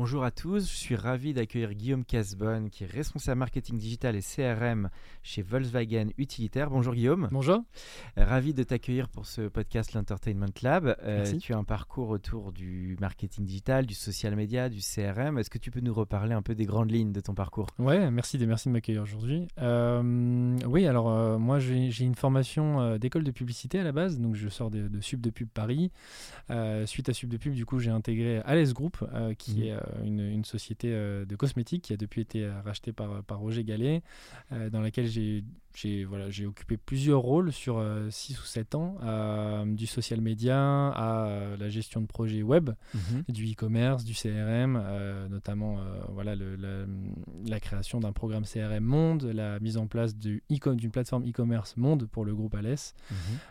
Bonjour 0.00 0.24
à 0.24 0.30
tous, 0.30 0.66
je 0.66 0.76
suis 0.78 0.96
ravi 0.96 1.34
d'accueillir 1.34 1.74
Guillaume 1.74 2.06
Casbonne 2.06 2.70
qui 2.70 2.84
est 2.84 2.86
responsable 2.86 3.38
marketing 3.40 3.76
digital 3.76 4.16
et 4.16 4.22
CRM 4.22 4.88
chez 5.22 5.42
Volkswagen 5.42 6.06
Utilitaire. 6.16 6.70
Bonjour 6.70 6.94
Guillaume. 6.94 7.28
Bonjour. 7.30 7.58
Ravi 8.16 8.54
de 8.54 8.62
t'accueillir 8.62 9.10
pour 9.10 9.26
ce 9.26 9.42
podcast 9.48 9.92
l'Entertainment 9.92 10.46
Lab. 10.62 10.96
Euh, 11.02 11.30
tu 11.38 11.52
as 11.52 11.58
un 11.58 11.64
parcours 11.64 12.08
autour 12.08 12.50
du 12.50 12.96
marketing 12.98 13.44
digital, 13.44 13.84
du 13.84 13.92
social 13.92 14.34
media, 14.36 14.70
du 14.70 14.80
CRM. 14.80 15.36
Est-ce 15.36 15.50
que 15.50 15.58
tu 15.58 15.70
peux 15.70 15.80
nous 15.80 15.92
reparler 15.92 16.32
un 16.32 16.40
peu 16.40 16.54
des 16.54 16.64
grandes 16.64 16.90
lignes 16.90 17.12
de 17.12 17.20
ton 17.20 17.34
parcours? 17.34 17.66
Ouais, 17.78 18.10
merci 18.10 18.38
de, 18.38 18.46
merci 18.46 18.70
de 18.70 18.72
m'accueillir 18.72 19.02
aujourd'hui. 19.02 19.48
Euh, 19.58 20.56
oui, 20.66 20.86
alors 20.86 21.10
euh, 21.10 21.36
moi 21.36 21.58
j'ai 21.58 21.90
une 22.04 22.14
formation 22.14 22.96
d'école 22.96 23.22
de 23.24 23.32
publicité 23.32 23.78
à 23.78 23.84
la 23.84 23.92
base, 23.92 24.18
donc 24.18 24.34
je 24.34 24.48
sors 24.48 24.70
de, 24.70 24.88
de 24.88 25.00
Sub 25.02 25.20
de 25.20 25.28
Pub 25.28 25.50
Paris. 25.52 25.92
Suite 26.86 27.10
à 27.10 27.12
Sub 27.12 27.28
de 27.28 27.36
Pub, 27.36 27.52
du 27.52 27.66
coup, 27.66 27.78
j'ai 27.80 27.90
intégré 27.90 28.38
Alès 28.46 28.72
Group, 28.72 28.96
qui 29.36 29.56
Mhm. 29.56 29.62
est 29.64 29.89
une, 30.04 30.20
une 30.20 30.44
société 30.44 30.88
euh, 30.92 31.24
de 31.24 31.36
cosmétiques 31.36 31.82
qui 31.82 31.92
a 31.92 31.96
depuis 31.96 32.20
été 32.20 32.44
euh, 32.44 32.60
rachetée 32.62 32.92
par, 32.92 33.22
Roger 33.30 33.64
Gallet, 33.64 34.02
euh, 34.52 34.70
dans 34.70 34.80
laquelle 34.80 35.06
j'ai 35.06 35.44
j'ai 35.74 36.04
voilà, 36.04 36.30
j'ai 36.30 36.46
occupé 36.46 36.76
plusieurs 36.76 37.20
rôles 37.20 37.52
sur 37.52 37.82
6 38.10 38.40
ou 38.40 38.44
7 38.44 38.74
ans, 38.74 38.96
euh, 39.02 39.64
du 39.66 39.86
social 39.86 40.20
media 40.20 40.88
à 40.88 41.26
euh, 41.26 41.56
la 41.56 41.68
gestion 41.68 42.00
de 42.00 42.06
projets 42.06 42.42
web. 42.42 42.70
du 43.28 43.52
e-commerce, 43.52 44.04
du 44.04 44.14
CRM, 44.14 44.76
euh, 44.82 45.28
notamment 45.28 45.78
euh, 45.78 46.00
voilà, 46.10 46.34
le- 46.34 46.56
la, 46.56 46.86
la 47.46 47.60
création 47.60 48.00
d'un 48.00 48.12
programme 48.12 48.44
CRM 48.44 48.82
Monde, 48.84 49.24
la 49.24 49.58
mise 49.60 49.76
en 49.76 49.86
place 49.86 50.16
d'une 50.16 50.40
plateforme 50.92 51.28
e-commerce 51.28 51.76
Monde 51.76 52.06
pour 52.06 52.24
le 52.24 52.34
groupe 52.34 52.54
Alès. 52.54 52.94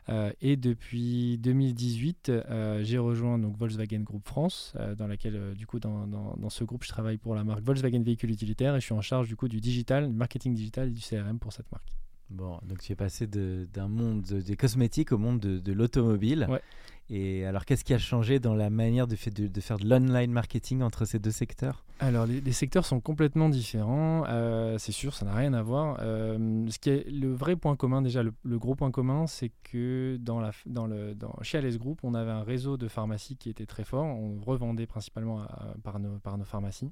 Euh, 0.09 0.31
et 0.41 0.57
depuis 0.57 1.37
2018, 1.39 2.29
euh, 2.29 2.83
j'ai 2.83 2.97
rejoint 2.97 3.37
donc 3.39 3.57
Volkswagen 3.57 4.01
Group 4.01 4.27
France, 4.27 4.73
euh, 4.77 4.95
dans 4.95 5.07
laquelle 5.07 5.35
euh, 5.35 5.53
du 5.53 5.65
coup 5.65 5.79
dans, 5.79 6.07
dans- 6.07 6.35
dans 6.37 6.49
ce 6.49 6.63
groupe 6.63 6.83
je 6.83 6.89
travaille 6.89 7.17
pour 7.17 7.35
la 7.35 7.43
marque 7.43 7.61
Volkswagen 7.63 8.01
Véhicule 8.01 8.31
Utilitaire 8.31 8.75
et 8.75 8.79
je 8.79 8.85
suis 8.85 8.93
en 8.93 9.01
charge 9.01 9.27
du 9.27 9.35
coup 9.35 9.47
du 9.47 9.59
digital, 9.61 10.07
du 10.09 10.15
marketing 10.15 10.53
digital 10.53 10.89
et 10.89 10.91
du 10.91 11.01
CRM 11.01 11.39
pour 11.39 11.53
cette 11.53 11.71
marque. 11.71 11.87
Bon, 12.30 12.59
donc 12.63 12.80
tu 12.81 12.91
es 12.91 12.95
passé 12.95 13.25
d'un 13.27 13.88
monde 13.88 14.22
de- 14.22 14.41
des 14.41 14.55
cosmétiques 14.55 15.11
au 15.11 15.17
monde 15.17 15.39
de, 15.39 15.59
de 15.59 15.73
l'automobile. 15.73 16.45
Ouais. 16.49 16.61
Et 17.11 17.44
alors, 17.44 17.66
qu'est-ce 17.66 17.83
qui 17.83 17.95
a 17.95 17.97
changé 17.97 18.38
dans 18.38 18.53
la 18.53 18.69
manière 18.69 19.08
de, 19.08 19.16
fait- 19.16 19.31
de- 19.31 19.47
de 19.47 19.61
faire 19.61 19.80
de 19.80 19.89
l'online 19.89 20.31
marketing 20.31 20.83
entre 20.83 21.05
ces 21.05 21.17
deux 21.17 21.31
secteurs? 21.31 21.83
Alors, 21.99 22.27
les, 22.27 22.39
les 22.39 22.52
secteurs 22.52 22.86
sont 22.86 22.99
complètement 22.99 23.49
différents, 23.49 24.26
euh, 24.27 24.77
c'est 24.77 24.92
sûr, 24.92 25.15
ça 25.15 25.26
n'a 25.26 25.33
rien 25.33 25.53
à 25.55 25.64
voir. 25.64 25.98
Euh, 26.02 26.67
ce 26.70 26.77
qui 26.77 26.92
est 26.92 27.09
le 27.09 27.33
vrai 27.33 27.55
point 27.55 27.76
commun, 27.76 28.03
déjà, 28.03 28.21
le, 28.21 28.32
le 28.43 28.59
gros 28.59 28.76
point 28.76 28.92
commun, 28.92 29.26
c'est 29.26 29.52
que 29.64 30.17
dans 30.21 30.39
la, 30.39 30.52
dans 30.67 30.86
le, 30.86 31.15
dans, 31.15 31.33
chez 31.42 31.58
Alès 31.58 31.80
Group, 31.80 31.99
on 32.03 32.14
avait 32.14 32.30
un 32.30 32.43
réseau 32.43 32.77
de 32.77 32.87
pharmacies 32.87 33.37
qui 33.37 33.49
était 33.49 33.65
très 33.65 33.83
fort. 33.83 34.05
On 34.05 34.39
revendait 34.39 34.86
principalement 34.86 35.39
à- 35.42 35.73
par, 35.83 35.98
nos, 35.99 36.20
par 36.20 36.37
nos 36.37 36.45
pharmacies. 36.45 36.92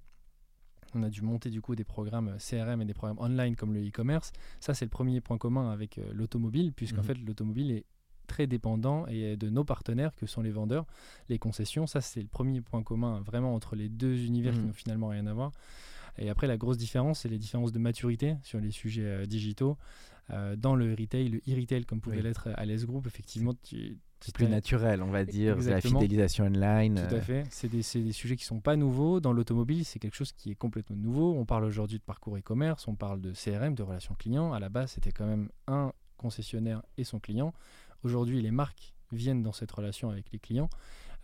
On 0.95 1.03
a 1.03 1.09
dû 1.09 1.21
monter 1.21 1.49
du 1.49 1.61
coup 1.61 1.75
des 1.75 1.83
programmes 1.83 2.35
CRM 2.39 2.81
et 2.81 2.85
des 2.85 2.93
programmes 2.93 3.19
online 3.19 3.55
comme 3.55 3.73
le 3.73 3.85
e-commerce. 3.87 4.31
Ça, 4.59 4.73
c'est 4.73 4.85
le 4.85 4.89
premier 4.89 5.21
point 5.21 5.37
commun 5.37 5.71
avec 5.71 5.97
euh, 5.97 6.03
l'automobile, 6.13 6.73
puisqu'en 6.73 6.97
Mhm. 6.97 7.03
fait, 7.03 7.17
l'automobile 7.19 7.71
est 7.71 7.85
très 8.27 8.45
dépendant 8.47 9.05
et 9.07 9.37
de 9.37 9.49
nos 9.49 9.63
partenaires 9.63 10.13
que 10.15 10.25
sont 10.25 10.41
les 10.41 10.51
vendeurs, 10.51 10.85
les 11.29 11.39
concessions. 11.39 11.87
Ça, 11.87 12.01
c'est 12.01 12.21
le 12.21 12.27
premier 12.27 12.59
point 12.61 12.83
commun 12.83 13.21
vraiment 13.21 13.55
entre 13.55 13.75
les 13.77 13.87
deux 13.87 14.25
univers 14.25 14.53
qui 14.53 14.59
Mhm. 14.59 14.67
n'ont 14.67 14.73
finalement 14.73 15.07
rien 15.07 15.25
à 15.27 15.33
voir. 15.33 15.51
Et 16.17 16.29
après, 16.29 16.47
la 16.47 16.57
grosse 16.57 16.77
différence, 16.77 17.21
c'est 17.21 17.29
les 17.29 17.37
différences 17.37 17.71
de 17.71 17.79
maturité 17.79 18.35
sur 18.43 18.59
les 18.59 18.71
sujets 18.71 19.03
euh, 19.03 19.25
digitaux. 19.25 19.77
Euh, 20.29 20.55
dans 20.55 20.75
le 20.75 20.93
retail, 20.93 21.29
le 21.29 21.37
e-retail, 21.47 21.85
comme 21.85 22.01
pouvait 22.01 22.17
Oui. 22.17 22.23
l'être 22.23 22.49
à 22.55 22.65
l'S 22.65 22.85
Group, 22.85 23.07
effectivement, 23.07 23.53
tu, 23.63 23.97
C'est 24.19 24.35
plus 24.35 24.47
naturel, 24.47 25.01
on 25.01 25.09
va 25.09 25.23
dire, 25.23 25.55
la 25.55 25.61
Exactement. 25.61 26.01
fidélisation 26.01 26.45
online. 26.45 26.95
Tout 26.95 27.15
euh, 27.15 27.19
à 27.19 27.21
fait. 27.21 27.45
C'est 27.49 27.69
des, 27.69 27.81
des 28.03 28.11
sujets 28.11 28.35
qui 28.35 28.43
sont 28.43 28.59
pas 28.59 28.75
nouveaux. 28.75 29.19
Dans 29.21 29.31
l'automobile, 29.31 29.85
c'est 29.85 29.99
quelque 29.99 30.15
chose 30.15 30.33
qui 30.33 30.51
est 30.51 30.55
complètement 30.55 30.97
nouveau. 30.97 31.33
On 31.33 31.45
parle 31.45 31.63
aujourd'hui 31.63 31.97
de 31.97 32.03
parcours 32.03 32.37
e-commerce, 32.37 32.87
on 32.87 32.95
parle 32.95 33.21
de 33.21 33.31
CRM, 33.31 33.73
de 33.73 33.83
relations 33.83 34.15
clients. 34.15 34.51
À 34.51 34.59
la 34.59 34.69
base, 34.69 34.91
c'était 34.91 35.11
quand 35.11 35.27
même 35.27 35.49
un 35.67 35.93
concessionnaire 36.17 36.81
et 36.97 37.03
son 37.05 37.19
client. 37.19 37.53
Aujourd'hui, 38.03 38.41
les 38.41 38.51
marques 38.51 38.93
viennent 39.13 39.43
dans 39.43 39.53
cette 39.53 39.71
relation 39.71 40.09
avec 40.09 40.31
les 40.33 40.39
clients. 40.39 40.69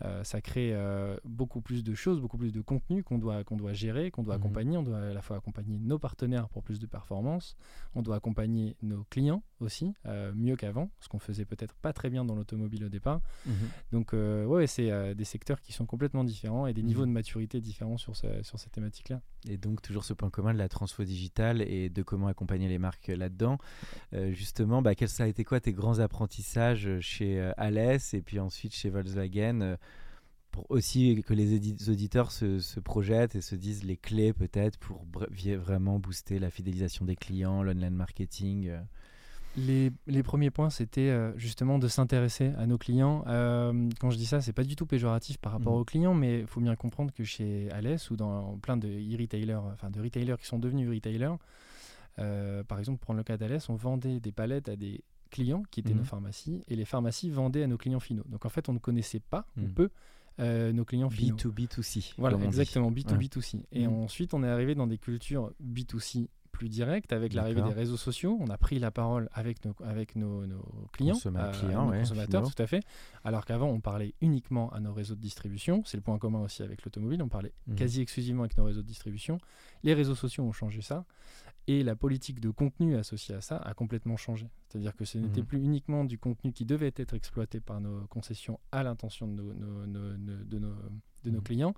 Euh, 0.03 0.23
ça 0.23 0.41
crée 0.41 0.71
euh, 0.73 1.15
beaucoup 1.23 1.61
plus 1.61 1.83
de 1.83 1.93
choses, 1.93 2.19
beaucoup 2.19 2.37
plus 2.37 2.51
de 2.51 2.61
contenu 2.61 3.03
qu'on 3.03 3.19
doit, 3.19 3.43
qu'on 3.43 3.55
doit 3.55 3.73
gérer, 3.73 4.11
qu'on 4.11 4.23
doit 4.23 4.35
Mhm. 4.35 4.41
accompagner. 4.41 4.77
On 4.77 4.83
doit 4.83 4.97
à 4.99 5.13
la 5.13 5.21
fois 5.21 5.37
accompagner 5.37 5.77
nos 5.79 5.99
partenaires 5.99 6.49
pour 6.49 6.63
plus 6.63 6.79
de 6.79 6.85
performance. 6.87 7.55
On 7.95 8.01
doit 8.01 8.15
accompagner 8.15 8.75
nos 8.81 9.03
clients 9.05 9.43
aussi, 9.63 9.93
euh, 10.05 10.31
mieux 10.35 10.55
qu'avant, 10.55 10.89
ce 10.99 11.07
qu'on 11.09 11.19
faisait 11.19 11.45
peut-être 11.45 11.73
pas 11.75 11.93
très 11.93 12.09
bien 12.09 12.23
dans 12.25 12.35
l'automobile 12.35 12.83
au 12.85 12.89
départ. 12.89 13.21
mhm. 13.45 13.53
Donc, 13.91 14.13
euh, 14.13 14.45
ouais, 14.45 14.67
c'est 14.67 14.91
euh, 14.91 15.13
des 15.13 15.23
secteurs 15.23 15.61
qui 15.61 15.73
sont 15.73 15.85
complètement 15.85 16.23
différents 16.23 16.67
et 16.67 16.73
des 16.73 16.83
niveaux 16.83 17.01
Mhm. 17.01 17.07
de 17.09 17.13
maturité 17.13 17.61
différents 17.61 17.97
sur, 17.97 18.15
ce- 18.15 18.43
sur 18.43 18.59
ces 18.59 18.69
thématiques-là. 18.69 19.21
Et 19.49 19.57
donc 19.57 19.81
toujours 19.81 20.05
ce 20.05 20.13
point 20.13 20.29
commun 20.29 20.53
de 20.53 20.59
la 20.59 20.69
transfo 20.69 21.03
digitale 21.03 21.61
et 21.63 21.89
de 21.89 22.01
comment 22.03 22.27
accompagner 22.27 22.67
les 22.69 22.77
marques 22.77 23.07
là-dedans. 23.07 23.57
Euh, 24.13 24.31
justement, 24.31 24.81
bah, 24.81 24.95
quels 24.95 25.09
ça 25.09 25.23
a 25.23 25.27
été 25.27 25.43
quoi 25.43 25.59
tes 25.59 25.73
grands 25.73 25.99
apprentissages 25.99 26.99
chez 27.01 27.39
euh, 27.39 27.51
Alès 27.57 28.13
et 28.13 28.21
puis 28.21 28.39
ensuite 28.39 28.73
chez 28.73 28.89
Volkswagen 28.89 29.61
euh, 29.61 29.77
pour 30.51 30.69
aussi 30.69 31.23
que 31.25 31.33
les 31.33 31.55
auditeurs 31.89 32.31
se, 32.31 32.59
se 32.59 32.79
projettent 32.79 33.33
et 33.35 33.41
se 33.41 33.55
disent 33.55 33.83
les 33.83 33.97
clés 33.97 34.33
peut-être 34.33 34.77
pour 34.77 35.03
vraiment 35.57 35.97
booster 35.99 36.37
la 36.37 36.51
fidélisation 36.51 37.05
des 37.05 37.15
clients, 37.15 37.63
l'online 37.63 37.95
marketing. 37.95 38.71
Les, 39.55 39.91
les 40.07 40.23
premiers 40.23 40.49
points, 40.49 40.69
c'était 40.71 41.09
euh, 41.09 41.31
justement 41.37 41.77
de 41.77 41.87
s'intéresser 41.87 42.53
à 42.57 42.65
nos 42.65 42.77
clients. 42.79 43.23
Euh, 43.27 43.87
quand 43.99 44.09
je 44.09 44.17
dis 44.17 44.25
ça, 44.25 44.41
c'est 44.41 44.53
pas 44.53 44.63
du 44.63 44.75
tout 44.75 44.85
péjoratif 44.87 45.37
par 45.37 45.51
rapport 45.51 45.73
Mhm. 45.73 45.79
aux 45.79 45.85
clients, 45.85 46.13
mais 46.15 46.39
il 46.39 46.47
faut 46.47 46.59
bien 46.61 46.75
comprendre 46.75 47.13
que 47.13 47.23
chez 47.23 47.69
Alès 47.71 48.09
ou 48.09 48.15
dans 48.15 48.57
plein 48.57 48.77
de 48.77 48.87
e-retailers, 48.87 49.59
enfin 49.73 49.91
de 49.91 50.01
retailers 50.01 50.37
qui 50.39 50.47
sont 50.47 50.57
devenus 50.59 50.89
retailers, 50.89 51.37
euh, 52.19 52.63
par 52.63 52.79
exemple, 52.79 52.97
pour 52.99 53.05
prendre 53.07 53.17
le 53.19 53.23
cas 53.23 53.37
d'Alès, 53.37 53.69
on 53.69 53.75
vendait 53.75 54.19
des 54.19 54.31
palettes 54.31 54.69
à 54.69 54.75
des 54.75 55.03
clients 55.29 55.63
qui 55.71 55.79
étaient 55.79 55.93
nos 55.95 56.03
pharmacies 56.03 56.61
et 56.67 56.75
les 56.75 56.85
pharmacies 56.85 57.29
vendaient 57.29 57.63
à 57.63 57.67
nos 57.67 57.77
clients 57.77 57.99
finaux. 57.99 58.23
Donc 58.29 58.45
en 58.45 58.49
fait, 58.49 58.69
on 58.69 58.73
ne 58.73 58.79
connaissait 58.79 59.19
pas 59.19 59.45
ou 59.57 59.61
Mhm. 59.61 59.73
peu 59.73 59.89
nos 60.73 60.83
clients 60.85 61.11
finaux. 61.11 61.35
B2B2C. 61.35 62.13
Voilà, 62.17 62.39
exactement, 62.43 62.91
B2B2C. 62.91 63.65
Et 63.71 63.85
ensuite, 63.85 64.33
on 64.33 64.43
est 64.43 64.47
arrivé 64.49 64.73
dans 64.73 64.87
des 64.87 64.97
cultures 64.97 65.51
B2C 65.63 66.27
plus 66.53 66.69
directes 66.69 67.11
avec 67.11 67.33
l'arrivée 67.33 67.61
des 67.63 67.73
réseaux 67.73 67.97
sociaux. 67.97 68.37
On 68.39 68.47
a 68.49 68.57
pris 68.57 68.79
la 68.79 68.91
parole 68.91 69.27
avec 69.33 69.65
nos, 69.65 69.73
avec 69.83 70.15
nos, 70.15 70.45
nos 70.47 70.63
clients, 70.93 71.15
Consomma- 71.15 71.47
euh, 71.47 71.51
clients, 71.51 71.85
nos 71.87 71.91
ouais, 71.91 71.99
consommateurs, 71.99 72.43
finaux. 72.43 72.53
tout 72.55 72.63
à 72.63 72.67
fait. 72.67 72.81
Alors 73.25 73.43
qu'avant, 73.43 73.67
on 73.67 73.81
parlait 73.81 74.13
uniquement 74.21 74.71
à 74.71 74.79
nos 74.79 74.93
réseaux 74.93 75.15
de 75.15 75.19
distribution. 75.19 75.83
C'est 75.85 75.97
le 75.97 76.03
point 76.03 76.17
commun 76.17 76.39
aussi 76.41 76.63
avec 76.63 76.85
l'automobile. 76.85 77.21
On 77.21 77.27
parlait 77.27 77.51
Mhm. 77.67 77.75
quasi 77.75 78.01
exclusivement 78.01 78.43
avec 78.43 78.57
nos 78.57 78.63
réseaux 78.63 78.81
de 78.83 78.87
distribution. 78.87 79.39
Les 79.83 79.93
réseaux 79.93 80.15
sociaux 80.15 80.43
ont 80.45 80.53
changé 80.53 80.81
ça. 80.81 81.05
Et 81.65 81.81
la 81.81 81.95
politique 81.95 82.39
de 82.41 82.49
contenu 82.49 82.97
associée 82.97 83.35
à 83.35 83.41
ça 83.41 83.57
a 83.57 83.73
complètement 83.73 84.17
changé. 84.17 84.49
C'est-à-dire 84.69 84.95
que 84.95 85.05
ce 85.05 85.17
n'était 85.17 85.41
Mhm. 85.41 85.47
plus 85.47 85.59
uniquement 85.63 86.03
du 86.05 86.17
contenu 86.17 86.51
qui 86.53 86.65
devait 86.65 86.93
être 86.95 87.13
exploité 87.13 87.59
par 87.61 87.79
nos 87.81 88.05
concessions 88.07 88.59
à 88.71 88.83
l'intention 88.83 89.27
de 89.27 89.41
nos, 89.41 89.53
nos- 89.53 89.85
nos- 89.87 90.17
nos- 90.17 90.43
de 90.43 90.59
nos, 90.59 90.75
de 91.23 91.29
nos 91.31 91.37
Mhm. 91.37 91.43
clients. 91.43 91.73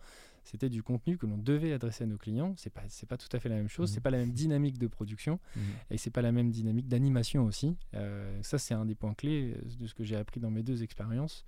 C'était 0.45 0.69
du 0.69 0.83
contenu 0.83 1.17
que 1.17 1.25
l'on 1.25 1.37
devait 1.37 1.73
adresser 1.73 2.03
à 2.03 2.07
nos 2.07 2.17
clients. 2.17 2.53
C'est 2.55 2.69
pas, 2.69 2.83
c'est 2.87 3.07
pas 3.07 3.17
tout 3.17 3.27
à 3.33 3.39
fait 3.39 3.49
la 3.49 3.55
même 3.55 3.67
chose. 3.67 3.89
Mhm. 3.89 3.93
C'est 3.95 4.01
pas 4.01 4.11
la 4.11 4.19
même 4.19 4.31
dynamique 4.31 4.77
de 4.77 4.87
production 4.87 5.39
Mhm. 5.55 5.63
et 5.89 5.97
c'est 5.97 6.11
pas 6.11 6.21
la 6.21 6.31
même 6.31 6.51
dynamique 6.51 6.87
d'animation 6.87 7.43
aussi. 7.45 7.75
Euh, 7.95 8.39
ça, 8.43 8.57
c'est 8.59 8.73
un 8.75 8.85
des 8.85 8.95
points 8.95 9.15
clés 9.15 9.55
euh, 9.57 9.61
de 9.79 9.87
ce 9.87 9.93
que 9.95 10.03
j'ai 10.03 10.15
appris 10.15 10.39
dans 10.39 10.51
mes 10.51 10.61
deux 10.63 10.83
expériences. 10.83 11.45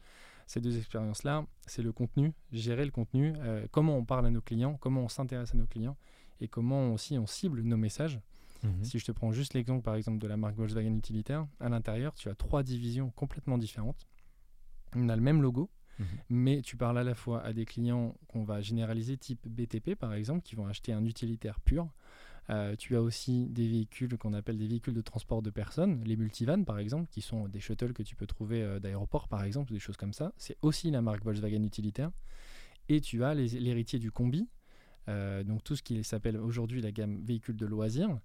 Ces 0.48 0.62
deux 0.62 0.78
expériences-là, 0.78 1.46
c'est 1.68 1.84
le 1.84 1.92
contenu, 1.92 2.34
gérer 2.52 2.86
le 2.86 2.92
contenu, 2.92 3.34
euh, 3.38 3.68
comment 3.72 3.98
on 3.98 4.04
parle 4.06 4.26
à 4.26 4.32
nos 4.32 4.42
clients, 4.42 4.78
comment 4.80 5.02
on 5.04 5.10
s'intéresse 5.10 5.54
à 5.54 5.58
nos 5.58 5.68
clients 5.68 5.98
et 6.42 6.48
comment 6.48 6.92
aussi 6.94 7.18
on 7.20 7.28
cible 7.28 7.62
nos 7.62 7.78
messages. 7.78 8.20
Mhm. 8.64 8.84
Si 8.84 8.98
je 8.98 9.06
te 9.06 9.12
prends 9.12 9.32
juste 9.32 9.54
l'exemple, 9.54 9.84
par 9.84 9.94
exemple, 9.96 10.18
de 10.18 10.28
la 10.28 10.38
marque 10.38 10.56
Volkswagen 10.56 10.96
utilitaire, 10.96 11.46
à 11.60 11.70
l'intérieur, 11.70 12.16
tu 12.16 12.30
as 12.30 12.36
trois 12.36 12.64
divisions 12.64 13.12
complètement 13.12 13.58
différentes. 13.60 14.08
On 14.96 15.10
a 15.10 15.16
le 15.16 15.22
même 15.22 15.42
logo, 15.42 15.70
Mhm. 16.00 16.06
mais 16.30 16.62
tu 16.62 16.78
parles 16.78 16.98
à 16.98 17.04
la 17.04 17.16
fois 17.16 17.42
à 17.42 17.54
des 17.54 17.66
clients 17.66 18.16
qu'on 18.28 18.44
va 18.44 18.62
généraliser, 18.62 19.18
type 19.18 19.48
BTP, 19.48 19.96
par 19.96 20.14
exemple, 20.14 20.42
qui 20.44 20.56
vont 20.56 20.68
acheter 20.68 20.94
un 20.94 21.06
utilitaire 21.06 21.60
pur. 21.60 21.90
Euh, 22.50 22.76
tu 22.78 22.96
as 22.96 23.02
aussi 23.02 23.48
des 23.48 23.68
véhicules 23.68 24.18
qu'on 24.18 24.34
appelle 24.34 24.58
des 24.58 24.68
véhicules 24.68 24.94
de 24.94 25.02
transport 25.02 25.42
de 25.42 25.50
personnes, 25.50 26.02
les 26.06 26.16
multivans 26.16 26.64
par 26.64 26.80
exemple, 26.80 27.10
qui 27.12 27.22
sont 27.22 27.48
des 27.48 27.60
shuttles 27.60 27.92
que 27.92 28.04
tu 28.04 28.16
peux 28.16 28.26
trouver 28.26 28.62
euh, 28.62 28.80
d'aéroport 28.80 29.28
par 29.28 29.44
exemple, 29.44 29.74
des 29.74 29.80
choses 29.80 29.98
comme 29.98 30.14
ça. 30.14 30.32
C'est 30.38 30.56
aussi 30.62 30.90
la 30.90 31.02
marque 31.02 31.24
Volkswagen 31.24 31.64
utilitaire. 31.64 32.12
Et 32.90 33.02
tu 33.02 33.24
as 33.26 33.34
l'héritier 33.34 34.00
du 34.00 34.12
combi, 34.12 34.48
euh, 35.10 35.44
donc 35.44 35.62
tout 35.64 35.76
ce 35.76 35.84
qui 35.84 36.02
s'appelle 36.06 36.38
aujourd'hui 36.38 36.82
la 36.82 36.92
gamme 36.92 37.22
véhicules 37.26 37.58
de 37.58 37.66
loisirs, 37.66 38.18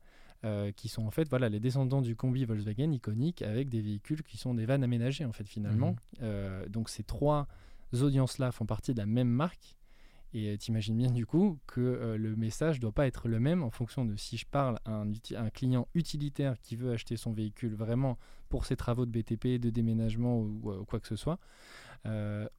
euh, 0.44 0.72
qui 0.72 0.88
sont 0.88 1.06
en 1.06 1.10
fait 1.10 1.28
voilà, 1.28 1.48
les 1.48 1.60
descendants 1.60 2.02
du 2.02 2.16
combi 2.16 2.44
Volkswagen 2.44 2.90
iconique 2.92 3.42
avec 3.42 3.68
des 3.68 3.80
véhicules 3.80 4.22
qui 4.22 4.36
sont 4.36 4.54
des 4.54 4.66
vannes 4.66 4.82
aménagées 4.82 5.24
en 5.24 5.32
fait 5.32 5.48
finalement. 5.48 5.90
Mhm. 5.90 5.96
Euh, 6.22 6.68
donc 6.68 6.88
ces 6.88 7.04
trois 7.04 7.46
audiences-là 7.92 8.52
font 8.52 8.66
partie 8.66 8.92
de 8.92 8.98
la 8.98 9.06
même 9.06 9.28
marque. 9.28 9.76
Et 10.34 10.56
tu 10.56 10.70
imagines 10.70 10.96
bien 10.96 11.10
du 11.10 11.26
coup 11.26 11.58
que 11.66 11.80
euh, 11.80 12.16
le 12.16 12.34
message 12.36 12.80
doit 12.80 12.92
pas 12.92 13.06
être 13.06 13.28
le 13.28 13.38
même 13.38 13.62
en 13.62 13.70
fonction 13.70 14.06
de 14.06 14.16
si 14.16 14.38
je 14.38 14.46
parle 14.46 14.78
à 14.86 15.02
un, 15.02 15.50
client 15.50 15.86
utilitaire 15.94 16.58
qui 16.58 16.74
veut 16.74 16.92
acheter 16.92 17.18
son 17.18 17.32
véhicule 17.32 17.74
vraiment 17.74 18.18
pour 18.48 18.64
ses 18.64 18.74
travaux 18.74 19.04
de 19.04 19.10
BTP, 19.10 19.60
de 19.60 19.68
déménagement 19.68 20.38
ou, 20.38 20.72
ou 20.72 20.84
quoi 20.86 21.00
que 21.00 21.06
ce 21.06 21.16
soit, 21.16 21.38
euh, 21.38 21.91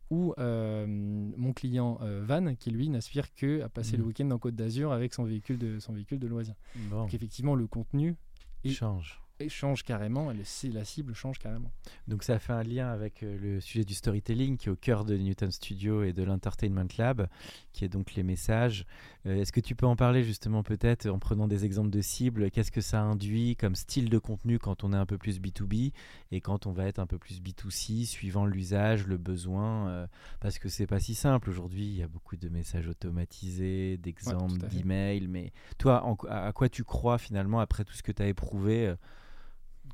ou 0.09 0.33
euh, 0.37 0.85
mon 0.87 1.53
client 1.53 1.97
euh, 2.01 2.23
van 2.25 2.55
qui 2.55 2.71
lui 2.71 2.89
n'aspire 2.89 3.33
que 3.35 3.61
à 3.61 3.69
passer 3.69 3.97
le 3.97 4.03
Mhm. 4.03 4.07
week-end 4.07 4.31
en 4.31 4.37
Côte 4.39 4.55
d'Azur 4.55 4.91
avec 4.91 5.13
son 5.13 5.23
véhicule 5.23 5.57
de, 5.57 5.79
son 5.79 5.93
véhicule 5.93 6.19
de 6.19 6.27
loisir. 6.27 6.55
Bon, 6.89 7.01
Donc 7.03 7.13
effectivement 7.13 7.55
le 7.55 7.67
contenu 7.67 8.15
et- 8.63 8.69
change. 8.69 9.19
Et 9.39 9.49
change 9.49 9.83
carrément, 9.83 10.31
et 10.31 10.35
le- 10.35 10.73
la 10.73 10.85
cible 10.85 11.13
change 11.15 11.39
carrément. 11.39 11.71
Donc 12.07 12.23
ça 12.23 12.37
fait 12.39 12.53
un 12.53 12.61
lien 12.63 12.89
avec 12.91 13.23
euh, 13.23 13.37
le 13.41 13.59
sujet 13.61 13.83
du 13.83 13.93
storytelling 13.95 14.57
qui 14.57 14.69
est 14.69 14.71
au 14.71 14.75
cœur 14.75 15.05
de 15.05 15.17
Newton 15.17 15.51
Studio 15.51 16.03
et 16.03 16.13
de 16.13 16.23
l'Entertainment 16.23 16.87
Lab, 16.99 17.27
qui 17.73 17.83
est 17.83 17.89
donc 17.89 18.13
les 18.13 18.21
messages. 18.23 18.85
Euh, 19.25 19.41
Est-ce 19.41 19.51
que 19.51 19.59
tu 19.59 19.73
peux 19.75 19.87
en 19.87 19.95
parler 19.95 20.23
justement 20.23 20.61
peut-être 20.61 21.07
en 21.09 21.17
prenant 21.17 21.47
des 21.47 21.65
exemples 21.65 21.89
de 21.89 21.99
cibles? 22.01 22.51
Qu'est-ce 22.51 22.71
que 22.71 22.79
ça 22.79 23.01
induit 23.01 23.55
comme 23.55 23.75
style 23.75 24.09
de 24.09 24.19
contenu 24.19 24.59
quand 24.59 24.83
on 24.83 24.93
est 24.93 24.97
un 24.97 25.07
peu 25.07 25.17
plus 25.17 25.39
B2B 25.41 25.91
et 26.31 26.39
quand 26.39 26.67
on 26.67 26.71
va 26.71 26.85
être 26.85 26.99
un 26.99 27.07
peu 27.07 27.17
plus 27.17 27.41
B2C, 27.41 28.05
suivant 28.05 28.45
l'usage, 28.45 29.07
le 29.07 29.17
besoin 29.17 29.87
euh, 29.89 30.07
Parce 30.41 30.59
que 30.59 30.69
c'est 30.69 30.87
pas 30.87 30.99
si 30.99 31.15
simple 31.15 31.49
aujourd'hui. 31.49 31.85
Il 31.87 31.95
y 31.95 32.03
a 32.03 32.07
beaucoup 32.07 32.37
de 32.37 32.49
messages 32.49 32.87
automatisés, 32.87 33.97
d'exemples, 33.97 34.59
fait. 34.69 34.77
d'emails. 34.77 35.27
Mais 35.27 35.51
toi, 35.79 36.05
en- 36.05 36.15
à, 36.29 36.45
à 36.47 36.53
quoi 36.53 36.69
tu 36.69 36.83
crois 36.83 37.17
finalement 37.17 37.59
après 37.59 37.83
tout 37.83 37.93
ce 37.93 38.03
que 38.03 38.11
tu 38.11 38.21
as 38.21 38.27
éprouvé 38.27 38.87
euh, 38.87 38.95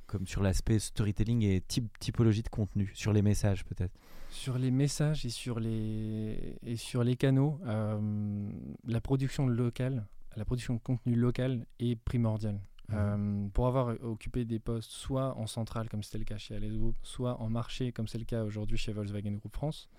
comme 0.09 0.27
sur 0.27 0.41
l'aspect 0.41 0.79
storytelling 0.79 1.43
et 1.43 1.61
type, 1.61 1.97
typologie 1.99 2.41
de 2.41 2.49
contenu, 2.49 2.91
sur 2.93 3.13
les 3.13 3.21
messages 3.21 3.63
peut-être. 3.63 3.93
Sur 4.31 4.57
les 4.57 4.71
messages 4.71 5.25
et 5.25 5.29
sur 5.29 5.59
les, 5.59 6.57
et 6.63 6.75
sur 6.75 7.03
les 7.03 7.15
canaux, 7.15 7.59
euh, 7.65 8.49
la 8.85 9.01
production 9.01 9.47
locale, 9.47 10.05
la 10.35 10.45
production 10.45 10.73
de 10.73 10.79
contenu 10.79 11.15
local 11.15 11.65
est 11.79 11.95
primordiale. 11.95 12.59
Euh, 12.91 13.47
pour 13.53 13.67
avoir 13.67 13.95
occupé 14.01 14.45
des 14.45 14.57
postes 14.57 14.89
soit 14.89 15.37
en 15.37 15.45
centrale 15.45 15.87
comme 15.89 16.01
c'était 16.01 16.17
le 16.17 16.23
cas 16.23 16.39
chez 16.39 16.55
Alice 16.55 16.75
Group, 16.75 16.95
soit 17.03 17.39
en 17.39 17.47
marché 17.47 17.91
comme 17.91 18.07
c'est 18.07 18.17
le 18.17 18.25
cas 18.25 18.43
aujourd'hui 18.43 18.77
chez 18.77 18.91
Volkswagen 18.93 19.33
Group 19.33 19.53
France, 19.53 19.89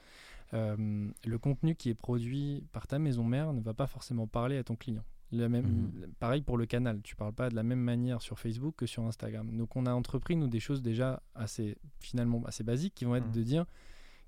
euh, 0.54 1.08
le 1.24 1.38
contenu 1.38 1.76
qui 1.76 1.88
est 1.88 1.94
produit 1.94 2.64
par 2.72 2.88
ta 2.88 2.98
maison 2.98 3.22
mère 3.22 3.52
ne 3.52 3.60
va 3.60 3.74
pas 3.74 3.86
forcément 3.86 4.26
parler 4.26 4.58
à 4.58 4.64
ton 4.64 4.74
client. 4.74 5.04
Le 5.32 5.48
même, 5.48 5.64
Mhm. 5.66 6.12
Pareil 6.18 6.42
pour 6.42 6.56
le 6.58 6.66
canal, 6.66 7.00
tu 7.02 7.14
parles 7.16 7.32
pas 7.32 7.48
de 7.50 7.54
la 7.54 7.62
même 7.62 7.80
manière 7.80 8.20
sur 8.20 8.38
Facebook 8.38 8.74
que 8.76 8.86
sur 8.86 9.04
Instagram. 9.04 9.56
Donc 9.56 9.76
on 9.76 9.86
a 9.86 9.92
entrepris 9.92 10.34
nous 10.36 10.48
des 10.48 10.60
choses 10.60 10.82
déjà 10.82 11.22
assez 11.34 11.76
finalement 12.00 12.42
assez 12.46 12.64
basiques 12.64 12.94
qui 12.94 13.04
vont 13.04 13.14
être 13.16 13.26
Mhm. 13.28 13.32
de 13.32 13.42
dire 13.42 13.66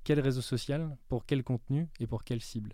quel 0.04 0.20
réseau 0.20 0.40
social, 0.42 0.96
pour 1.08 1.26
quel 1.26 1.42
contenu 1.42 1.88
et 2.00 2.06
pour 2.06 2.22
quelle 2.24 2.40
cible. 2.40 2.72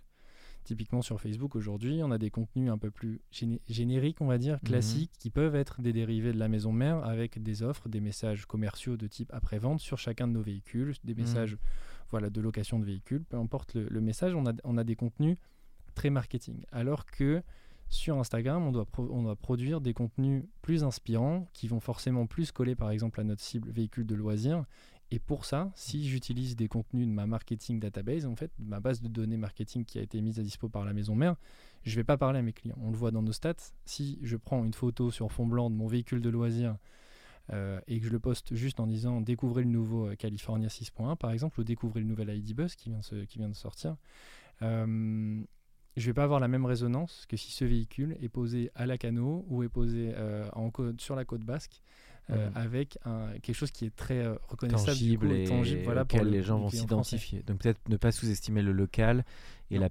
Typiquement 0.63 1.01
sur 1.01 1.19
Facebook 1.19 1.55
aujourd'hui, 1.55 2.01
on 2.03 2.11
a 2.11 2.17
des 2.19 2.29
contenus 2.29 2.69
un 2.69 2.77
peu 2.77 2.91
plus 2.91 3.21
géné- 3.31 3.61
génériques, 3.67 4.21
on 4.21 4.27
va 4.27 4.37
dire, 4.37 4.55
Mhm. 4.55 4.67
classiques, 4.69 5.11
qui 5.17 5.29
peuvent 5.31 5.55
être 5.55 5.81
des 5.81 5.93
dérivés 5.93 6.33
de 6.33 6.37
la 6.37 6.47
maison 6.49 6.71
mère 6.71 7.03
avec 7.05 7.41
des 7.41 7.63
offres, 7.63 7.89
des 7.89 8.01
messages 8.01 8.45
commerciaux 8.45 8.95
de 8.97 9.07
type 9.07 9.31
après-vente 9.33 9.79
sur 9.79 9.97
chacun 9.97 10.27
de 10.27 10.33
nos 10.33 10.41
véhicules, 10.41 10.93
des 11.03 11.15
messages 11.15 11.57
voilà, 12.11 12.29
de 12.29 12.41
location 12.41 12.77
de 12.79 12.85
véhicules, 12.85 13.23
peu 13.23 13.37
importe 13.37 13.73
le, 13.75 13.87
le 13.89 14.01
message, 14.01 14.35
on 14.35 14.45
a, 14.47 14.53
on 14.63 14.77
a 14.77 14.83
des 14.83 14.95
contenus 14.95 15.37
très 15.95 16.09
marketing. 16.09 16.63
Alors 16.71 17.05
que 17.05 17.41
sur 17.89 18.17
Instagram, 18.19 18.63
on 18.65 18.71
doit, 18.71 19.35
produire 19.35 19.81
des 19.81 19.93
contenus 19.93 20.43
plus 20.61 20.83
inspirants 20.83 21.47
qui 21.53 21.67
vont 21.67 21.79
forcément 21.79 22.27
plus 22.27 22.51
coller 22.51 22.75
par 22.75 22.91
exemple 22.91 23.19
à 23.19 23.23
notre 23.23 23.41
cible 23.41 23.69
véhicule 23.69 24.05
de 24.05 24.15
loisirs. 24.15 24.63
Et 25.11 25.17
pour 25.17 25.43
ça, 25.45 25.71
si 25.73 26.07
j'utilise 26.07 26.55
des 26.55 26.67
contenus 26.67 27.07
de 27.07 27.11
ma 27.11 27.25
marketing 27.25 27.79
database, 27.79 28.27
en 28.27 28.35
fait, 28.35 28.51
ma 28.59 28.79
base 28.79 29.01
de 29.01 29.07
données 29.07 29.37
marketing 29.37 29.83
qui 29.83 29.97
a 29.97 30.03
été 30.03 30.21
mise 30.21 30.39
à 30.39 30.43
dispo 30.43 30.69
par 30.69 30.85
la 30.85 30.93
maison 30.93 31.15
mère, 31.15 31.35
je 31.81 31.89
ne 31.91 31.95
vais 31.95 32.03
pas 32.03 32.15
parler 32.15 32.37
à 32.37 32.41
mes 32.43 32.53
clients. 32.53 32.77
On 32.79 32.91
le 32.91 32.95
voit 32.97 33.09
dans 33.09 33.23
nos 33.23 33.31
stats. 33.31 33.55
Si 33.85 34.19
je 34.21 34.37
prends 34.37 34.63
une 34.63 34.73
photo 34.75 35.09
sur 35.09 35.31
fond 35.31 35.47
blanc 35.47 35.71
de 35.71 35.75
mon 35.75 35.87
véhicule 35.87 36.21
de 36.21 36.29
loisirs 36.29 36.77
euh, 37.51 37.81
et 37.87 37.99
que 37.99 38.05
je 38.05 38.11
le 38.11 38.19
poste 38.19 38.53
juste 38.53 38.79
en 38.79 38.85
disant 38.85 39.19
découvrez 39.21 39.63
le 39.63 39.69
nouveau 39.71 40.09
euh, 40.09 40.15
California 40.15 40.67
6.1 40.67 41.15
par 41.17 41.31
exemple, 41.31 41.59
ou 41.59 41.63
découvrez 41.63 42.01
le 42.01 42.05
nouvel 42.05 42.29
ID 42.29 42.55
Bus 42.55 42.75
qui 42.75 42.89
vient 42.89 42.99
de, 42.99 43.03
se- 43.03 43.25
qui 43.25 43.39
vient 43.39 43.49
de 43.49 43.55
sortir, 43.55 43.95
euh, 44.61 45.41
je 45.97 46.05
vais 46.05 46.13
pas 46.13 46.23
avoir 46.23 46.39
la 46.39 46.47
même 46.47 46.65
résonance 46.65 47.25
que 47.27 47.35
si 47.37 47.51
ce 47.51 47.65
véhicule 47.65 48.17
est 48.21 48.29
posé 48.29 48.71
à 48.75 48.85
Lacano 48.85 49.45
ou 49.49 49.63
est 49.63 49.69
posé 49.69 50.11
euh, 50.15 50.47
en 50.53 50.69
côte- 50.69 51.01
sur 51.01 51.15
la 51.15 51.25
côte 51.25 51.41
basque. 51.41 51.81
euh, 52.31 52.47
Mhm. 52.49 52.57
avec 52.57 52.97
un, 53.05 53.29
quelque 53.41 53.55
chose 53.55 53.71
qui 53.71 53.85
est 53.85 53.95
très 53.95 54.19
euh, 54.19 54.35
reconnaissable, 54.49 54.99
du 54.99 55.17
tangible 55.17 55.27
coup, 55.29 55.33
et 55.33 55.43
tangible, 55.45 55.81
voilà, 55.83 56.05
pour 56.05 56.19
le- 56.23 56.29
les 56.29 56.43
gens 56.43 56.59
vont 56.59 56.69
s'identifier. 56.69 57.41
Donc 57.41 57.57
peut-être 57.61 57.89
ne 57.89 57.97
pas 57.97 58.11
sous-estimer 58.11 58.61
le 58.61 58.71
local 58.71 59.25
et 59.71 59.77
la, 59.77 59.89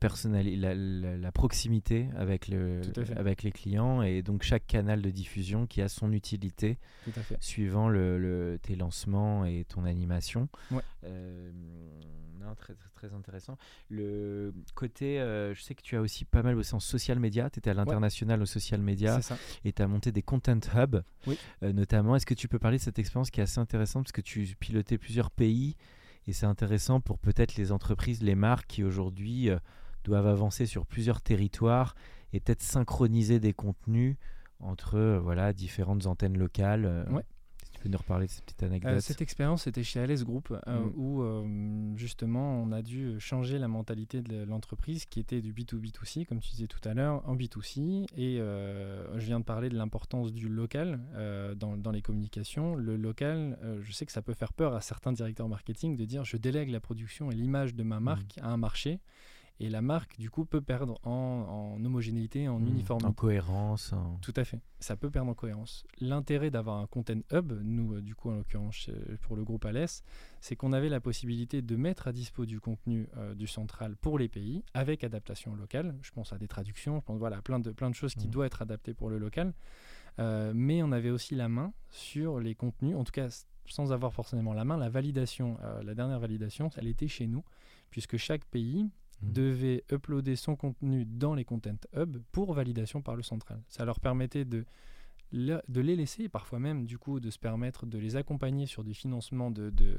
la, 0.57 0.75
la- 0.75 1.17
la 1.17 1.33
proximité 1.33 2.09
avec, 2.17 2.49
le, 2.49 2.81
avec 3.17 3.43
les 3.43 3.53
clients 3.53 4.03
et 4.03 4.23
donc 4.23 4.43
chaque 4.43 4.67
canal 4.67 5.03
de 5.03 5.11
diffusion 5.11 5.67
qui 5.67 5.81
a 5.83 5.89
son 5.89 6.13
utilité 6.13 6.79
suivant 7.41 7.89
le, 7.89 8.19
le- 8.19 8.59
tes 8.61 8.75
lancements 8.77 9.45
et 9.45 9.65
ton 9.69 9.85
animation. 9.85 10.49
Ouais. 10.71 10.83
Euh, 11.05 11.51
non, 12.41 12.55
très, 12.55 12.75
très, 12.75 12.89
très 12.95 13.13
intéressant. 13.15 13.57
Le 13.91 14.53
côté, 14.75 15.21
euh, 15.21 15.55
je 15.55 15.63
sais 15.63 15.75
que 15.75 15.83
tu 15.83 15.97
as 15.97 16.01
aussi 16.01 16.25
pas 16.25 16.43
mal 16.43 16.55
bossé 16.55 16.75
en 16.75 16.81
social 16.81 17.19
media, 17.19 17.51
tu 17.51 17.59
étais 17.59 17.71
à 17.71 17.75
l'international 17.75 18.41
au 18.43 18.47
social 18.47 18.81
media 18.81 19.21
et 19.65 19.73
tu 19.73 19.83
as 19.83 19.89
monté 19.89 20.13
des 20.13 20.23
content 20.23 20.59
hubs 20.75 21.03
Oui. 21.27 21.37
euh, 21.63 21.73
notamment. 21.73 22.17
Est-ce 22.17 22.27
que 22.27 22.35
tu 22.35 22.49
peux 22.49 22.59
parler 22.59 22.79
de 22.79 22.83
cette 22.83 22.99
expérience 22.99 23.31
qui 23.31 23.41
est 23.41 23.43
assez 23.45 23.59
intéressante 23.61 24.05
parce 24.05 24.13
que 24.13 24.21
tu 24.21 24.57
pilotais 24.59 24.99
plusieurs 24.99 25.31
pays 25.31 25.77
et 26.29 26.33
c'est 26.33 26.47
intéressant 26.47 27.01
pour 27.01 27.19
peut-être 27.19 27.57
les 27.57 27.73
entreprises, 27.73 28.23
les 28.23 28.35
marques 28.35 28.67
qui 28.69 28.85
aujourd'hui 28.85 29.49
euh, 29.51 29.59
doivent 30.05 30.27
avancer 30.27 30.67
sur 30.67 30.87
plusieurs 30.87 31.23
territoires 31.23 31.95
et 32.35 32.41
peut-être 32.41 32.63
synchroniser 32.63 33.41
des 33.41 33.55
contenus 33.55 34.17
entre 34.61 34.97
euh, 34.97 35.19
voilà, 35.19 35.53
différentes 35.55 36.07
antennes 36.07 36.37
locales. 36.37 36.85
euh. 36.85 37.05
Ouais. 37.11 37.25
Si 37.65 37.71
tu 37.73 37.81
peux 37.81 37.89
nous 37.89 37.99
reparler 37.99 38.27
de 38.27 38.31
cette 38.31 38.45
petite 38.45 38.63
anecdote. 38.63 39.01
cette 39.01 39.23
expérience, 39.23 39.63
c'était 39.65 39.83
chez 39.83 40.01
Alice 40.01 40.25
Group, 40.25 40.51
Mm. 40.67 40.93
où 40.97 41.23
justement 42.09 42.63
on 42.63 42.73
a 42.73 42.81
dû 42.81 43.21
changer 43.21 43.59
la 43.59 43.69
mentalité 43.69 44.23
de 44.23 44.43
l'entreprise 44.45 45.05
qui 45.05 45.21
était 45.21 45.43
du 45.43 45.53
B2B2C, 45.53 46.25
comme 46.25 46.41
tu 46.41 46.51
disais 46.53 46.67
tout 46.67 46.81
à 46.89 46.95
l'heure, 46.95 47.23
en 47.29 47.37
B2C. 47.37 48.07
Et 48.17 48.41
euh, 48.41 49.19
je 49.19 49.27
viens 49.27 49.41
de 49.41 49.45
parler 49.45 49.69
de 49.69 49.77
l'importance 49.77 50.33
du 50.33 50.49
local 50.49 51.01
euh, 51.15 51.55
dans, 51.55 51.77
dans 51.77 51.91
les 51.91 52.01
communications. 52.01 52.75
Le 52.77 52.97
local, 52.97 53.59
euh, 53.63 53.81
je 53.83 53.93
sais 53.93 54.07
que 54.07 54.13
ça 54.13 54.23
peut 54.23 54.33
faire 54.33 54.55
peur 54.55 54.75
à 54.75 54.81
certains 54.81 55.13
directeurs 55.13 55.51
marketing 55.51 55.97
de 55.97 56.07
dire 56.07 56.25
je 56.25 56.39
délègue 56.39 56.71
la 56.71 56.81
production 56.81 57.31
et 57.31 57.35
l'image 57.35 57.75
de 57.75 57.83
ma 57.83 58.01
marque 58.01 58.39
à 58.41 58.49
un 58.49 58.57
marché. 58.57 59.01
Et 59.61 59.69
la 59.69 59.83
marque, 59.83 60.17
du 60.19 60.31
coup, 60.31 60.45
peut 60.45 60.61
perdre 60.61 61.01
en, 61.05 61.11
en 61.81 61.85
homogénéité, 61.85 62.49
en 62.49 62.61
Mm, 62.61 62.69
uniformité. 62.69 63.09
En 63.09 63.13
cohérence. 63.13 63.93
en- 63.93 64.19
Tout 64.23 64.33
à 64.37 64.45
fait. 64.45 64.61
Ça 64.79 64.95
peut 64.97 65.11
perdre 65.11 65.31
en 65.31 65.35
cohérence. 65.35 65.85
L'intérêt 66.01 66.51
d'avoir 66.51 66.79
un 66.79 66.87
content 66.87 67.19
hub, 67.33 67.53
nous, 67.65 67.95
euh, 67.95 68.01
du 68.01 68.15
coup, 68.15 68.31
en 68.31 68.37
l'occurrence, 68.37 68.89
pour 69.23 69.35
le 69.35 69.43
groupe 69.45 69.65
Alès, 69.65 70.05
c'est 70.41 70.55
qu'on 70.55 70.73
avait 70.73 70.89
la 70.89 71.01
possibilité 71.01 71.61
de 71.61 71.75
mettre 71.75 72.07
à 72.07 72.13
dispo 72.13 72.47
du 72.47 72.61
contenu 72.61 73.09
euh, 73.17 73.35
du 73.35 73.49
central 73.49 73.97
pour 73.97 74.17
les 74.19 74.29
pays 74.29 74.63
avec 74.75 75.03
adaptation 75.03 75.55
locale. 75.57 75.97
Je 76.03 76.13
pense 76.13 76.33
à 76.33 76.39
des 76.39 76.47
traductions, 76.47 77.01
je 77.01 77.05
pense 77.05 77.19
voilà, 77.19 77.39
à 77.39 77.43
plein 77.43 77.59
de, 77.59 77.73
plein 77.73 77.91
de 77.91 77.97
choses 77.97 78.15
qui 78.15 78.27
Mhm. 78.27 78.33
doivent 78.33 78.47
être 78.47 78.63
adaptées 78.63 78.95
pour 78.95 79.11
le 79.11 79.19
local. 79.19 79.55
Euh, 80.21 80.53
mais 80.55 80.83
on 80.85 80.93
avait 80.93 81.11
aussi 81.11 81.35
la 81.35 81.49
main 81.49 81.73
sur 81.91 82.39
les 82.41 82.55
contenus, 82.55 82.97
en 82.97 83.05
tout 83.05 83.13
cas 83.13 83.29
sans 83.67 83.93
avoir 83.93 84.13
forcément 84.15 84.55
la 84.55 84.65
main. 84.65 84.77
La 84.77 84.89
validation, 84.89 85.59
euh, 85.63 85.83
la 85.83 85.95
dernière 85.95 86.19
validation, 86.21 86.71
elle 86.77 86.87
était 86.87 87.07
chez 87.09 87.27
nous, 87.27 87.45
puisque 87.91 88.17
chaque 88.17 88.45
pays 88.47 88.89
Mhm. 89.23 89.33
devait 89.33 89.85
uploader 89.93 90.37
son 90.37 90.55
contenu 90.57 91.05
dans 91.05 91.35
les 91.35 91.45
Content 91.45 91.77
Hub 91.97 92.19
pour 92.33 92.53
validation 92.55 93.03
par 93.03 93.17
le 93.17 93.23
central. 93.23 93.61
Ça 93.69 93.85
leur 93.85 93.99
permettait 94.01 94.45
de, 94.45 94.65
le- 95.33 95.61
de 95.69 95.81
les 95.81 95.97
laisser, 95.97 96.29
parfois 96.29 96.59
même 96.59 96.87
du 96.87 96.99
coup 96.99 97.21
de 97.21 97.31
se 97.31 97.39
permettre 97.39 97.85
de 97.87 97.99
les 97.99 98.17
accompagner 98.17 98.67
sur 98.67 98.85
des 98.85 98.95
financements 98.95 99.51
de, 99.51 99.71
de, 99.71 99.99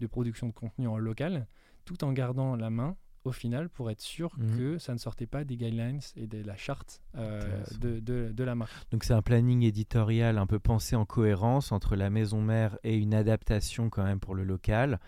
de 0.00 0.06
production 0.06 0.46
de 0.48 0.52
contenu 0.52 0.86
en 0.86 0.98
local, 0.98 1.46
tout 1.84 2.04
en 2.04 2.12
gardant 2.12 2.54
la 2.56 2.70
main 2.70 2.96
au 3.24 3.30
final 3.32 3.68
pour 3.68 3.88
être 3.90 4.00
sûr 4.00 4.32
Mhm. 4.36 4.56
que 4.58 4.78
ça 4.78 4.92
ne 4.92 4.98
sortait 4.98 5.26
pas 5.28 5.44
des 5.44 5.56
guidelines 5.56 6.00
et 6.16 6.26
de 6.26 6.42
la 6.44 6.56
charte 6.56 7.00
euh, 7.16 7.62
de, 7.80 8.00
de- 8.00 8.32
de 8.32 8.44
la 8.44 8.54
marque. 8.56 8.72
Donc 8.90 9.04
c'est 9.04 9.14
un 9.14 9.22
planning 9.22 9.62
éditorial 9.62 10.38
un 10.38 10.46
peu 10.46 10.58
pensé 10.58 10.96
en 10.96 11.04
cohérence 11.06 11.70
entre 11.72 11.94
la 11.96 12.10
maison 12.10 12.42
mère 12.42 12.76
et 12.82 12.96
une 12.96 13.14
adaptation 13.14 13.90
quand 13.90 14.02
même 14.04 14.18
pour 14.20 14.34
le 14.34 14.42
local. 14.44 14.98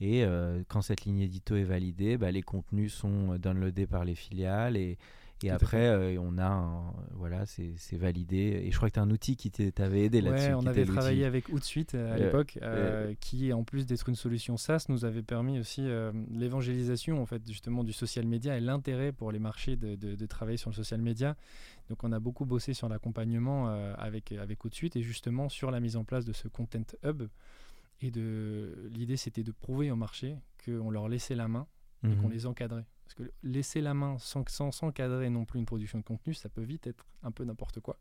Et 0.00 0.24
euh, 0.24 0.62
quand 0.68 0.80
cette 0.82 1.04
ligne 1.04 1.20
édito 1.20 1.56
est 1.56 1.64
validée, 1.64 2.16
bah, 2.16 2.30
les 2.30 2.42
contenus 2.42 2.92
sont 2.94 3.36
downloadés 3.36 3.86
par 3.86 4.04
les 4.04 4.14
filiales 4.14 4.76
et, 4.76 4.96
après 5.50 5.86
euh, 5.88 6.20
on 6.20 6.36
a 6.36 6.46
un- 6.46 6.92
voilà 7.14 7.44
c'est 7.46 7.96
validé. 7.96 8.62
Et 8.64 8.70
je 8.70 8.76
crois 8.76 8.88
que 8.90 8.94
tu 8.94 9.00
as 9.00 9.02
un 9.02 9.10
outil 9.10 9.36
qui 9.36 9.50
t'avait 9.50 10.04
aidé 10.04 10.20
là-dessus. 10.20 10.48
Ouais, 10.48 10.54
on 10.54 10.66
avait 10.66 10.84
travaillé 10.94 11.24
avec 11.24 11.48
Outsuite 11.50 11.94
euh, 11.94 12.14
à 12.14 12.18
l'époque, 12.18 12.58
qui 13.20 13.52
en 13.52 13.62
plus 13.64 13.86
d'être 13.86 14.08
une 14.08 14.16
solution 14.16 14.56
SaaS, 14.58 14.86
nous 14.90 15.04
avait 15.06 15.22
permis 15.22 15.58
aussi 15.58 15.82
l'évangélisation 16.30 17.20
en 17.22 17.26
fait 17.26 17.42
justement 17.48 17.84
du 17.84 17.92
social 17.92 18.26
media 18.26 18.56
et 18.56 18.60
l'intérêt 18.60 19.12
pour 19.12 19.32
les 19.32 19.38
marchés 19.38 19.76
de, 19.76 19.94
de- 19.96 20.14
de 20.14 20.26
travailler 20.26 20.56
sur 20.56 20.70
le 20.70 20.74
social 20.76 21.00
media. 21.00 21.36
Donc 21.88 22.04
on 22.04 22.12
a 22.12 22.20
beaucoup 22.20 22.44
bossé 22.44 22.72
sur 22.74 22.88
l'accompagnement 22.88 23.68
avec 23.98 24.32
avec 24.32 24.64
Outsuite 24.64 24.96
et 24.96 25.02
justement 25.02 25.48
sur 25.48 25.70
la 25.70 25.80
mise 25.80 25.96
en 25.96 26.04
place 26.04 26.24
de 26.24 26.32
ce 26.32 26.48
content 26.48 26.84
hub. 27.04 27.22
Et 28.00 28.10
de 28.10 28.88
l'idée 28.90 29.16
c'était 29.16 29.42
de 29.44 29.52
prouver 29.52 29.90
au 29.90 29.96
marché 29.96 30.36
qu'on 30.64 30.90
leur 30.90 31.08
laissait 31.08 31.34
la 31.34 31.48
main 31.48 31.66
et 32.04 32.08
qu'on 32.16 32.28
Mhm. 32.28 32.32
les 32.32 32.46
encadrait. 32.46 32.86
Parce 33.04 33.14
que 33.14 33.32
laisser 33.42 33.80
la 33.80 33.92
main 33.92 34.16
sans, 34.18 34.44
sans, 34.48 34.70
sans 34.70 34.92
cadrer 34.92 35.28
non 35.30 35.44
plus 35.44 35.58
une 35.58 35.66
production 35.66 35.98
de 35.98 36.04
contenu, 36.04 36.32
ça 36.32 36.48
peut 36.48 36.62
vite 36.62 36.86
être 36.86 37.04
un 37.24 37.32
peu 37.32 37.44
n'importe 37.44 37.80
quoi. 37.80 37.98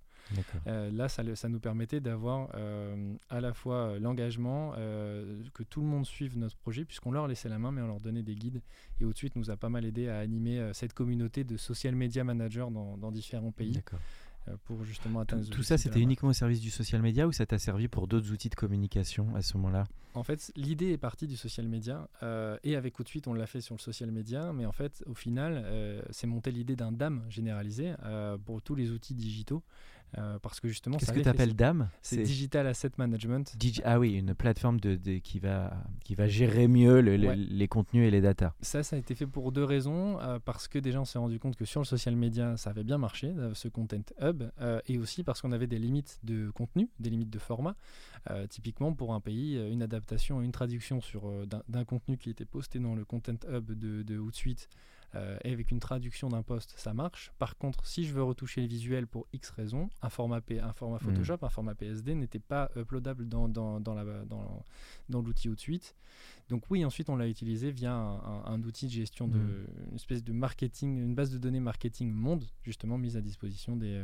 Euh, 0.68 0.91
là, 0.91 1.10
ça, 1.10 1.24
ça 1.36 1.50
nous 1.50 1.60
permettait 1.60 2.00
d'avoir 2.00 2.50
euh, 2.53 3.15
à 3.29 3.41
la 3.41 3.53
fois 3.53 3.75
euh, 3.75 4.00
l'engagement, 4.00 4.74
euh, 4.77 5.41
que 5.56 5.63
tout 5.63 5.82
le 5.82 5.88
monde 5.88 6.06
suive 6.06 6.38
notre 6.38 6.56
projet, 6.58 6.86
puisqu'on 6.86 7.12
leur 7.12 7.27
laissait 7.27 7.50
la 7.50 7.58
main, 7.58 7.72
mais 7.72 7.82
on 7.82 7.88
leur 7.88 8.00
donnait 8.00 8.22
des 8.22 8.36
guides. 8.36 8.62
Et 9.01 9.06
au 9.06 9.12
de 9.12 9.18
suite, 9.18 9.36
nous 9.36 9.50
a 9.50 9.58
pas 9.58 9.70
mal 9.70 9.84
aidé 9.84 10.08
à 10.10 10.20
animer 10.20 10.70
cette 10.74 10.94
communauté 10.94 11.44
de 11.44 11.58
social 11.58 11.96
media 11.96 12.24
managers 12.24 12.68
dans, 12.72 12.96
dans 12.98 13.12
différents 13.12 13.51
pays 13.51 13.72
D'accord. 13.72 14.00
Pour 14.65 14.84
justement 14.84 15.22
atteindre 15.22 15.48
Tout, 15.50 15.63
ça, 15.63 15.77
c'était 15.77 16.00
uniquement 16.00 16.29
au 16.29 16.34
service 16.34 16.60
du 16.60 16.70
social 16.70 17.01
media 17.01 17.27
ou 17.27 17.32
ça 17.32 17.46
t'a 17.46 17.60
servi 17.60 17.88
pour 17.88 18.08
d'autres 18.08 18.32
outils 18.32 18.50
de 18.50 18.56
communication 18.56 19.36
à 19.36 19.41
ce 19.41 19.58
moment-là? 19.58 19.88
En 20.15 20.24
fait, 20.24 20.51
l'idée 20.56 20.91
est 20.91 20.98
partie 20.98 21.27
du 21.27 21.38
social 21.38 21.68
media 21.68 22.10
euh, 22.24 22.58
et 22.63 22.75
avec 22.75 22.96
tout 22.96 23.03
de 23.03 23.08
suite, 23.08 23.27
on 23.27 23.34
l'a 23.34 23.46
fait 23.46 23.62
sur 23.62 23.75
le 23.75 23.79
social 23.79 24.12
media, 24.12 24.51
mais 24.53 24.65
en 24.65 24.72
fait, 24.72 25.03
au 25.06 25.13
final, 25.13 25.62
euh, 25.65 26.01
c'est 26.10 26.27
monté 26.27 26.51
l'idée 26.51 26.75
d'un 26.75 26.91
DAM 26.91 27.24
généralisé 27.29 27.94
euh, 28.03 28.38
pour 28.38 28.62
tous 28.62 28.75
les 28.75 28.91
outils 28.91 29.13
digitaux. 29.13 29.63
Euh, 30.17 30.39
parce 30.39 30.59
que 30.59 30.67
justement, 30.67 30.97
Qu'est-ce 30.97 31.11
que 31.13 31.19
tu 31.19 31.29
appelles. 31.29 31.55
DAM 31.55 31.89
C'est 32.01 32.23
Digital 32.23 32.65
Asset 32.67 32.91
Management. 32.97 33.55
Digi- 33.57 33.81
ah 33.85 33.99
oui, 33.99 34.13
une 34.13 34.33
plateforme 34.33 34.79
de, 34.79 34.95
de- 34.95 35.17
qui, 35.19 35.39
va, 35.39 35.73
qui 36.03 36.15
va 36.15 36.27
gérer 36.27 36.67
mieux 36.67 37.01
le- 37.01 37.17
le- 37.17 37.27
Ouais. 37.27 37.35
les 37.35 37.67
contenus 37.67 38.07
et 38.07 38.11
les 38.11 38.21
datas. 38.21 38.53
Ça, 38.61 38.81
ça 38.83 38.95
a 38.95 38.99
été 38.99 39.13
fait 39.15 39.27
pour 39.27 39.51
deux 39.51 39.63
raisons. 39.63 40.19
euh, 40.19 40.39
parce 40.43 40.67
que 40.67 40.79
déjà, 40.79 40.99
on 41.01 41.05
s'est 41.05 41.19
rendu 41.19 41.39
compte 41.39 41.55
que 41.55 41.65
sur 41.65 41.79
le 41.81 41.85
social 41.85 42.15
media, 42.15 42.57
ça 42.57 42.71
avait 42.71 42.83
bien 42.83 42.97
marché, 42.97 43.33
euh, 43.37 43.53
ce 43.53 43.67
Content 43.67 43.97
Hub. 44.21 44.43
euh, 44.61 44.79
et 44.87 44.97
aussi 44.97 45.23
parce 45.23 45.41
qu'on 45.41 45.51
avait 45.51 45.67
des 45.67 45.79
limites 45.79 46.19
de 46.23 46.49
contenu, 46.51 46.89
des 46.99 47.09
limites 47.09 47.29
de 47.29 47.39
format. 47.39 47.75
Typiquement, 48.49 48.93
pour 48.93 49.13
un 49.13 49.19
pays, 49.21 49.55
une 49.71 49.81
adaptation, 49.81 50.41
une 50.41 50.51
traduction 50.51 51.01
sur 51.01 51.47
d'un- 51.47 51.63
d'un 51.69 51.85
contenu 51.85 52.17
qui 52.17 52.29
était 52.29 52.45
posté 52.45 52.77
dans 52.79 52.93
le 52.95 53.05
Content 53.05 53.33
Hub 53.49 53.71
de, 53.71 54.03
de 54.03 54.17
Hootsuite 54.17 54.67
euh, 55.15 55.37
et 55.43 55.51
avec 55.53 55.71
une 55.71 55.79
traduction 55.79 56.29
d'un 56.29 56.43
post, 56.43 56.73
ça 56.77 56.93
marche. 56.93 57.31
Par 57.39 57.57
contre, 57.57 57.85
si 57.85 58.05
je 58.05 58.13
veux 58.13 58.23
retoucher 58.23 58.61
les 58.61 58.67
visuels 58.67 59.07
pour 59.07 59.27
X 59.33 59.49
raisons, 59.49 59.89
un 60.01 60.09
format, 60.09 60.41
P- 60.41 60.59
un 60.59 60.73
format 60.73 60.99
Photoshop, 60.99 61.37
un 61.41 61.49
format 61.49 61.73
PSD 61.75 62.13
n'était 62.15 62.39
pas 62.39 62.69
uploadable 62.75 63.27
dans, 63.27 63.47
dans, 63.49 63.79
dans, 63.79 63.95
dans, 64.25 64.63
dans 65.09 65.21
l'outil 65.21 65.49
Hootsuite. 65.49 65.95
Donc 66.49 66.63
oui, 66.69 66.85
ensuite 66.85 67.09
on 67.09 67.15
l'a 67.15 67.27
utilisé 67.27 67.71
via 67.71 67.93
un, 67.93 68.17
un- 68.17 68.43
un 68.45 68.63
outil 68.63 68.85
de 68.87 68.91
gestion 68.91 69.27
de 69.27 69.37
Mhm. 69.39 69.65
une 69.89 69.95
espèce 69.95 70.23
de 70.23 70.31
marketing, 70.33 70.97
une 70.97 71.15
base 71.15 71.31
de 71.31 71.37
données 71.37 71.59
marketing 71.59 72.11
monde 72.11 72.45
justement 72.63 72.97
mise 72.97 73.17
à 73.17 73.21
disposition 73.21 73.75
des. 73.75 73.95
euh, 73.95 74.03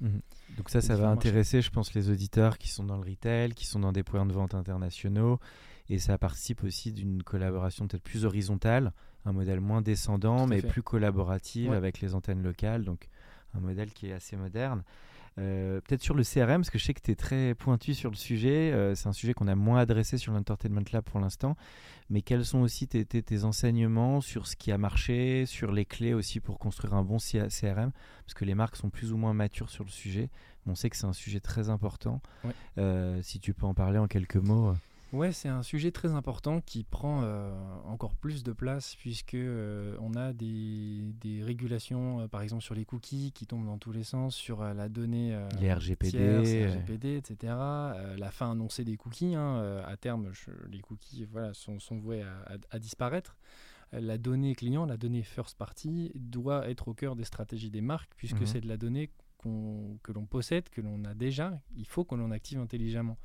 Mhm. 0.00 0.20
Donc 0.58 0.68
ça, 0.68 0.82
ça 0.82 0.94
va 0.94 1.08
intéresser, 1.08 1.62
je 1.62 1.70
pense, 1.70 1.94
les 1.94 2.10
auditeurs 2.10 2.58
qui 2.58 2.68
sont 2.68 2.84
dans 2.84 2.98
le 2.98 3.08
retail, 3.08 3.54
qui 3.54 3.64
sont 3.64 3.80
dans 3.80 3.92
des 3.92 4.02
points 4.02 4.26
de 4.26 4.32
vente 4.34 4.54
internationaux. 4.54 5.40
Et 5.88 5.98
ça 5.98 6.18
participe 6.18 6.64
aussi 6.64 6.92
d'une 6.92 7.22
collaboration 7.22 7.86
peut-être 7.86 8.02
plus 8.02 8.24
horizontale, 8.24 8.92
un 9.24 9.32
modèle 9.32 9.60
moins 9.60 9.82
descendant, 9.82 10.46
mais 10.46 10.60
fait. 10.60 10.68
plus 10.68 10.82
collaboratif 10.82 11.70
Ouais. 11.70 11.76
avec 11.76 12.00
les 12.00 12.14
antennes 12.14 12.42
locales. 12.42 12.84
Donc 12.84 13.08
un 13.54 13.60
modèle 13.60 13.90
qui 13.92 14.08
est 14.08 14.12
assez 14.12 14.36
moderne. 14.36 14.82
Euh, 15.38 15.82
peut-être 15.82 16.02
sur 16.02 16.14
le 16.14 16.22
CRM, 16.24 16.62
parce 16.62 16.70
que 16.70 16.78
je 16.78 16.84
sais 16.84 16.94
que 16.94 17.02
tu 17.02 17.10
es 17.10 17.14
très 17.14 17.54
pointu 17.54 17.92
sur 17.92 18.08
le 18.10 18.16
sujet. 18.16 18.72
euh, 18.72 18.94
c'est 18.94 19.06
un 19.06 19.12
sujet 19.12 19.34
qu'on 19.34 19.48
a 19.48 19.54
moins 19.54 19.78
adressé 19.80 20.16
sur 20.16 20.32
l'Entertainment 20.32 20.80
Lab 20.92 21.04
pour 21.04 21.20
l'instant. 21.20 21.56
Mais 22.08 22.22
quels 22.22 22.44
sont 22.46 22.60
aussi 22.60 22.88
tes, 22.88 23.04
tes- 23.04 23.22
tes 23.22 23.44
enseignements 23.44 24.22
sur 24.22 24.46
ce 24.46 24.56
qui 24.56 24.72
a 24.72 24.78
marché, 24.78 25.44
sur 25.44 25.72
les 25.72 25.84
clés 25.84 26.14
aussi 26.14 26.40
pour 26.40 26.58
construire 26.58 26.94
un 26.94 27.02
bon 27.02 27.18
CRM 27.18 27.90
Parce 28.24 28.34
que 28.34 28.46
les 28.46 28.54
marques 28.54 28.76
sont 28.76 28.88
plus 28.88 29.12
ou 29.12 29.18
moins 29.18 29.34
matures 29.34 29.68
sur 29.68 29.84
le 29.84 29.90
sujet. 29.90 30.30
On 30.66 30.74
sait 30.74 30.88
que 30.88 30.96
c'est 30.96 31.06
un 31.06 31.12
sujet 31.12 31.40
très 31.40 31.68
important. 31.68 32.22
Ouais. 32.42 32.52
Euh, 32.78 33.20
si 33.22 33.38
tu 33.38 33.52
peux 33.52 33.66
en 33.66 33.74
parler 33.74 33.98
en 33.98 34.06
quelques 34.06 34.36
mots. 34.36 34.72
Ouais, 35.12 35.30
c'est 35.32 35.48
un 35.48 35.62
sujet 35.62 35.92
très 35.92 36.12
important 36.12 36.60
qui 36.60 36.82
prend 36.82 37.22
euh, 37.22 37.52
encore 37.84 38.14
plus 38.16 38.42
de 38.42 38.52
place 38.52 38.96
puisque 38.96 39.34
euh, 39.34 39.96
on 40.00 40.14
a 40.14 40.32
des, 40.32 41.12
des 41.20 41.42
régulations, 41.44 42.20
euh, 42.20 42.28
par 42.28 42.42
exemple 42.42 42.62
sur 42.62 42.74
les 42.74 42.84
cookies 42.84 43.30
qui 43.32 43.46
tombent 43.46 43.66
dans 43.66 43.78
tous 43.78 43.92
les 43.92 44.02
sens, 44.04 44.34
sur 44.34 44.62
la 44.64 44.88
donnée 44.88 45.32
Les 46.50 46.66
RGPD, 46.66 47.16
etc. 47.16 47.52
la 48.18 48.30
fin 48.32 48.50
annoncée 48.50 48.84
des 48.84 48.96
cookies, 48.96 49.36
hein, 49.36 49.82
à 49.86 49.96
terme, 49.96 50.30
je- 50.32 50.50
les 50.70 50.80
cookies 50.80 51.24
voilà, 51.30 51.54
sont, 51.54 51.78
sont 51.78 51.96
voués 51.98 52.22
à, 52.22 52.54
à- 52.54 52.56
à 52.72 52.78
disparaître. 52.78 53.36
La 53.92 54.18
donnée 54.18 54.56
client, 54.56 54.84
la 54.84 54.96
donnée 54.96 55.22
first 55.22 55.56
party, 55.56 56.10
doit 56.16 56.68
être 56.68 56.88
au 56.88 56.94
cœur 56.94 57.14
des 57.14 57.24
stratégies 57.24 57.70
des 57.70 57.80
marques 57.80 58.10
puisque 58.16 58.40
Mhm. 58.40 58.46
c'est 58.46 58.60
de 58.60 58.68
la 58.68 58.76
donnée 58.76 59.10
qu'on- 59.46 59.98
que 60.02 60.12
l'on 60.12 60.26
possède, 60.26 60.68
que 60.70 60.80
l'on 60.80 61.04
a 61.04 61.14
déjà. 61.14 61.60
Il 61.76 61.86
faut 61.86 62.04
que 62.04 62.14
l'on 62.14 62.30
active 62.30 62.58
intelligemment. 62.58 63.16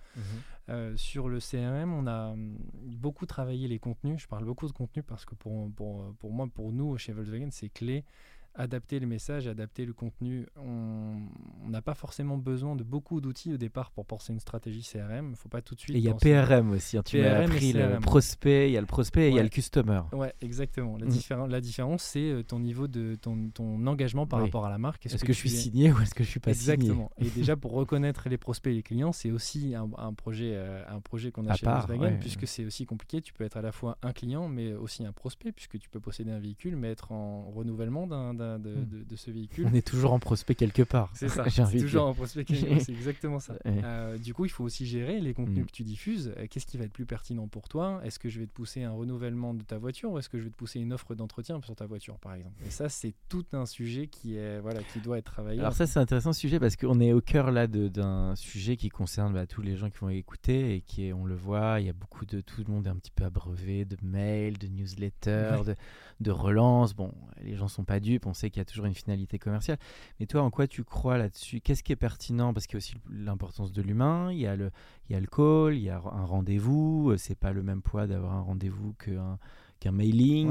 Euh, 0.69 0.95
sur 0.95 1.27
le 1.29 1.39
CRM, 1.39 1.91
on 1.93 2.05
a 2.07 2.29
hum, 2.31 2.57
beaucoup 2.83 3.25
travaillé 3.25 3.67
les 3.67 3.79
contenus. 3.79 4.21
Je 4.21 4.27
parle 4.27 4.45
beaucoup 4.45 4.67
de 4.67 4.71
contenu 4.71 5.01
parce 5.03 5.25
que 5.25 5.35
pour, 5.35 5.71
pour, 5.73 6.13
pour 6.19 6.31
moi, 6.31 6.47
pour 6.53 6.71
nous, 6.71 6.97
chez 6.97 7.11
Volkswagen, 7.13 7.49
c'est 7.51 7.69
clé. 7.69 8.05
Adapter 8.53 8.99
le 8.99 9.07
message, 9.07 9.47
adapter 9.47 9.85
le 9.85 9.93
contenu. 9.93 10.45
On 10.57 11.69
n'a 11.69 11.81
pas 11.81 11.93
forcément 11.93 12.37
besoin 12.37 12.75
de 12.75 12.83
beaucoup 12.83 13.21
d'outils 13.21 13.53
au 13.53 13.57
départ 13.57 13.91
pour 13.91 14.05
penser 14.05 14.33
une 14.33 14.39
stratégie 14.41 14.81
CRM. 14.83 15.27
Il 15.27 15.31
ne 15.31 15.35
faut 15.35 15.47
pas 15.47 15.61
tout 15.61 15.73
de 15.73 15.79
suite. 15.79 15.95
Et 15.95 15.99
il 15.99 16.03
y 16.03 16.09
a 16.09 16.13
PRM 16.13 16.71
aussi. 16.71 16.97
hein, 16.97 17.03
Tu 17.05 17.17
PRM 17.21 17.27
et 17.27 17.45
appris 17.45 17.71
le 17.73 17.99
prospect, 18.01 18.69
il 18.69 18.73
y 18.73 18.77
a 18.77 18.81
le 18.81 18.87
prospect 18.87 19.27
et 19.27 19.29
il 19.29 19.35
y 19.35 19.39
a 19.39 19.43
le 19.43 19.49
customer. 19.49 20.01
Ouais, 20.11 20.33
exactement. 20.41 20.97
La, 20.97 21.05
Mm. 21.05 21.47
la 21.49 21.61
différence, 21.61 22.03
c'est 22.03 22.29
euh, 22.29 22.43
ton 22.43 22.59
niveau 22.59 22.87
de 22.89 23.15
ton, 23.15 23.49
ton 23.53 23.87
engagement 23.87 24.27
par 24.27 24.39
Oui. 24.39 24.45
rapport 24.45 24.65
à 24.65 24.69
la 24.69 24.77
marque. 24.77 25.05
Est-ce 25.05 25.23
que, 25.23 25.31
je 25.31 25.37
suis 25.37 25.53
es- 25.53 25.57
signé 25.57 25.91
ou 25.93 25.99
est-ce 26.01 26.13
que 26.13 26.23
je 26.25 26.29
suis 26.29 26.39
pas 26.41 26.53
signé? 26.53 26.73
Exactement. 26.73 27.09
Et 27.19 27.29
déjà 27.29 27.55
pour 27.55 27.71
reconnaître 27.71 28.27
les 28.27 28.37
prospects 28.37 28.71
et 28.71 28.75
les 28.75 28.83
clients, 28.83 29.13
c'est 29.13 29.31
aussi 29.31 29.75
un, 29.75 29.89
un 29.97 30.13
projet, 30.13 30.51
euh, 30.55 30.83
un 30.89 30.99
projet 30.99 31.31
qu'on 31.31 31.45
a 31.47 31.53
À 31.53 31.55
chez 31.55 31.65
part, 31.65 31.87
Volkswagen, 31.87 32.15
ouais. 32.15 32.19
puisque 32.19 32.47
c'est 32.47 32.65
aussi 32.65 32.85
compliqué. 32.85 33.21
Tu 33.21 33.31
peux 33.33 33.45
être 33.45 33.55
à 33.57 33.61
la 33.61 33.71
fois 33.71 33.97
un 34.01 34.11
client, 34.11 34.49
mais 34.49 34.73
aussi 34.73 35.05
un 35.05 35.13
prospect, 35.13 35.53
puisque 35.53 35.79
tu 35.79 35.89
peux 35.89 36.01
posséder 36.01 36.31
un 36.31 36.39
véhicule, 36.39 36.75
mais 36.75 36.89
être 36.91 37.13
en 37.13 37.49
renouvellement 37.51 38.07
d'un- 38.07 38.33
d'un- 38.41 38.59
de, 38.59 38.69
Hmm. 38.75 38.85
de- 38.89 39.03
de 39.03 39.15
ce 39.15 39.29
véhicule. 39.31 39.67
On 39.71 39.73
est 39.73 39.85
toujours 39.85 40.13
en 40.13 40.19
prospect 40.19 40.55
quelque 40.55 40.81
part. 40.83 41.11
C'est 41.13 41.29
ça, 41.29 41.43
c'est 41.49 41.77
toujours 41.79 42.07
un 42.07 42.13
prospect 42.13 42.45
client, 42.45 42.77
c'est 42.79 42.91
exactement 42.91 43.39
ça. 43.39 43.53
Ouais. 43.65 43.81
Euh, 43.83 44.17
du 44.17 44.33
coup, 44.33 44.45
il 44.45 44.49
faut 44.49 44.63
aussi 44.63 44.85
gérer 44.85 45.19
les 45.19 45.33
contenus 45.33 45.63
Mm. 45.63 45.65
que 45.67 45.71
tu 45.71 45.83
diffuses. 45.83 46.33
Euh, 46.37 46.47
Qu'est-ce 46.49 46.65
qui 46.65 46.77
va 46.77 46.85
être 46.85 46.91
plus 46.93 47.05
pertinent 47.05 47.47
pour 47.47 47.69
toi? 47.69 48.01
Est-ce 48.03 48.17
que 48.19 48.27
je 48.29 48.39
vais 48.39 48.47
te 48.47 48.51
pousser 48.51 48.83
un 48.83 48.91
renouvellement 48.91 49.53
de 49.53 49.61
ta 49.63 49.77
voiture 49.77 50.11
ou 50.11 50.17
est-ce 50.19 50.29
que 50.29 50.37
je 50.39 50.43
vais 50.43 50.49
te 50.49 50.55
pousser 50.57 50.79
une 50.79 50.91
offre 50.93 51.13
d'entretien 51.15 51.61
sur 51.61 51.75
ta 51.75 51.85
voiture, 51.85 52.17
par 52.19 52.33
exemple? 52.33 52.55
Et 52.65 52.69
ça, 52.69 52.89
c'est 52.89 53.13
tout 53.29 53.45
un 53.53 53.65
sujet 53.65 54.07
qui, 54.07 54.35
est, 54.35 54.59
voilà, 54.59 54.81
qui 54.83 54.99
doit 54.99 55.17
être 55.19 55.31
travaillé. 55.31 55.59
Alors 55.59 55.73
ça 55.73 55.85
c'est 55.87 55.99
un 55.99 56.01
intéressant 56.03 56.33
sujet 56.33 56.59
parce 56.59 56.75
qu'on 56.75 56.99
est 56.99 57.13
au 57.13 57.21
cœur 57.21 57.51
là 57.51 57.67
d'un 57.67 58.35
sujet 58.35 58.75
qui 58.77 58.89
concerne 58.89 59.33
bah, 59.33 59.45
tous 59.47 59.61
les 59.61 59.75
gens 59.77 59.89
qui 59.89 59.97
vont 59.99 60.09
écouter 60.09 60.75
et 60.75 60.81
qui 60.81 61.05
est, 61.07 61.13
on 61.13 61.25
le 61.25 61.35
voit, 61.35 61.79
il 61.79 61.85
y 61.85 61.89
a 61.89 61.93
beaucoup 61.93 62.25
de 62.25 62.41
tout 62.41 62.63
le 62.65 62.73
monde 62.73 62.87
est 62.87 62.89
un 62.89 62.95
petit 62.95 63.11
peu 63.11 63.23
abreuvé 63.23 63.85
de 63.85 63.97
mails, 64.01 64.57
de 64.57 64.67
newsletters, 64.67 65.57
Ouais. 65.59 65.65
de, 65.65 65.75
de 66.19 66.31
relances. 66.31 66.93
Bon, 66.95 67.13
les 67.43 67.55
gens 67.55 67.67
sont 67.67 67.83
pas 67.83 67.99
dupes, 67.99 68.25
on 68.31 68.33
sait 68.33 68.49
qu'il 68.49 68.59
y 68.59 68.61
a 68.61 68.65
toujours 68.65 68.85
une 68.85 68.95
finalité 68.95 69.37
commerciale. 69.37 69.77
Mais 70.19 70.25
toi, 70.25 70.41
en 70.41 70.49
quoi 70.49 70.67
tu 70.67 70.83
crois 70.83 71.17
là-dessus? 71.17 71.61
Qu'est-ce 71.61 71.83
qui 71.83 71.91
est 71.91 71.95
pertinent? 71.97 72.53
Parce 72.53 72.65
qu'il 72.65 72.73
y 72.73 72.77
a 72.77 72.79
aussi 72.79 72.95
l'importance 73.11 73.71
de 73.71 73.81
l'humain, 73.81 74.31
il 74.31 74.39
y 74.39 74.47
a 74.47 74.55
le, 74.55 74.71
il 75.09 75.13
y 75.13 75.15
a 75.15 75.19
le 75.19 75.27
call, 75.27 75.75
il 75.75 75.83
y 75.83 75.89
a 75.89 75.97
un 75.97 76.25
rendez-vous. 76.25 77.11
euh, 77.11 77.17
C'est 77.17 77.35
pas 77.37 77.51
le 77.51 77.61
même 77.63 77.81
poids 77.81 78.07
d'avoir 78.07 78.33
un 78.33 78.41
rendez-vous 78.41 78.93
qu'un 78.93 79.37
qu'un 79.79 79.91
mailing. 79.91 80.49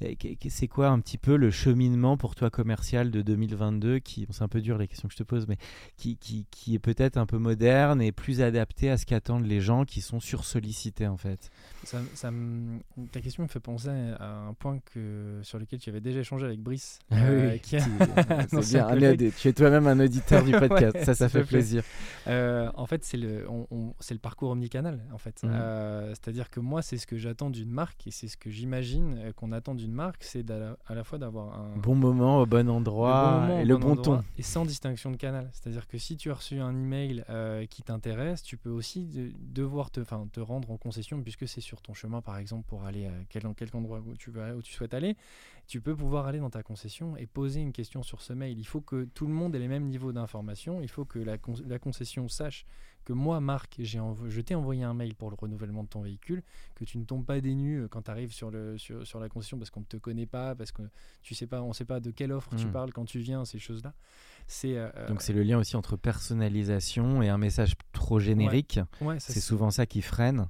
Ouais, 0.00 0.14
qu'est- 0.14 0.48
C'est 0.48 0.68
quoi 0.68 0.86
un 0.86 1.00
petit 1.00 1.18
peu 1.18 1.34
le 1.34 1.50
cheminement 1.50 2.16
pour 2.16 2.36
toi 2.36 2.48
commercial 2.48 3.10
de 3.10 3.20
2022 3.20 3.98
qui, 3.98 4.24
bon, 4.24 4.32
c'est 4.32 4.44
un 4.44 4.48
peu 4.48 4.60
dur 4.60 4.78
les 4.78 4.86
questions 4.86 5.08
que 5.08 5.14
je 5.14 5.18
te 5.18 5.24
pose, 5.24 5.48
mais 5.48 5.56
qui, 5.96 6.16
qui, 6.16 6.46
qui 6.52 6.76
est 6.76 6.78
peut-être 6.78 7.16
un 7.16 7.26
peu 7.26 7.38
moderne 7.38 8.00
et 8.00 8.12
plus 8.12 8.40
adapté 8.40 8.88
à 8.88 8.98
ce 8.98 9.04
qu'attendent 9.04 9.46
les 9.46 9.60
gens 9.60 9.84
qui 9.84 10.00
sont 10.00 10.20
sursollicités 10.20 11.08
en 11.08 11.16
fait? 11.16 11.50
Ça, 11.84 11.98
ça 12.14 12.30
me- 12.30 12.78
ta 13.10 13.20
question 13.20 13.42
me 13.42 13.48
fait 13.48 13.60
penser 13.60 13.88
à 14.18 14.38
un 14.48 14.54
point 14.54 14.78
que, 14.92 15.40
sur 15.42 15.58
lequel 15.58 15.78
tu 15.80 15.90
avais 15.90 16.00
déjà 16.00 16.20
échangé 16.20 16.46
avec 16.46 16.60
Brice. 16.60 16.98
euh, 17.12 17.56
qui 17.58 17.76
a- 17.76 17.80
bien. 18.62 18.86
Un 18.86 19.16
tu 19.16 19.48
es 19.48 19.52
toi-même 19.52 19.86
un 19.86 19.98
auditeur 20.00 20.44
du 20.44 20.52
podcast, 20.58 20.94
Ouais, 20.96 21.04
ça, 21.04 21.14
ça 21.14 21.28
fait 21.28 21.44
plaisir. 21.44 21.82
Euh, 22.28 22.70
en 22.74 22.86
fait, 22.86 23.04
c'est 23.04 23.16
le, 23.16 23.48
on- 23.48 23.66
on- 23.70 23.94
c'est 24.00 24.14
le 24.14 24.20
parcours 24.20 24.50
omnicanal. 24.50 25.00
En 25.12 25.18
fait, 25.18 25.42
Mhm. 25.42 25.50
Euh, 25.52 26.08
c'est-à-dire 26.10 26.50
que 26.50 26.60
moi, 26.60 26.82
c'est 26.82 26.96
ce 26.98 27.06
que 27.06 27.16
j'attends 27.18 27.50
d'une 27.50 27.70
marque 27.70 28.06
et 28.06 28.10
c'est 28.10 28.28
ce 28.28 28.36
que 28.36 28.50
j'imagine 28.50 29.16
euh, 29.18 29.32
qu'on 29.32 29.50
attend 29.52 29.74
d'une 29.74 29.92
marque, 29.92 30.22
c'est 30.22 30.48
à 30.50 30.94
la 30.94 31.04
fois 31.04 31.18
d'avoir 31.18 31.58
un 31.58 31.76
bon 31.76 31.94
moment 31.94 32.38
au 32.40 32.46
bon 32.46 32.68
endroit 32.68 33.48
et 33.60 33.64
le 33.64 33.76
bon, 33.76 33.96
ton. 33.96 34.22
Et 34.38 34.42
sans 34.42 34.64
distinction 34.64 35.10
de 35.10 35.16
canal. 35.16 35.48
C'est-à-dire 35.52 35.86
que 35.88 35.98
si 35.98 36.16
tu 36.16 36.30
as 36.30 36.34
reçu 36.34 36.58
un 36.60 36.74
email 36.74 37.24
qui 37.70 37.82
t'intéresse, 37.82 38.42
tu 38.42 38.56
peux 38.56 38.70
aussi 38.70 39.32
devoir 39.40 39.90
te, 39.90 40.00
te 40.32 40.40
rendre 40.40 40.70
en 40.70 40.76
concession, 40.76 41.20
puisque 41.22 41.48
c'est 41.48 41.60
sur 41.60 41.71
ton 41.80 41.94
chemin, 41.94 42.20
par 42.20 42.36
exemple, 42.36 42.66
pour 42.68 42.84
aller 42.84 43.06
à 43.06 43.12
quel, 43.28 43.44
quel 43.56 43.68
endroit 43.72 44.00
où 44.00 44.14
tu, 44.16 44.30
veux, 44.30 44.56
où 44.56 44.62
tu 44.62 44.72
souhaites 44.72 44.92
aller. 44.92 45.16
Tu 45.66 45.80
peux 45.80 45.96
pouvoir 45.96 46.26
aller 46.26 46.40
dans 46.40 46.50
ta 46.50 46.62
concession 46.62 47.16
et 47.16 47.26
poser 47.26 47.60
une 47.60 47.72
question 47.72 48.02
sur 48.02 48.20
ce 48.20 48.32
mail. 48.32 48.58
Il 48.58 48.66
faut 48.66 48.80
que 48.80 49.04
tout 49.14 49.26
le 49.26 49.32
monde 49.32 49.54
ait 49.54 49.58
les 49.58 49.68
mêmes 49.68 49.86
niveaux 49.86 50.12
d'information. 50.12 50.82
Il 50.82 50.88
faut 50.88 51.04
que 51.04 51.18
la, 51.18 51.36
la 51.66 51.78
concession 51.78 52.28
sache 52.28 52.66
que 53.04 53.12
moi, 53.12 53.40
Marc, 53.40 53.76
j'ai 53.78 54.00
je 54.28 54.40
t'ai 54.40 54.54
envoyé 54.54 54.84
un 54.84 54.94
mail 54.94 55.14
pour 55.14 55.30
le 55.30 55.36
renouvellement 55.36 55.82
de 55.82 55.88
ton 55.88 56.02
véhicule, 56.02 56.42
que 56.74 56.84
tu 56.84 56.98
ne 56.98 57.04
tombes 57.04 57.24
pas 57.24 57.40
des 57.40 57.54
nues 57.54 57.82
euh, 57.82 57.88
quand 57.88 58.02
tu 58.02 58.10
arrives 58.10 58.32
sur, 58.32 58.50
le, 58.50 58.78
sur, 58.78 59.06
sur 59.06 59.18
la 59.18 59.28
concession 59.28 59.58
parce 59.58 59.70
qu'on 59.70 59.80
ne 59.80 59.86
te 59.86 59.96
connaît 59.96 60.26
pas, 60.26 60.54
parce 60.54 60.72
que 60.72 60.82
tu 61.22 61.34
sais 61.34 61.46
pas, 61.46 61.62
on 61.62 61.68
ne 61.68 61.72
sait 61.72 61.84
pas 61.84 62.00
de 62.00 62.10
quelle 62.10 62.32
offre 62.32 62.54
tu 62.56 62.66
hmm. 62.66 62.72
parles 62.72 62.92
quand 62.92 63.04
tu 63.04 63.18
viens, 63.18 63.44
ces 63.44 63.58
choses-là. 63.58 63.94
C'est, 64.46 64.76
euh, 64.76 64.90
Donc 65.08 65.22
c'est 65.22 65.32
le 65.32 65.42
lien 65.42 65.58
aussi 65.58 65.76
entre 65.76 65.96
personnalisation 65.96 67.22
et 67.22 67.28
un 67.28 67.38
message 67.38 67.74
trop 67.92 68.18
générique. 68.18 68.80
c'est 69.18 69.40
souvent 69.40 69.70
ça 69.70 69.86
qui 69.86 70.02
freine. 70.02 70.48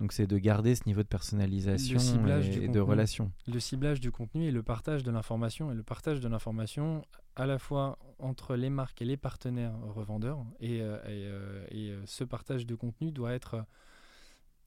Donc 0.00 0.12
c'est 0.12 0.26
de 0.26 0.38
garder 0.38 0.74
ce 0.74 0.82
niveau 0.86 1.02
de 1.02 1.08
personnalisation 1.08 1.98
et, 2.40 2.68
de 2.68 2.80
relation. 2.80 3.30
Le 3.46 3.60
ciblage 3.60 4.00
du 4.00 4.10
contenu 4.10 4.46
et 4.46 4.50
le 4.50 4.62
partage 4.62 5.02
de 5.02 5.10
l'information. 5.10 5.70
Et 5.70 5.74
le 5.74 5.82
partage 5.82 6.20
de 6.20 6.28
l'information 6.28 7.02
à 7.36 7.46
la 7.46 7.58
fois 7.58 7.98
entre 8.18 8.54
les 8.56 8.70
marques 8.70 9.00
et 9.02 9.04
les 9.04 9.16
partenaires 9.16 9.74
revendeurs. 9.94 10.44
Et, 10.60 10.80
euh, 10.80 10.98
euh, 11.06 11.66
euh, 11.72 12.02
ce 12.04 12.24
partage 12.24 12.66
de 12.66 12.74
contenu 12.74 13.12
doit 13.12 13.32
être, 13.32 13.64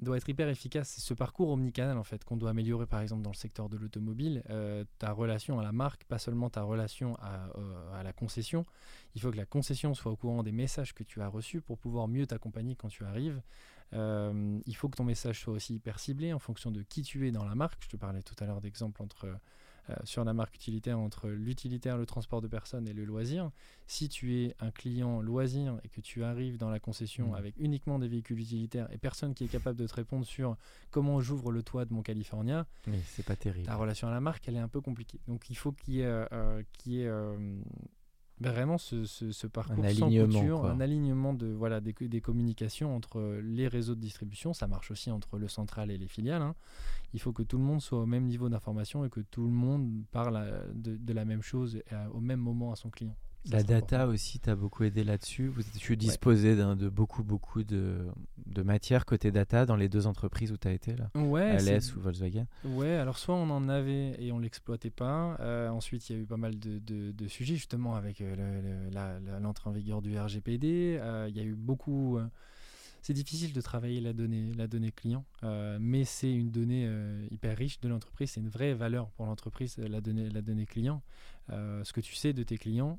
doit 0.01 0.17
être 0.17 0.27
hyper 0.27 0.49
efficace. 0.49 0.89
C'est 0.89 1.01
ce 1.01 1.13
parcours 1.13 1.49
omnicanal 1.49 1.97
en 1.97 2.03
fait 2.03 2.23
qu'on 2.23 2.37
doit 2.37 2.49
améliorer 2.49 2.85
par 2.85 3.01
exemple 3.01 3.21
dans 3.21 3.31
le 3.31 3.35
secteur 3.35 3.69
de 3.69 3.77
l'automobile. 3.77 4.43
ta 4.99 5.11
relation 5.11 5.59
à 5.59 5.63
la 5.63 5.71
marque, 5.71 6.03
pas 6.05 6.19
seulement 6.19 6.49
ta 6.49 6.63
relation 6.63 7.15
à, 7.21 7.49
à, 7.93 8.03
la 8.03 8.13
concession. 8.13 8.65
Il 9.15 9.21
faut 9.21 9.31
que 9.31 9.37
la 9.37 9.45
concession 9.45 9.93
soit 9.93 10.11
au 10.11 10.15
courant 10.15 10.43
des 10.43 10.51
messages 10.51 10.93
que 10.93 11.03
tu 11.03 11.21
as 11.21 11.27
reçus 11.27 11.61
pour 11.61 11.77
pouvoir 11.77 12.07
mieux 12.07 12.25
t'accompagner 12.27 12.75
quand 12.75 12.89
tu 12.89 13.05
arrives. 13.05 13.41
il 13.93 14.75
faut 14.75 14.89
que 14.89 14.97
ton 14.97 15.05
message 15.05 15.39
soit 15.39 15.53
aussi 15.53 15.75
hyper 15.75 15.99
ciblé 15.99 16.33
en 16.33 16.39
fonction 16.39 16.71
de 16.71 16.81
qui 16.81 17.03
tu 17.03 17.27
es 17.27 17.31
dans 17.31 17.45
la 17.45 17.55
marque. 17.55 17.83
Je 17.83 17.89
te 17.89 17.97
parlais 17.97 18.21
tout 18.21 18.35
à 18.39 18.45
l'heure 18.45 18.61
d'exemple 18.61 19.01
entre 19.01 19.25
euh, 19.25 19.35
sur 20.03 20.23
la 20.23 20.33
marque 20.33 20.55
utilitaire 20.55 20.99
entre 20.99 21.29
l'utilitaire, 21.29 21.97
le 21.97 22.05
transport 22.05 22.41
de 22.41 22.47
personnes 22.47 22.87
et 22.87 22.93
le 22.93 23.05
loisir. 23.05 23.51
Si 23.87 24.09
tu 24.09 24.35
es 24.35 24.55
un 24.59 24.71
client 24.71 25.21
loisir 25.21 25.79
et 25.83 25.89
que 25.89 26.01
tu 26.01 26.23
arrives 26.23 26.57
dans 26.57 26.69
la 26.69 26.79
concession 26.79 27.31
mmh. 27.31 27.35
avec 27.35 27.55
uniquement 27.57 27.99
des 27.99 28.07
véhicules 28.07 28.39
utilitaires 28.39 28.87
et 28.91 28.97
personne 28.97 29.33
qui 29.33 29.43
est 29.43 29.47
capable 29.49 29.77
de 29.77 29.87
te 29.87 29.93
répondre 29.93 30.25
sur 30.25 30.57
comment 30.91 31.19
j'ouvre 31.21 31.51
le 31.51 31.63
toit 31.63 31.85
de 31.85 31.93
mon 31.93 32.01
California, 32.01 32.65
c'est 33.05 33.25
pas 33.25 33.35
terrible. 33.35 33.67
La 33.67 33.75
relation 33.75 34.07
à 34.07 34.11
la 34.11 34.21
marque, 34.21 34.47
elle 34.47 34.55
est 34.55 34.59
un 34.59 34.67
peu 34.67 34.81
compliquée. 34.81 35.19
Donc 35.27 35.49
il 35.49 35.55
faut 35.55 35.71
qu'il 35.71 35.95
y 35.95 36.01
ait, 36.01 36.05
euh, 36.05 36.61
euh, 36.87 37.61
vraiment 38.39 38.77
ce, 38.77 39.05
ce, 39.05 39.47
parcours 39.47 39.83
un 39.83 39.87
alignement, 39.87 40.65
un 40.65 40.79
alignement 40.79 41.33
de 41.33 41.47
voilà 41.47 41.79
des, 41.79 41.93
des, 41.93 42.21
communications 42.21 42.95
entre 42.95 43.39
les 43.43 43.67
réseaux 43.67 43.95
de 43.95 44.01
distribution. 44.01 44.53
Ça 44.53 44.67
marche 44.67 44.91
aussi 44.91 45.11
entre 45.11 45.37
le 45.37 45.47
central 45.47 45.91
et 45.91 45.97
les 45.97 46.07
filiales. 46.07 46.41
Hein. 46.41 46.55
Il 47.13 47.21
faut 47.21 47.31
que 47.31 47.43
tout 47.43 47.57
le 47.57 47.63
monde 47.63 47.81
soit 47.81 47.99
au 47.99 48.05
même 48.05 48.25
niveau 48.25 48.49
d'information 48.49 49.05
et 49.05 49.09
que 49.09 49.21
tout 49.21 49.43
le 49.43 49.51
monde 49.53 50.03
parle 50.11 50.35
euh, 50.37 50.65
de, 50.73 50.97
de 50.97 51.13
la 51.13 51.25
même 51.25 51.41
chose 51.41 51.81
au 52.13 52.19
même 52.19 52.39
moment 52.39 52.71
à 52.71 52.75
son 52.75 52.89
client 52.89 53.15
la 53.51 53.63
data 53.63 54.07
aussi 54.07 54.39
t'a 54.39 54.55
beaucoup 54.55 54.83
aidé 54.83 55.03
là-dessus. 55.03 55.51
Tu 55.77 55.97
disposais 55.97 56.55
de 56.55 56.89
beaucoup, 56.89 57.23
beaucoup 57.23 57.63
de, 57.63 58.07
de 58.45 58.61
matière 58.61 59.05
côté 59.05 59.31
data 59.31 59.65
dans 59.65 59.75
les 59.75 59.89
deux 59.89 60.07
entreprises 60.07 60.51
où 60.51 60.57
tu 60.57 60.67
as 60.67 60.71
été, 60.71 60.95
là 60.95 61.09
ouais, 61.15 61.57
LS 61.57 61.95
ou 61.95 62.01
Volkswagen 62.01 62.45
Ouais, 62.65 62.95
alors 62.95 63.17
soit 63.17 63.35
on 63.35 63.49
en 63.49 63.69
avait 63.69 64.15
et 64.19 64.31
on 64.31 64.39
l'exploitait 64.39 64.89
pas. 64.89 65.37
Euh, 65.39 65.69
ensuite, 65.69 66.09
il 66.09 66.15
y 66.15 66.19
a 66.19 66.21
eu 66.21 66.25
pas 66.25 66.37
mal 66.37 66.57
de, 66.59 66.79
de, 66.79 67.27
sujets 67.27 67.55
justement 67.55 67.95
avec 67.95 68.21
euh, 68.21 68.89
l'entrée 69.41 69.69
en 69.69 69.73
vigueur 69.73 70.01
du 70.01 70.17
RGPD. 70.17 70.99
Euh, 71.01 71.27
il 71.29 71.35
y 71.35 71.39
a 71.39 71.43
eu 71.43 71.55
beaucoup 71.55 72.19
c'est 73.03 73.13
difficile 73.13 73.51
de 73.51 73.59
travailler 73.59 73.99
la 73.99 74.13
donnée, 74.13 74.53
la 74.55 74.65
donnée 74.65 74.93
client, 74.93 75.25
euh, 75.43 75.77
mais 75.79 76.05
c'est 76.05 76.31
une 76.31 76.51
donnée 76.51 76.85
euh, 76.87 77.27
hyper 77.31 77.57
riche 77.57 77.81
de 77.81 77.89
l'entreprise. 77.89 78.31
C'est 78.31 78.39
une 78.39 78.47
vraie 78.47 78.73
valeur 78.73 79.09
pour 79.11 79.25
l'entreprise, 79.25 79.77
la 79.77 79.99
donnée, 79.99 80.29
la 80.29 80.41
donnée 80.41 80.65
client. 80.65 81.03
Euh, 81.49 81.83
ce 81.83 81.91
que 81.91 81.99
tu 81.99 82.15
sais 82.15 82.31
de 82.31 82.43
tes 82.43 82.57
clients, 82.57 82.95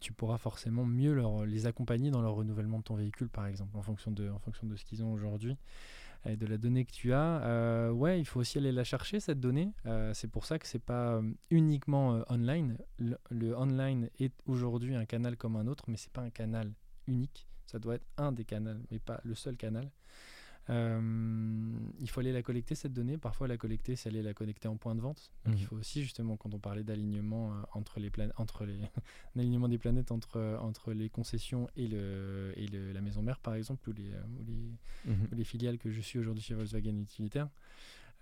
tu 0.00 0.12
pourras 0.12 0.38
forcément 0.38 0.84
mieux 0.84 1.20
les 1.46 1.66
accompagner 1.66 2.12
dans 2.12 2.22
leur 2.22 2.34
renouvellement 2.34 2.78
de 2.78 2.84
ton 2.84 2.94
véhicule, 2.94 3.28
par 3.28 3.46
exemple, 3.46 3.76
en 3.76 3.82
fonction 3.82 4.12
de, 4.12 4.30
en 4.30 4.38
fonction 4.38 4.68
de 4.68 4.76
ce 4.76 4.84
qu'ils 4.84 5.02
ont 5.02 5.12
aujourd'hui 5.12 5.56
et 6.24 6.36
de 6.36 6.46
la 6.46 6.56
donnée 6.56 6.84
que 6.84 6.92
tu 6.92 7.12
as. 7.12 7.90
ouais, 7.92 8.20
il 8.20 8.24
faut 8.24 8.38
aussi 8.38 8.58
aller 8.58 8.70
la 8.70 8.84
chercher, 8.84 9.18
cette 9.18 9.40
donnée. 9.40 9.72
c'est 10.12 10.30
pour 10.30 10.46
ça 10.46 10.60
que 10.60 10.66
c'est 10.68 10.78
pas 10.78 11.20
uniquement 11.50 12.22
online. 12.28 12.78
Le, 13.00 13.18
le, 13.30 13.58
online 13.58 14.10
est 14.20 14.32
aujourd'hui 14.46 14.94
un 14.94 15.06
canal 15.06 15.36
comme 15.36 15.56
un 15.56 15.66
autre, 15.66 15.86
mais 15.88 15.96
c'est 15.96 16.12
pas 16.12 16.22
un 16.22 16.30
canal 16.30 16.72
unique. 17.08 17.47
Ça 17.68 17.78
doit 17.78 17.96
être 17.96 18.06
un 18.16 18.32
des 18.32 18.44
canaux, 18.44 18.78
mais 18.90 18.98
pas 18.98 19.20
le 19.24 19.34
seul 19.34 19.56
canal. 19.56 19.90
Euh, 20.70 21.00
il 21.98 22.10
faut 22.10 22.20
aller 22.20 22.32
la 22.32 22.42
collecter 22.42 22.74
cette 22.74 22.92
donnée. 22.92 23.16
Parfois, 23.16 23.48
la 23.48 23.56
collecter, 23.56 23.96
c'est 23.96 24.08
aller 24.08 24.22
la 24.22 24.34
connecter 24.34 24.68
en 24.68 24.76
point 24.76 24.94
de 24.94 25.00
vente. 25.00 25.30
Donc, 25.44 25.54
il 25.56 25.62
mhm. 25.62 25.66
faut 25.66 25.76
aussi 25.76 26.02
justement, 26.02 26.36
quand 26.36 26.52
on 26.52 26.58
parlait 26.58 26.82
d'alignement 26.82 27.52
euh, 27.52 27.62
entre 27.72 28.00
les 28.00 28.10
entre 28.36 28.66
les 28.66 28.78
alignement 29.38 29.68
des 29.68 29.78
planètes 29.78 30.12
entre 30.12 30.58
entre 30.60 30.92
les 30.92 31.08
concessions 31.08 31.68
et 31.76 31.86
le 31.86 32.52
et 32.56 32.66
le, 32.66 32.92
la 32.92 33.00
maison 33.00 33.22
mère, 33.22 33.38
par 33.38 33.54
exemple, 33.54 33.88
ou 33.88 33.92
les 33.92 34.10
les, 34.46 35.12
mhm. 35.12 35.28
les 35.32 35.44
filiales 35.44 35.78
que 35.78 35.90
je 35.90 36.00
suis 36.00 36.18
aujourd'hui 36.18 36.42
chez 36.42 36.54
Volkswagen 36.54 36.98
Utilitaire. 37.00 37.48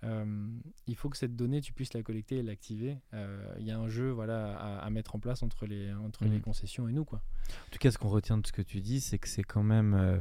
Euh, 0.03 0.47
il 0.85 0.95
faut 0.95 1.09
que 1.09 1.17
cette 1.17 1.35
donnée, 1.35 1.61
tu 1.61 1.73
puisses 1.73 1.93
la 1.93 2.03
collecter 2.03 2.37
et 2.37 2.43
l'activer. 2.43 2.97
Euh, 3.13 3.55
il 3.59 3.65
y 3.65 3.71
a 3.71 3.77
un 3.77 3.87
jeu 3.87 4.09
voilà, 4.11 4.55
à, 4.55 4.89
mettre 4.89 5.15
en 5.15 5.19
place 5.19 5.43
entre, 5.43 5.65
les, 5.65 5.93
entre 5.93 6.25
les 6.25 6.37
mhm. 6.37 6.41
concessions 6.41 6.87
et 6.87 6.93
nous. 6.93 7.05
Quoi. 7.05 7.19
En 7.19 7.71
tout 7.71 7.79
cas, 7.79 7.91
ce 7.91 7.97
qu'on 7.97 8.09
retient 8.09 8.37
de 8.37 8.45
ce 8.45 8.51
que 8.51 8.61
tu 8.61 8.81
dis, 8.81 9.01
c'est 9.01 9.17
que 9.17 9.27
c'est 9.27 9.43
quand 9.43 9.63
même 9.63 9.93
euh, 9.95 10.19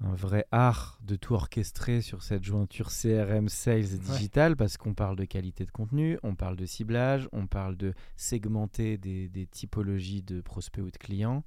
un 0.00 0.14
vrai 0.14 0.46
art 0.50 0.98
de 1.02 1.16
tout 1.16 1.34
orchestrer 1.34 2.00
sur 2.00 2.22
cette 2.22 2.44
jointure 2.44 2.88
CRM, 2.88 3.48
sales 3.48 3.94
et 3.94 3.98
digital, 3.98 4.56
parce 4.56 4.76
qu'on 4.76 4.94
parle 4.94 5.16
de 5.16 5.24
qualité 5.24 5.64
de 5.66 5.70
contenu, 5.70 6.18
on 6.22 6.34
parle 6.34 6.56
de 6.56 6.66
ciblage, 6.66 7.28
on 7.32 7.46
parle 7.46 7.76
de 7.76 7.92
segmenter 8.16 8.96
des, 8.96 9.28
des 9.28 9.46
typologies 9.46 10.22
de 10.22 10.40
prospects 10.40 10.82
ou 10.82 10.90
de 10.90 10.96
clients. 10.96 11.44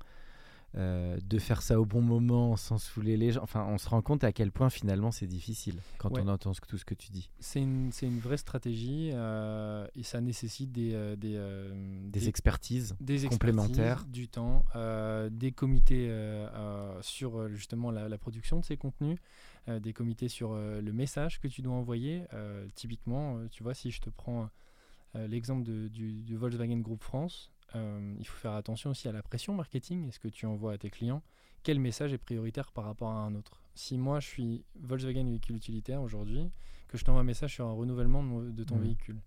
Euh, 0.76 1.20
de 1.24 1.38
faire 1.38 1.62
ça 1.62 1.80
au 1.80 1.86
bon 1.86 2.02
moment 2.02 2.56
sans 2.56 2.80
saouler 2.80 3.16
les 3.16 3.34
gens. 3.34 3.44
Enfin, 3.44 3.64
on 3.70 3.78
se 3.78 3.88
rend 3.88 4.02
compte 4.02 4.24
à 4.24 4.32
quel 4.32 4.52
point 4.52 4.72
finalement 4.72 5.12
c'est 5.12 5.28
difficile 5.28 5.76
quand 6.00 6.18
on 6.18 6.28
entend 6.28 6.52
tout 6.68 6.80
ce 6.80 6.86
que 6.86 6.96
tu 6.96 7.12
dis. 7.12 7.30
C'est 7.40 7.62
une, 7.62 7.92
une, 8.02 8.18
vraie 8.18 8.38
stratégie 8.38 9.12
euh, 9.14 9.86
et 9.96 10.02
ça 10.02 10.20
nécessite 10.20 10.72
des, 10.72 10.96
euh, 10.96 11.16
des, 11.16 12.10
des, 12.10 12.28
expertises 12.28 12.96
des 13.00 13.28
complémentaires, 13.28 14.04
du 14.06 14.28
temps, 14.28 14.66
des 15.30 15.52
comités 15.52 16.12
sur 17.02 17.48
justement 17.50 17.92
la, 17.92 18.10
la, 18.10 18.18
production 18.18 18.60
de 18.60 18.66
ces 18.66 18.76
contenus, 18.76 19.20
des 19.68 19.94
comités 19.94 20.28
sur 20.28 20.56
le 20.56 20.92
message 20.92 21.40
que 21.40 21.48
tu 21.48 21.62
dois 21.62 21.76
envoyer. 21.76 22.24
typiquement, 22.74 23.38
tu 23.52 23.62
vois, 23.62 23.76
si 23.76 23.92
je 23.92 24.02
te 24.02 24.10
prends 24.10 24.50
l'exemple 25.14 25.62
du, 25.62 26.24
du 26.24 26.36
Volkswagen 26.36 26.80
Group 26.80 27.04
France, 27.04 27.53
euh, 27.76 28.16
il 28.20 28.28
faut 28.28 28.38
faire 28.38 28.54
attention 28.54 28.92
aussi 28.92 29.08
à 29.08 29.12
la 29.12 29.24
pression 29.24 29.54
marketing. 29.54 30.08
Est-ce 30.08 30.20
que 30.20 30.28
tu 30.28 30.46
envoies 30.46 30.74
à 30.74 30.78
tes 30.78 30.90
clients? 30.90 31.24
Quel 31.64 31.80
message 31.80 32.14
est 32.14 32.18
prioritaire 32.18 32.72
par 32.72 32.86
rapport 32.86 33.10
à 33.10 33.22
un 33.22 33.36
autre? 33.36 33.62
Si 33.74 33.98
moi 33.98 34.20
je 34.20 34.28
suis 34.28 34.66
Volkswagen 34.80 35.26
véhicule 35.26 35.56
utilitaire 35.56 36.02
aujourd'hui, 36.02 36.52
que 36.88 36.98
je 36.98 37.06
t'envoie 37.06 37.22
un 37.22 37.26
message 37.26 37.54
sur 37.54 37.66
un 37.66 37.74
renouvellement 37.74 38.24
de, 38.24 38.64
ton 38.64 38.76
mmh. 38.76 38.82
véhicule, 38.82 39.22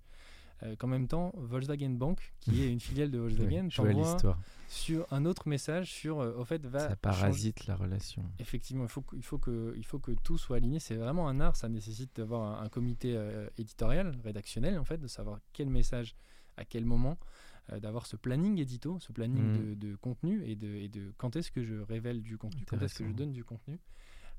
euh, 0.63 0.77
qu'en 0.77 0.87
même 0.87 1.09
temps 1.09 1.33
Volkswagen 1.37 1.91
Bank, 1.91 2.35
qui 2.41 2.63
est 2.63 2.71
une 2.71 2.79
filiale 2.79 3.11
de 3.11 3.19
Volkswagen, 3.19 3.69
t'envoie 3.69 4.39
sur 4.69 5.07
un 5.13 5.25
autre 5.25 5.49
message 5.49 5.91
sur 5.91 6.21
euh, 6.21 6.35
au 6.37 6.45
fait 6.45 6.65
va 6.67 6.89
ça 6.89 6.97
parasite 6.97 7.67
la 7.67 7.75
relation. 7.75 8.23
Effectivement, 8.39 8.85
il 8.85 8.91
faut 8.91 9.05
il 9.15 9.25
faut 9.25 9.39
que 9.39 9.75
il 9.77 9.85
faut 9.85 9.99
que 9.99 10.13
tout 10.13 10.39
soit 10.39 10.59
aligné. 10.59 10.79
C'est 10.79 10.97
vraiment 10.97 11.29
un 11.29 11.41
art. 11.41 11.57
Ça 11.57 11.69
nécessite 11.69 12.15
d'avoir 12.17 12.63
un, 12.63 12.69
comité 12.69 13.19
éditorial, 13.59 14.15
rédactionnel 14.23 14.79
en 14.79 14.85
fait, 14.85 14.99
de 14.99 15.09
savoir 15.09 15.41
quel 15.53 15.69
message 15.71 16.15
à 16.57 16.65
quel 16.65 16.85
moment. 16.85 17.19
Euh, 17.72 17.81
d'avoir 17.81 18.07
ce 18.07 18.14
planning 18.14 18.61
édito, 18.61 18.98
ce 19.00 19.11
planning 19.11 19.72
mm. 19.72 19.74
de, 19.74 19.96
contenu 19.96 20.44
et 20.44 20.55
de, 20.55 20.68
et 20.68 20.88
de 20.88 21.12
quand 21.16 21.35
est-ce 21.35 21.50
que 21.50 21.64
je 21.64 21.74
révèle 21.74 22.22
du 22.22 22.38
contenu, 22.38 22.64
quand 22.64 22.81
est-ce 22.81 22.94
que 22.94 23.07
je 23.09 23.12
donne 23.12 23.33
du 23.33 23.42
contenu. 23.42 23.81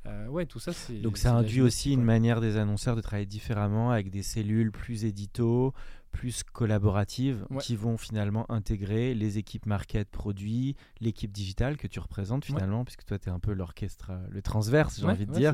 Euh, 0.06 0.28
ouais, 0.28 0.46
tout 0.46 0.60
ça, 0.60 0.72
c'est. 0.72 1.02
Donc, 1.02 1.18
ça 1.18 1.34
induit 1.34 1.60
aussi 1.60 1.92
une 1.92 2.04
manière 2.04 2.40
des 2.40 2.56
annonceurs 2.56 2.96
de 2.96 3.02
travailler 3.02 3.26
différemment 3.26 3.92
avec 3.92 4.10
des 4.10 4.24
cellules 4.24 4.72
plus 4.72 5.04
édito, 5.04 5.74
plus 6.12 6.44
collaboratives, 6.44 7.46
qui 7.60 7.76
vont 7.76 7.98
finalement 7.98 8.50
intégrer 8.50 9.14
les 9.14 9.38
équipes 9.38 9.66
market 9.66 10.10
produits, 10.10 10.78
l'équipe 11.02 11.32
digitale 11.34 11.76
que 11.76 11.88
tu 11.88 12.00
représentes 12.00 12.46
finalement, 12.46 12.86
puisque 12.86 13.04
toi, 13.04 13.20
tu 13.20 13.28
es 13.28 13.32
un 13.32 13.40
peu 13.40 13.52
l'orchestre, 13.52 14.12
euh, 14.12 14.28
le 14.30 14.42
transverse, 14.42 15.02
j'ai 15.02 15.06
envie 15.06 15.26
de 15.26 15.34
dire, 15.34 15.54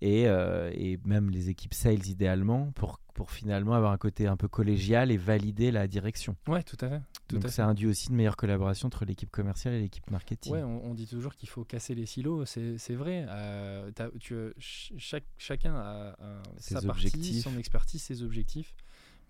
et, 0.00 0.24
et, 0.24 1.00
même 1.04 1.30
les 1.30 1.48
équipes 1.48 1.74
sales 1.74 2.06
idéalement, 2.06 2.70
pour 2.76 3.00
pour 3.18 3.30
finalement 3.32 3.74
avoir 3.74 3.90
un 3.92 3.98
côté 3.98 4.28
un 4.28 4.36
peu 4.36 4.46
collégial 4.48 5.10
et 5.10 5.16
valider 5.16 5.70
la 5.72 5.88
direction. 5.88 6.36
Ouais, 6.46 6.62
tout 6.62 6.76
à 6.80 6.88
fait. 6.88 7.02
Tout 7.26 7.34
Donc 7.36 7.46
à 7.46 7.48
ça 7.50 7.66
induit 7.66 7.88
aussi 7.88 8.08
une 8.10 8.14
meilleure 8.16 8.36
collaboration 8.36 8.86
entre 8.86 9.04
l'équipe 9.04 9.30
commerciale 9.30 9.74
et 9.74 9.80
l'équipe 9.80 10.08
marketing. 10.10 10.52
Ouais, 10.52 10.62
on, 10.62 10.84
on 10.86 10.94
dit 10.94 11.06
toujours 11.08 11.34
qu'il 11.34 11.48
faut 11.48 11.64
casser 11.64 11.94
les 11.96 12.06
silos, 12.06 12.44
c'est 12.46 12.94
vrai. 12.94 13.26
Euh, 13.28 13.90
tu, 14.20 14.34
chaque, 14.58 15.24
chacun 15.36 15.74
a, 15.74 16.16
a 16.20 16.42
Ses 16.58 16.74
sa 16.74 16.82
partie, 16.82 17.06
objectifs. 17.08 17.42
son 17.42 17.58
expertise, 17.58 18.02
ses 18.02 18.22
objectifs. 18.22 18.72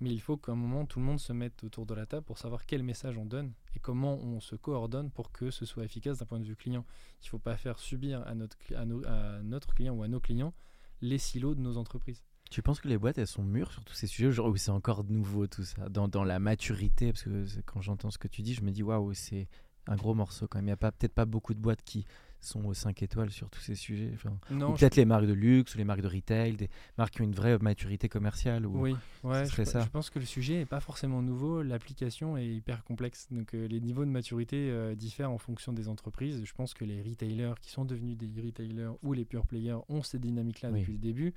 Mais 0.00 0.10
il 0.10 0.20
faut 0.20 0.36
qu'à 0.36 0.52
un 0.52 0.54
moment, 0.54 0.84
tout 0.86 1.00
le 1.00 1.04
monde 1.06 1.18
se 1.18 1.32
mette 1.32 1.64
autour 1.64 1.84
de 1.86 1.92
la 1.94 2.06
table 2.06 2.24
pour 2.24 2.38
savoir 2.38 2.66
quel 2.66 2.82
message 2.84 3.16
on 3.18 3.24
donne 3.26 3.52
et 3.74 3.80
comment 3.80 4.14
on 4.18 4.38
se 4.38 4.54
coordonne 4.54 5.10
pour 5.10 5.32
que 5.32 5.50
ce 5.50 5.64
soit 5.64 5.84
efficace 5.84 6.18
d'un 6.18 6.26
point 6.26 6.38
de 6.38 6.44
vue 6.44 6.54
client. 6.56 6.84
Il 7.22 7.24
ne 7.24 7.28
faut 7.30 7.38
pas 7.40 7.56
faire 7.56 7.78
subir 7.80 8.22
à 8.26 8.34
notre, 8.36 8.56
cli- 8.58 8.76
à, 8.76 8.84
nos- 8.84 9.04
à 9.06 9.40
notre 9.42 9.74
client 9.74 9.94
ou 9.94 10.02
à 10.04 10.08
nos 10.08 10.20
clients 10.20 10.52
les 11.00 11.18
silos 11.18 11.54
de 11.56 11.60
nos 11.60 11.76
entreprises. 11.78 12.22
Tu 12.50 12.62
penses 12.62 12.80
que 12.80 12.88
les 12.88 12.98
boîtes, 12.98 13.18
elles 13.18 13.26
sont 13.26 13.42
mûres 13.42 13.72
sur 13.72 13.84
tous 13.84 13.94
ces 13.94 14.06
sujets 14.06 14.30
genre, 14.32 14.46
où 14.48 14.56
c'est 14.56 14.70
encore 14.70 15.04
nouveau 15.04 15.46
tout 15.46 15.64
ça, 15.64 15.88
dans, 15.88 16.08
dans 16.08 16.24
la 16.24 16.38
maturité? 16.38 17.12
Parce 17.12 17.24
que 17.24 17.44
quand 17.66 17.80
j'entends 17.82 18.10
ce 18.10 18.18
que 18.18 18.28
tu 18.28 18.42
dis, 18.42 18.54
je 18.54 18.62
me 18.62 18.70
dis 18.70 18.82
waouh, 18.82 19.12
c'est 19.14 19.48
un 19.86 19.96
gros 19.96 20.14
morceau 20.14 20.46
quand 20.48 20.58
même. 20.58 20.64
Il 20.64 20.68
n'y 20.68 20.72
a 20.72 20.76
peut-être 20.92 21.14
pas 21.14 21.24
beaucoup 21.24 21.54
de 21.54 21.60
boîtes 21.60 21.82
qui 21.82 22.04
sont 22.40 22.64
aux 22.66 22.74
5 22.74 23.02
étoiles 23.02 23.30
sur 23.30 23.50
tous 23.50 23.60
ces 23.60 23.74
sujets. 23.74 24.12
Enfin, 24.14 24.36
Non, 24.50 24.70
ou 24.70 24.74
peut-être 24.74 24.94
les 24.96 25.04
marques 25.04 25.26
de 25.26 25.32
luxe 25.32 25.74
ou 25.74 25.78
les 25.78 25.84
marques 25.84 26.02
de 26.02 26.08
retail, 26.08 26.52
des 26.56 26.70
marques 26.96 27.14
qui 27.14 27.22
ont 27.22 27.24
une 27.24 27.34
vraie 27.34 27.58
maturité 27.58 28.08
commerciale. 28.08 28.64
Ou... 28.64 28.78
Oui, 28.80 28.96
ouais, 29.24 29.44
je, 29.46 29.64
ça. 29.64 29.80
je 29.80 29.88
pense 29.88 30.08
que 30.08 30.18
le 30.20 30.24
sujet 30.24 30.58
n'est 30.58 30.66
pas 30.66 30.78
forcément 30.80 31.20
nouveau, 31.20 31.62
l'application 31.62 32.36
est 32.36 32.46
hyper 32.46 32.84
complexe. 32.84 33.26
Donc 33.32 33.54
euh, 33.54 33.66
les 33.66 33.80
niveaux 33.80 34.04
de 34.04 34.10
maturité 34.10 34.70
euh, 34.70 34.94
diffèrent 34.94 35.32
en 35.32 35.38
fonction 35.38 35.72
des 35.72 35.88
entreprises. 35.88 36.42
Je 36.44 36.52
pense 36.52 36.74
que 36.74 36.84
les 36.84 37.02
retailers 37.02 37.54
qui 37.60 37.70
sont 37.70 37.84
devenus 37.84 38.16
des 38.16 38.40
retailers 38.40 38.92
ou 39.02 39.14
les 39.14 39.24
pure 39.24 39.46
players 39.46 39.78
ont 39.88 40.02
ces 40.02 40.18
dynamiques-là 40.20 40.70
Oui. 40.70 40.80
depuis 40.80 40.92
le 40.92 40.98
début. 41.00 41.34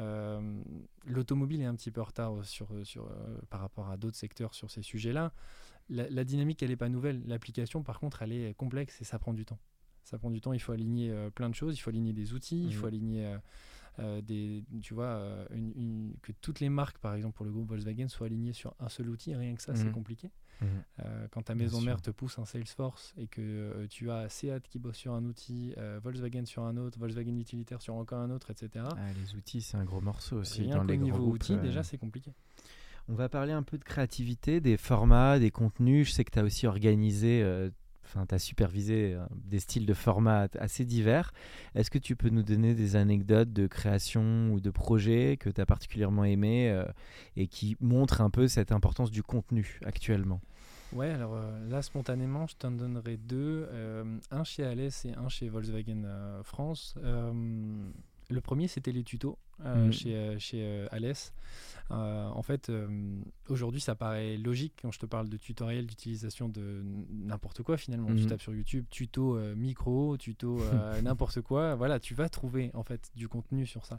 Euh, 0.00 0.62
L'automobile 1.06 1.60
est 1.62 1.66
un 1.66 1.74
petit 1.74 1.90
peu 1.90 2.00
en 2.00 2.04
retard 2.04 2.44
sur, 2.44 2.68
sur, 2.84 3.06
euh, 3.06 3.38
par 3.48 3.60
rapport 3.60 3.88
à 3.90 3.96
d'autres 3.96 4.16
secteurs 4.16 4.54
sur 4.54 4.70
ces 4.70 4.82
sujets-là. 4.82 5.32
La, 5.88 6.08
la 6.08 6.24
dynamique, 6.24 6.62
elle 6.62 6.70
n'est 6.70 6.76
pas 6.76 6.88
nouvelle. 6.88 7.22
L'application, 7.26 7.82
par 7.82 8.00
contre, 8.00 8.22
elle 8.22 8.32
est 8.32 8.54
complexe 8.54 9.00
et 9.00 9.04
ça 9.04 9.18
prend 9.18 9.32
du 9.32 9.44
temps. 9.44 9.58
Ça 10.04 10.18
prend 10.18 10.30
du 10.30 10.40
temps, 10.40 10.52
il 10.52 10.60
faut 10.60 10.72
aligner 10.72 11.10
euh, 11.10 11.30
plein 11.30 11.48
de 11.48 11.54
choses, 11.54 11.76
il 11.76 11.78
faut 11.78 11.90
aligner 11.90 12.12
des 12.12 12.32
outils, 12.32 12.64
il 12.64 12.74
faut 12.74 12.86
aligner 12.86 13.36
euh, 13.98 14.20
des, 14.22 14.64
tu 14.82 14.94
vois, 14.94 15.04
euh, 15.06 15.46
une- 15.52 15.72
une- 15.76 16.14
que 16.22 16.32
toutes 16.40 16.60
les 16.60 16.68
marques, 16.68 16.98
par 16.98 17.14
exemple 17.14 17.36
pour 17.36 17.44
le 17.44 17.52
groupe 17.52 17.68
Volkswagen, 17.68 18.08
soient 18.08 18.26
alignées 18.26 18.52
sur 18.52 18.74
un 18.80 18.88
seul 18.88 19.08
outil. 19.10 19.34
Rien 19.34 19.54
que 19.54 19.62
ça, 19.62 19.74
c'est 19.74 19.84
Mhm. 19.84 19.92
compliqué. 19.92 20.30
Mhm. 20.62 20.68
Euh, 21.06 21.26
quand 21.30 21.42
ta 21.42 21.54
Bien 21.54 21.64
maison 21.64 21.80
mère 21.80 21.96
sûr. 21.96 22.02
te 22.02 22.10
pousse 22.10 22.38
un 22.38 22.44
Salesforce 22.44 23.14
et 23.16 23.26
que 23.26 23.40
euh, 23.40 23.86
tu 23.88 24.10
as 24.10 24.28
Seat 24.28 24.68
qui 24.68 24.78
bosse 24.78 24.96
sur 24.96 25.14
un 25.14 25.24
outil, 25.24 25.74
Volkswagen 26.02 26.44
sur 26.44 26.62
un 26.64 26.76
autre, 26.76 26.98
Volkswagen 26.98 27.36
utilitaire 27.38 27.80
sur 27.82 27.94
encore 27.94 28.20
un 28.20 28.30
autre, 28.30 28.50
etc. 28.50 28.84
Ah, 28.96 29.12
les 29.14 29.34
outils, 29.34 29.62
c'est 29.62 29.76
un 29.78 29.84
gros 29.84 30.00
morceau 30.02 30.36
aussi. 30.36 30.62
Rien 30.62 30.76
dans 30.76 30.84
les 30.84 30.98
niveau 30.98 31.16
groupes, 31.18 31.34
outil, 31.36 31.54
euh, 31.54 31.62
déjà, 31.62 31.82
c'est 31.82 31.98
compliqué. 31.98 32.32
On 33.08 33.14
va 33.14 33.28
parler 33.28 33.52
un 33.52 33.62
peu 33.64 33.76
de 33.78 33.82
créativité, 33.84 34.60
des 34.60 34.76
formats, 34.76 35.38
des 35.38 35.50
contenus. 35.50 36.08
Je 36.08 36.12
sais 36.12 36.24
que 36.24 36.30
tu 36.30 36.38
as 36.38 36.44
aussi 36.44 36.66
organisé, 36.66 37.42
euh, 37.42 37.70
enfin, 38.10 38.26
tu 38.26 38.34
as 38.34 38.38
supervisé 38.38 39.14
euh, 39.14 39.24
des 39.32 39.60
styles 39.60 39.86
de 39.86 39.94
formats 39.94 40.48
assez 40.58 40.84
divers. 40.84 41.32
Est-ce 41.74 41.90
que 41.90 41.98
tu 41.98 42.16
peux 42.16 42.28
nous 42.28 42.42
donner 42.42 42.74
des 42.74 42.96
anecdotes 42.96 43.52
de 43.52 43.66
création 43.66 44.50
ou 44.52 44.60
de 44.60 44.70
projets 44.70 45.36
que 45.38 45.48
tu 45.48 45.60
as 45.60 45.66
particulièrement 45.66 46.24
aimés 46.24 46.70
euh, 46.70 46.84
et 47.36 47.46
qui 47.46 47.76
montrent 47.80 48.20
un 48.20 48.30
peu 48.30 48.48
cette 48.48 48.72
importance 48.72 49.10
du 49.10 49.22
contenu 49.22 49.80
actuellement? 49.84 50.40
Ouais, 50.92 51.10
alors 51.10 51.34
euh, 51.34 51.68
là, 51.68 51.82
spontanément, 51.82 52.46
je 52.48 52.56
t'en 52.56 52.72
donnerai 52.72 53.16
deux. 53.16 53.68
un 54.30 54.44
chez 54.44 54.64
Alès 54.64 55.04
et 55.04 55.12
un 55.14 55.28
chez 55.28 55.48
Volkswagen 55.48 56.02
France. 56.42 56.96
Le 57.02 58.40
premier, 58.40 58.68
c'était 58.68 58.92
les 58.92 59.02
tutos 59.02 59.38
euh, 59.64 59.86
Mhm. 59.86 59.92
chez, 59.92 60.14
euh, 60.14 60.38
chez 60.38 60.62
euh, 60.62 60.86
Alès. 60.90 61.32
Euh, 61.90 62.28
en 62.28 62.42
fait, 62.42 62.70
euh, 62.70 62.86
aujourd'hui, 63.48 63.80
ça 63.80 63.96
paraît 63.96 64.36
logique 64.36 64.74
quand 64.80 64.92
je 64.92 65.00
te 65.00 65.06
parle 65.06 65.28
de 65.28 65.36
tutoriel 65.36 65.86
d'utilisation 65.86 66.48
de 66.48 66.84
n'importe 67.10 67.62
quoi 67.64 67.76
finalement. 67.76 68.08
Tu 68.14 68.22
Mhm. 68.22 68.26
tapes 68.28 68.42
sur 68.42 68.54
YouTube, 68.54 68.84
tuto 68.90 69.36
euh, 69.36 69.56
micro, 69.56 70.16
tuto 70.16 70.58
n'importe 71.02 71.40
quoi. 71.40 71.74
Voilà, 71.74 71.98
tu 71.98 72.14
vas 72.14 72.28
trouver 72.28 72.70
en 72.74 72.84
fait 72.84 73.10
du 73.16 73.28
contenu 73.28 73.66
sur 73.66 73.84
ça. 73.86 73.98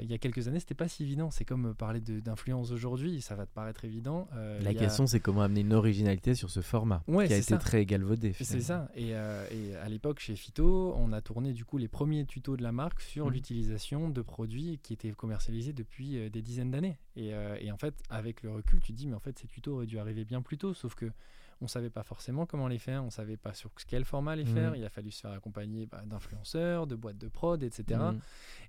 Il 0.00 0.10
y 0.10 0.12
a 0.12 0.18
quelques 0.18 0.48
années, 0.48 0.58
c'était 0.58 0.74
pas 0.74 0.88
si 0.88 1.04
évident. 1.04 1.30
C'est 1.30 1.44
comme 1.44 1.72
parler 1.72 2.00
d'influence 2.00 2.72
aujourd'hui, 2.72 3.20
ça 3.20 3.36
va 3.36 3.46
te 3.46 3.52
paraître 3.54 3.84
évident. 3.84 4.26
La 4.60 4.70
a- 4.70 4.74
question, 4.74 5.06
c'est 5.06 5.20
comment 5.20 5.42
amener 5.42 5.60
une 5.60 5.72
originalité 5.72 6.34
sur 6.34 6.50
ce 6.50 6.60
format 6.62 7.04
Ouais, 7.06 7.28
qui 7.28 7.32
a 7.32 7.36
été 7.36 7.44
ça. 7.46 7.58
très 7.58 7.86
galvaudé. 7.86 8.32
C'est 8.32 8.60
ça. 8.60 8.88
Et, 8.96 9.10
et 9.10 9.76
à 9.80 9.88
l'époque, 9.88 10.18
chez 10.18 10.34
Phyto, 10.34 10.94
on 10.96 11.12
a 11.12 11.20
tourné 11.20 11.52
du 11.52 11.64
coup 11.64 11.78
les 11.78 11.86
premiers 11.86 12.24
tutos 12.26 12.56
de 12.56 12.62
la 12.64 12.72
marque 12.72 13.00
sur 13.00 13.26
Mhm. 13.26 13.32
l'utilisation 13.34 14.08
de 14.10 14.20
produits 14.20 14.67
qui 14.76 14.92
étaient 14.92 15.12
commercialisés 15.12 15.72
depuis 15.72 16.18
euh, 16.18 16.28
des 16.28 16.42
dizaines 16.42 16.70
d'années. 16.70 16.98
Et, 17.16 17.32
euh, 17.32 17.56
et 17.60 17.72
en 17.72 17.78
fait, 17.78 17.94
avec 18.10 18.42
le 18.42 18.50
recul, 18.52 18.80
tu 18.82 18.92
te 18.92 18.98
dis, 18.98 19.06
mais 19.06 19.14
en 19.14 19.20
fait, 19.20 19.38
ces 19.38 19.46
tutos 19.48 19.72
auraient 19.76 19.86
dû 19.86 19.98
arriver 19.98 20.24
bien 20.26 20.42
plus 20.42 20.58
tôt, 20.58 20.74
sauf 20.74 20.94
que 20.94 21.10
on 21.60 21.66
savait 21.66 21.90
pas 21.90 22.04
forcément 22.04 22.46
comment 22.46 22.68
les 22.68 22.78
faire, 22.78 23.02
on 23.02 23.10
savait 23.10 23.36
pas 23.36 23.52
sur 23.52 23.70
quel 23.88 24.04
format 24.04 24.36
les 24.36 24.44
Mhm. 24.44 24.54
faire. 24.54 24.76
Il 24.76 24.84
a 24.84 24.90
fallu 24.90 25.10
se 25.10 25.20
faire 25.22 25.32
accompagner 25.32 25.86
bah, 25.86 26.02
d'influenceurs, 26.06 26.86
de 26.86 26.94
boîtes 26.94 27.18
de 27.18 27.26
prod, 27.28 27.60
etc. 27.64 27.98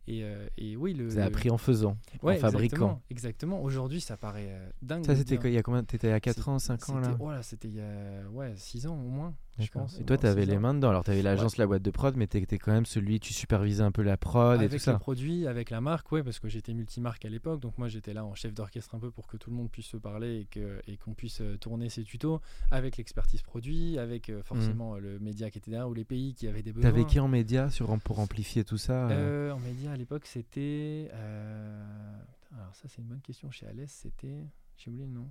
Et, 0.07 0.23
euh, 0.23 0.47
et 0.57 0.75
oui, 0.75 0.93
le. 0.93 1.09
Ça 1.09 1.17
a 1.17 1.19
le- 1.21 1.27
appris 1.27 1.49
en 1.51 1.57
faisant, 1.57 1.97
Ouais, 2.23 2.37
en 2.37 2.39
fabriquant. 2.39 3.01
Exactement. 3.11 3.61
Aujourd'hui, 3.61 4.01
ça 4.01 4.17
paraît 4.17 4.47
euh, 4.49 4.69
dingue. 4.81 5.05
Ça, 5.05 5.15
c'était 5.15 5.35
Il 5.43 5.53
y 5.53 5.57
a 5.57 5.61
combien 5.63 5.83
T'étais 5.83 6.11
à 6.11 6.19
4 6.19 6.35
C'est- 6.43 6.49
ans, 6.49 6.59
5 6.59 6.89
ans 6.89 6.97
là 6.99 7.03
c'était- 7.09 7.17
Voilà, 7.17 7.43
c'était 7.43 7.67
il 7.67 7.75
y 7.75 7.81
a 7.81 8.29
ouais, 8.31 8.53
6 8.55 8.87
ans 8.87 8.95
au 8.95 9.07
moins, 9.09 9.35
je 9.59 9.67
pense. 9.69 9.99
Et 9.99 10.03
toi, 10.03 10.17
tu 10.17 10.25
avais 10.25 10.45
les 10.45 10.57
mains 10.57 10.73
dedans. 10.73 10.89
Alors, 10.89 11.03
tu 11.03 11.11
avais 11.11 11.21
l'agence, 11.21 11.57
la 11.57 11.67
boîte 11.67 11.81
de 11.83 11.91
prod, 11.91 12.15
mais 12.15 12.27
tu 12.27 12.37
étais 12.37 12.57
quand 12.57 12.71
même 12.71 12.85
celui, 12.85 13.19
tu 13.19 13.33
supervisais 13.33 13.83
un 13.83 13.91
peu 13.91 14.01
la 14.01 14.17
prod 14.17 14.53
et 14.61 14.65
avec 14.65 14.69
tout 14.69 14.73
le 14.75 14.79
ça. 14.79 14.99
produit, 14.99 15.45
avec 15.47 15.69
la 15.69 15.79
marque, 15.81 16.11
ouais, 16.11 16.23
parce 16.23 16.39
que 16.39 16.47
j'étais 16.49 16.73
multimarque 16.73 17.23
à 17.25 17.29
l'époque, 17.29 17.59
donc 17.59 17.77
moi 17.77 17.87
j'étais 17.87 18.13
là 18.13 18.25
en 18.25 18.33
chef 18.35 18.53
d'orchestre 18.53 18.95
un 18.95 18.99
peu 18.99 19.11
pour 19.11 19.27
que 19.27 19.37
tout 19.37 19.49
le 19.51 19.55
monde 19.55 19.69
puisse 19.69 19.87
se 19.87 19.97
parler 19.97 20.39
et 20.41 20.45
que 20.45 20.81
et 20.87 20.97
qu'on 20.97 21.13
puisse 21.13 21.41
euh, 21.41 21.57
tourner 21.57 21.89
ses 21.89 22.03
tutos 22.03 22.41
avec 22.71 22.97
l'expertise 22.97 23.41
produit, 23.43 23.97
avec 23.99 24.31
forcément 24.43 24.95
euh, 24.95 24.99
le 24.99 25.19
média 25.19 25.49
qui 25.51 25.57
était 25.59 25.71
derrière 25.71 25.89
ou 25.89 25.93
les 25.93 26.05
pays 26.05 26.33
qui 26.33 26.47
avaient 26.47 26.63
des 26.63 26.73
besoins. 26.73 26.89
T'avais 26.91 27.05
qui 27.05 27.19
en 27.19 27.27
média 27.27 27.69
sur, 27.69 27.95
pour 27.99 28.19
amplifier 28.19 28.63
tout 28.63 28.77
ça 28.77 29.07
Euh, 29.09 29.51
En 29.51 29.59
média 29.59 29.88
à 29.91 29.97
l'époque 29.97 30.25
c'était, 30.25 31.09
euh, 31.13 32.19
alors 32.55 32.75
ça 32.75 32.87
c'est 32.87 33.01
une 33.01 33.07
bonne 33.07 33.21
question. 33.21 33.49
Chez 33.51 33.67
Alès 33.67 33.91
c'était, 33.91 34.45
j'ai 34.77 34.89
oublié 34.89 35.05
le 35.05 35.11
nom. 35.13 35.29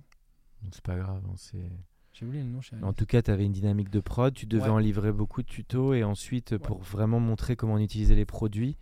C'est 0.71 0.81
pas 0.83 0.97
grave. 0.97 1.23
c'est... 1.37 1.69
J'ai 2.11 2.25
oublié 2.25 2.43
le 2.43 2.49
nom 2.49 2.59
chez 2.61 2.75
Alès. 2.75 2.85
En 2.87 2.91
tout 2.93 3.05
cas, 3.05 3.21
tu 3.21 3.31
avais 3.31 3.45
une 3.45 3.51
dynamique 3.53 3.89
de 3.89 3.99
prod, 4.01 4.33
tu 4.33 4.45
devais 4.45 4.63
Ouais. 4.63 4.69
en 4.69 4.77
livrer 4.79 5.11
beaucoup 5.13 5.41
de 5.41 5.47
tutos 5.47 5.93
et 5.93 6.03
ensuite, 6.03 6.57
pour 6.57 6.79
vraiment 6.79 7.19
montrer 7.19 7.55
comment 7.55 7.75
on 7.75 7.79
utilisait 7.79 8.15
les 8.15 8.25
produits. 8.25 8.77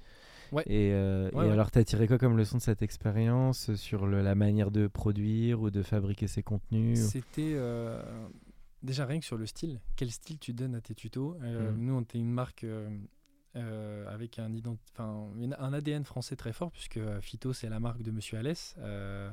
Ouais. 0.53 0.63
Et, 0.65 0.93
euh, 0.93 1.29
et 1.33 1.51
alors, 1.51 1.69
tu 1.71 1.77
as 1.77 1.83
tiré 1.83 2.07
quoi 2.07 2.17
comme 2.17 2.37
leçon 2.37 2.57
de 2.57 2.61
cette 2.61 2.81
expérience 2.81 3.75
sur 3.75 4.07
le- 4.07 4.21
la 4.23 4.33
manière 4.33 4.71
de 4.71 4.87
produire 4.87 5.61
ou 5.61 5.69
de 5.69 5.83
fabriquer 5.83 6.27
ses 6.27 6.41
contenus 6.41 6.97
C'était 6.99 7.51
euh, 7.55 8.01
déjà 8.81 9.05
rien 9.05 9.19
que 9.19 9.25
sur 9.25 9.37
le 9.37 9.45
style. 9.45 9.81
Quel 9.97 10.09
style 10.09 10.39
tu 10.39 10.53
donnes 10.53 10.73
à 10.73 10.81
tes 10.81 10.95
tutos? 10.95 11.35
Euh, 11.43 11.71
Mhm. 11.73 11.85
Nous, 11.85 11.93
on 11.93 12.01
était 12.01 12.17
une 12.17 12.31
marque 12.31 12.63
euh, 12.63 12.89
euh, 13.57 14.07
avec 14.13 14.39
un, 14.39 14.51
ADN 15.73 16.03
français 16.05 16.35
très 16.35 16.53
fort, 16.53 16.71
puisque 16.71 16.97
euh, 16.97 17.19
Phyto, 17.21 17.53
c'est 17.53 17.69
la 17.69 17.79
marque 17.79 18.01
de 18.01 18.11
Monsieur 18.11 18.37
Alès, 18.37 18.75
euh, 18.79 19.29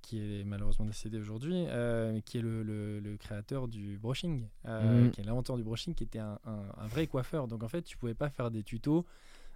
qui 0.00 0.18
est 0.18 0.44
malheureusement 0.44 0.84
décédé 0.84 1.18
aujourd'hui, 1.18 1.64
euh, 1.68 2.20
qui 2.24 2.38
est 2.38 2.42
le, 2.42 2.62
le- 2.62 3.00
le 3.00 3.16
créateur 3.16 3.68
du 3.68 3.98
brushing, 3.98 4.46
Mhm. 4.64 5.10
qui 5.12 5.20
est 5.20 5.24
l'inventeur 5.24 5.56
du 5.56 5.62
brushing, 5.62 5.94
qui 5.94 6.04
était 6.04 6.18
un, 6.18 6.38
un- 6.44 6.64
un 6.84 6.86
vrai 6.88 7.06
coiffeur. 7.06 7.46
Donc 7.48 7.62
en 7.62 7.68
fait, 7.68 7.82
tu 7.82 7.96
pouvais 7.96 8.14
pas 8.14 8.28
faire 8.30 8.50
des 8.50 8.62
tutos 8.62 9.06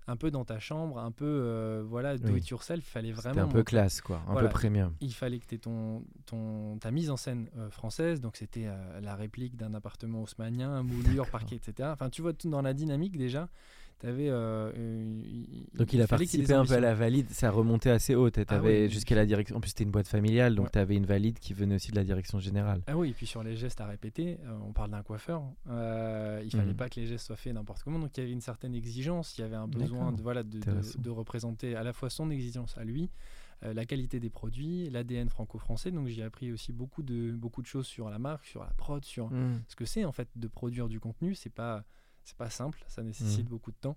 un 0.09 0.15
peu 0.17 0.31
dans 0.31 0.45
ta 0.45 0.61
chambre, 0.61 1.01
un 1.01 1.11
peu 1.11 1.83
voilà, 1.89 2.17
do 2.17 2.33
Oui. 2.33 2.39
it 2.39 2.49
yourself. 2.49 2.79
Il 2.87 2.89
fallait 2.89 3.11
vraiment 3.11 3.43
un 3.43 3.49
peu 3.49 3.65
classe, 3.65 4.01
quoi, 4.01 4.23
un 4.29 4.35
Voilà. 4.35 4.49
peu 4.49 4.55
premium. 4.55 4.95
il 5.01 5.13
fallait 5.13 5.41
que 5.41 5.47
tu 5.47 5.57
aies 5.57 5.59
ton, 5.59 6.05
ton, 6.27 6.79
ta 6.79 6.93
mise 6.93 7.11
en 7.11 7.17
scène 7.17 7.49
française, 7.71 8.21
donc 8.21 8.37
c'était 8.37 8.69
la 9.03 9.17
réplique 9.17 9.57
d'un 9.57 9.75
appartement 9.75 10.23
haussmanien, 10.23 10.81
moulure, 10.85 11.29
parquet, 11.29 11.57
etc. 11.57 11.89
Enfin, 11.93 12.09
tu 12.09 12.23
vois, 12.23 12.33
tout 12.35 12.49
dans 12.49 12.63
la 12.63 12.73
dynamique 12.73 13.17
déjà, 13.19 13.49
tu 14.01 14.07
avais. 14.07 14.31
Donc 15.75 15.93
il 15.93 16.01
a 16.03 16.07
participé 16.07 16.53
un 16.53 16.65
peu 16.65 16.75
à 16.75 16.81
la 16.81 16.95
valide, 16.95 17.31
ça 17.31 17.51
remontait 17.51 17.91
assez 17.91 18.15
haut. 18.15 18.31
Tu 18.31 18.41
Ah 18.49 18.61
oui. 18.63 18.91
jusqu'à 18.91 19.15
la 19.15 19.27
direction. 19.27 19.57
En 19.57 19.61
plus, 19.61 19.71
c'était 19.71 19.85
une 19.85 19.91
boîte 19.91 20.09
familiale, 20.09 20.55
donc 20.55 20.67
Ouais. 20.67 20.71
tu 20.73 20.79
avais 20.79 20.97
une 20.97 21.07
valide 21.07 21.39
qui 21.39 21.55
venait 21.55 21.75
aussi 21.77 21.91
de 21.91 21.97
la 21.97 22.05
direction 22.05 22.39
générale. 22.39 22.83
Ah 22.87 22.97
oui, 22.97 23.11
et 23.11 23.13
puis 23.13 23.27
sur 23.27 23.43
les 23.43 23.57
gestes 23.57 23.81
à 23.81 23.87
répéter, 23.87 24.39
euh, 24.45 24.59
on 24.67 24.73
parle 24.73 24.91
d'un 24.91 25.03
coiffeur, 25.03 25.43
euh, 25.69 26.41
il 26.45 26.51
fallait 26.51 26.67
Mhm. 26.73 26.77
pas 26.77 26.89
que 26.89 27.01
les 27.01 27.07
gestes 27.07 27.27
soient 27.27 27.37
faits 27.37 27.55
n'importe 27.55 27.83
comment, 27.83 27.99
donc 27.99 28.17
il 28.17 28.21
y 28.21 28.23
avait 28.25 28.33
une 28.33 28.41
certaine 28.41 28.75
exigence, 28.75 29.37
il 29.39 29.43
y 29.43 29.45
avait 29.45 29.57
un 29.57 29.69
besoin 29.69 30.13
de, 30.13 30.23
voilà, 30.23 30.43
de, 30.43 30.51
de- 30.51 30.57
Intéressant. 30.59 31.01
de 31.01 31.11
représenter 31.11 31.75
à 31.77 31.83
la 31.83 31.93
fois 31.93 32.11
son 32.11 32.31
exigence 32.31 32.77
à 32.79 32.85
lui, 32.85 33.11
euh, 33.65 33.73
la 33.73 33.87
qualité 33.87 34.21
des 34.21 34.29
produits, 34.31 34.91
l'ADN 34.91 35.29
franco-français, 35.29 35.91
donc 35.91 36.09
j'ai 36.09 36.23
appris 36.23 36.53
aussi 36.53 36.73
beaucoup 36.73 37.03
de, 37.03 37.33
beaucoup 37.33 37.63
de 37.63 37.67
choses 37.67 37.87
sur 37.87 38.11
la 38.11 38.19
marque, 38.19 38.45
sur 38.45 38.63
la 38.63 38.71
prod, 38.77 39.05
sur 39.05 39.31
Mm. 39.31 39.63
ce 39.69 39.77
que 39.77 39.85
c'est 39.87 40.05
en 40.05 40.13
fait 40.13 40.29
de 40.37 40.49
produire 40.49 40.89
du 40.89 41.01
contenu, 41.01 41.35
c'est 41.35 41.51
pas, 41.51 41.85
c'est 42.27 42.37
pas 42.37 42.51
simple, 42.51 42.85
ça 42.89 43.03
nécessite 43.03 43.45
Mhm. 43.45 43.49
beaucoup 43.51 43.71
de 43.71 43.77
temps. 43.81 43.97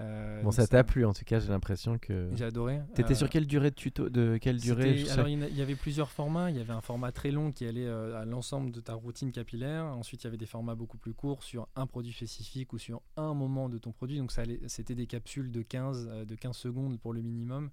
Euh, 0.00 0.42
Bon, 0.42 0.50
ça 0.50 0.66
t'a 0.66 0.84
plu 0.84 1.04
en 1.04 1.12
tout 1.12 1.24
cas, 1.24 1.38
j'ai 1.38 1.48
l'impression 1.50 1.98
que. 1.98 2.30
J'ai 2.34 2.46
adoré. 2.46 2.80
T'étais 2.94 3.12
Euh, 3.12 3.14
sur 3.14 3.28
quelle 3.28 3.46
durée 3.46 3.68
de 3.70 3.74
tuto 3.74 4.08
De 4.08 4.38
quelle 4.38 4.58
durée 4.58 5.04
alors, 5.10 5.28
il 5.28 5.54
y 5.54 5.60
avait 5.60 5.74
plusieurs 5.76 6.10
formats. 6.10 6.50
Il 6.50 6.56
y 6.56 6.60
avait 6.60 6.72
un 6.72 6.80
format 6.80 7.12
très 7.12 7.30
long 7.30 7.52
qui 7.52 7.66
allait 7.66 7.84
euh, 7.86 8.18
à 8.18 8.24
l'ensemble 8.24 8.70
de 8.72 8.80
ta 8.80 8.94
routine 8.94 9.32
capillaire. 9.32 9.84
Ensuite, 9.84 10.22
il 10.22 10.24
y 10.24 10.28
avait 10.28 10.38
des 10.38 10.46
formats 10.46 10.74
beaucoup 10.74 10.96
plus 10.96 11.12
courts 11.12 11.42
sur 11.42 11.68
un 11.76 11.86
produit 11.86 12.12
spécifique 12.14 12.72
ou 12.72 12.78
sur 12.78 13.02
un 13.18 13.34
moment 13.34 13.68
de 13.68 13.76
ton 13.76 13.92
produit. 13.92 14.16
Donc, 14.16 14.32
ça 14.32 14.42
allait- 14.42 14.60
c'était 14.66 14.94
des 14.94 15.06
capsules 15.06 15.52
de 15.52 15.60
15, 15.60 16.08
euh, 16.10 16.24
de 16.24 16.34
15 16.36 16.56
secondes 16.56 16.98
pour 16.98 17.12
le 17.12 17.20
minimum, 17.20 17.68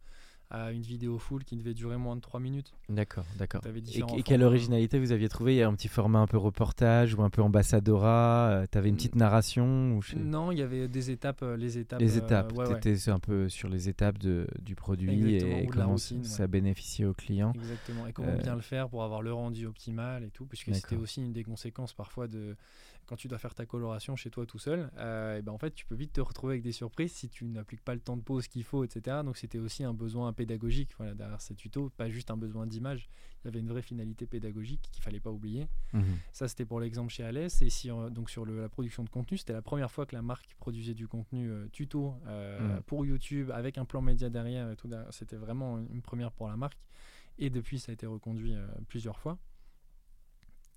à 0.50 0.72
une 0.72 0.82
vidéo 0.82 1.20
full 1.20 1.44
qui 1.44 1.56
devait 1.56 1.74
durer 1.74 1.98
moins 1.98 2.16
de 2.16 2.22
3 2.22 2.40
minutes. 2.40 2.74
D'accord, 2.90 3.26
d'accord. 3.38 3.62
Et, 3.66 4.20
et 4.20 4.24
quelle 4.24 4.44
originalité 4.44 4.98
vous 5.00 5.12
aviez 5.12 5.30
trouvé? 5.30 5.54
Il 5.54 5.58
y 5.58 5.62
a 5.62 5.68
un 5.68 5.74
petit 5.76 5.88
format 5.88 6.20
un 6.20 6.28
peu 6.28 6.38
reportage 6.38 7.14
ou 7.14 7.22
un 7.22 7.30
peu 7.30 7.42
ambassadora 7.42 8.64
Tu 8.72 8.78
avais 8.78 8.90
une 8.90 8.96
petite 8.96 9.16
narration 9.16 9.94
ou 9.96 10.02
je 10.02 10.16
Non, 10.16 10.52
il 10.52 10.60
y 10.60 10.62
avait 10.64 10.88
des 10.88 11.12
étapes, 11.12 11.44
euh, 11.44 11.56
les 11.56 11.78
étapes. 11.78 12.00
Les 12.00 12.18
euh, 12.18 12.24
étapes, 12.24 12.54
ouais. 12.54 12.80
tu 12.80 13.10
un 13.10 13.20
peu 13.20 13.50
sur 13.50 13.70
les 13.70 13.90
étapes 13.90 14.18
de, 14.18 14.48
du 14.62 14.76
produit 14.76 15.12
Exactement, 15.12 15.58
et 15.58 15.66
la 15.66 15.72
comment 15.72 15.92
routine, 15.94 16.24
ça 16.24 16.44
ouais. 16.44 16.48
bénéficie 16.48 17.06
au 17.06 17.14
client. 17.14 17.54
Exactement. 17.56 18.08
Et 18.08 18.14
comment 18.14 18.30
Euh, 18.30 18.38
bien 18.38 18.56
le 18.56 18.62
faire 18.62 18.90
pour 18.90 19.04
avoir 19.04 19.22
le 19.22 19.34
rendu 19.34 19.66
optimal 19.66 20.24
et 20.24 20.30
tout, 20.30 20.46
puisque 20.46 20.74
c'était 20.74 20.96
aussi 20.96 21.22
une 21.22 21.34
des 21.34 21.44
conséquences 21.44 21.94
parfois 21.94 22.28
de 22.28 22.56
quand 23.10 23.16
tu 23.16 23.28
dois 23.28 23.40
faire 23.40 23.56
ta 23.56 23.66
coloration 23.66 24.16
chez 24.16 24.30
toi 24.30 24.46
tout 24.46 24.60
seul. 24.60 24.92
euh, 24.98 25.38
et 25.40 25.42
ben 25.42 25.52
en 25.52 25.58
fait, 25.58 25.72
tu 25.74 25.84
peux 25.88 25.96
vite 25.96 26.14
te 26.14 26.22
retrouver 26.22 26.54
avec 26.54 26.62
des 26.64 26.72
surprises 26.72 27.12
si 27.12 27.28
tu 27.28 27.46
n'appliques 27.46 27.84
pas 27.84 27.96
le 27.96 28.00
temps 28.00 28.16
de 28.16 28.22
pause 28.22 28.48
qu'il 28.48 28.64
faut, 28.64 28.84
etc. 28.84 29.22
Donc 29.26 29.36
c'était 29.38 29.58
aussi 29.58 29.84
un 29.84 29.94
besoin 29.96 30.32
pédagogique 30.32 30.92
voilà, 30.98 31.16
derrière 31.16 31.42
ces 31.42 31.56
tutos, 31.56 31.90
pas 31.90 32.08
juste 32.10 32.30
un 32.30 32.38
besoin 32.38 32.68
d'image. 32.68 33.10
Il 33.44 33.46
y 33.46 33.48
avait 33.48 33.60
une 33.62 33.68
vraie 33.70 33.82
finalité 33.82 34.28
pédagogique 34.28 34.82
qu'il 34.92 35.02
fallait 35.04 35.20
pas 35.20 35.32
oublier. 35.32 35.68
Mhm. 35.94 36.04
Ça, 36.32 36.48
c'était 36.48 36.66
pour 36.66 36.80
l'exemple 36.80 37.12
chez 37.12 37.24
Alès. 37.24 37.62
Et 37.64 37.70
si, 37.72 37.90
euh, 37.90 38.10
donc 38.12 38.30
sur 38.30 38.46
le- 38.46 38.62
la 38.62 38.70
production 38.70 39.04
de 39.04 39.10
contenu, 39.10 39.38
c'était 39.40 39.54
la 39.54 39.62
première 39.64 39.90
fois 39.92 40.06
que 40.06 40.16
la 40.16 40.22
marque 40.22 40.56
produisait 40.60 40.94
du 40.94 41.08
contenu 41.08 41.50
euh, 41.50 41.68
tuto 41.72 42.14
euh, 42.28 42.78
Mm. 42.78 42.82
pour 42.84 43.06
YouTube 43.06 43.50
avec 43.52 43.78
un 43.80 43.86
plan 43.86 44.02
média 44.02 44.30
derrière. 44.30 44.70
et 44.72 44.76
tout 44.76 44.88
derrière. 44.88 45.12
C'était 45.14 45.36
vraiment 45.38 45.80
une 45.80 46.02
première 46.02 46.32
pour 46.32 46.48
la 46.48 46.58
marque. 46.58 46.78
Et 47.38 47.50
depuis, 47.50 47.80
ça 47.80 47.92
a 47.92 47.94
été 47.94 48.06
reconduit 48.06 48.54
plusieurs 48.90 49.18
fois. 49.18 49.38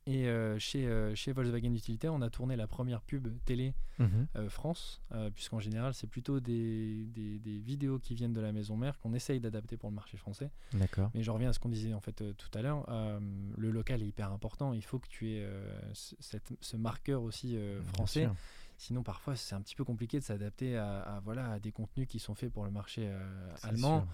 Et 0.07 0.27
euh, 0.27 0.59
chez, 0.59 0.87
euh, 0.89 1.15
chez 1.15 1.31
Volkswagen 1.33 1.73
Utilitaire, 1.75 2.13
on 2.13 2.23
a 2.23 2.29
tourné 2.31 2.57
la 2.57 2.67
première 2.67 3.01
pub 3.03 3.29
télé 3.45 3.73
Mhm. 4.01 4.27
euh, 4.35 4.49
France, 4.49 5.01
puisqu'en 5.35 5.61
général, 5.61 5.95
c'est 5.95 6.09
plutôt 6.09 6.41
des, 6.41 7.05
des- 7.15 7.39
des 7.39 7.59
vidéos 7.59 7.99
qui 8.01 8.15
viennent 8.17 8.33
de 8.33 8.41
la 8.41 8.51
maison 8.51 8.77
mère 8.77 8.99
qu'on 8.99 9.15
essaye 9.15 9.39
d'adapter 9.39 9.77
pour 9.77 9.91
le 9.91 9.95
marché 9.95 10.17
français. 10.17 10.51
D'accord. 10.73 11.11
Mais 11.15 11.23
je 11.23 11.31
reviens 11.31 11.51
à 11.51 11.53
ce 11.53 11.61
qu'on 11.61 11.69
disait 11.69 11.93
en 11.95 12.01
fait 12.01 12.25
tout 12.37 12.51
à 12.59 12.63
l'heure. 12.63 12.85
le 13.57 13.71
local 13.71 14.03
est 14.03 14.07
hyper 14.09 14.33
important. 14.33 14.73
Il 14.73 14.83
faut 14.83 14.99
que 14.99 15.09
tu 15.09 15.31
aies 15.31 15.47
ce, 15.93 16.17
cette- 16.19 16.53
ce 16.61 16.77
marqueur 16.77 17.23
aussi 17.23 17.57
français. 17.95 18.29
Sinon, 18.79 19.05
parfois, 19.05 19.37
c'est 19.37 19.55
un 19.55 19.61
petit 19.61 19.77
peu 19.77 19.85
compliqué 19.85 20.19
de 20.19 20.25
s'adapter 20.25 20.77
à, 20.77 21.01
à, 21.03 21.21
voilà, 21.21 21.53
à 21.53 21.59
des 21.61 21.71
contenus 21.71 22.09
qui 22.09 22.19
sont 22.19 22.35
faits 22.35 22.53
pour 22.53 22.65
le 22.65 22.73
marché 22.73 23.09
allemand. 23.63 24.01
sûr. 24.01 24.09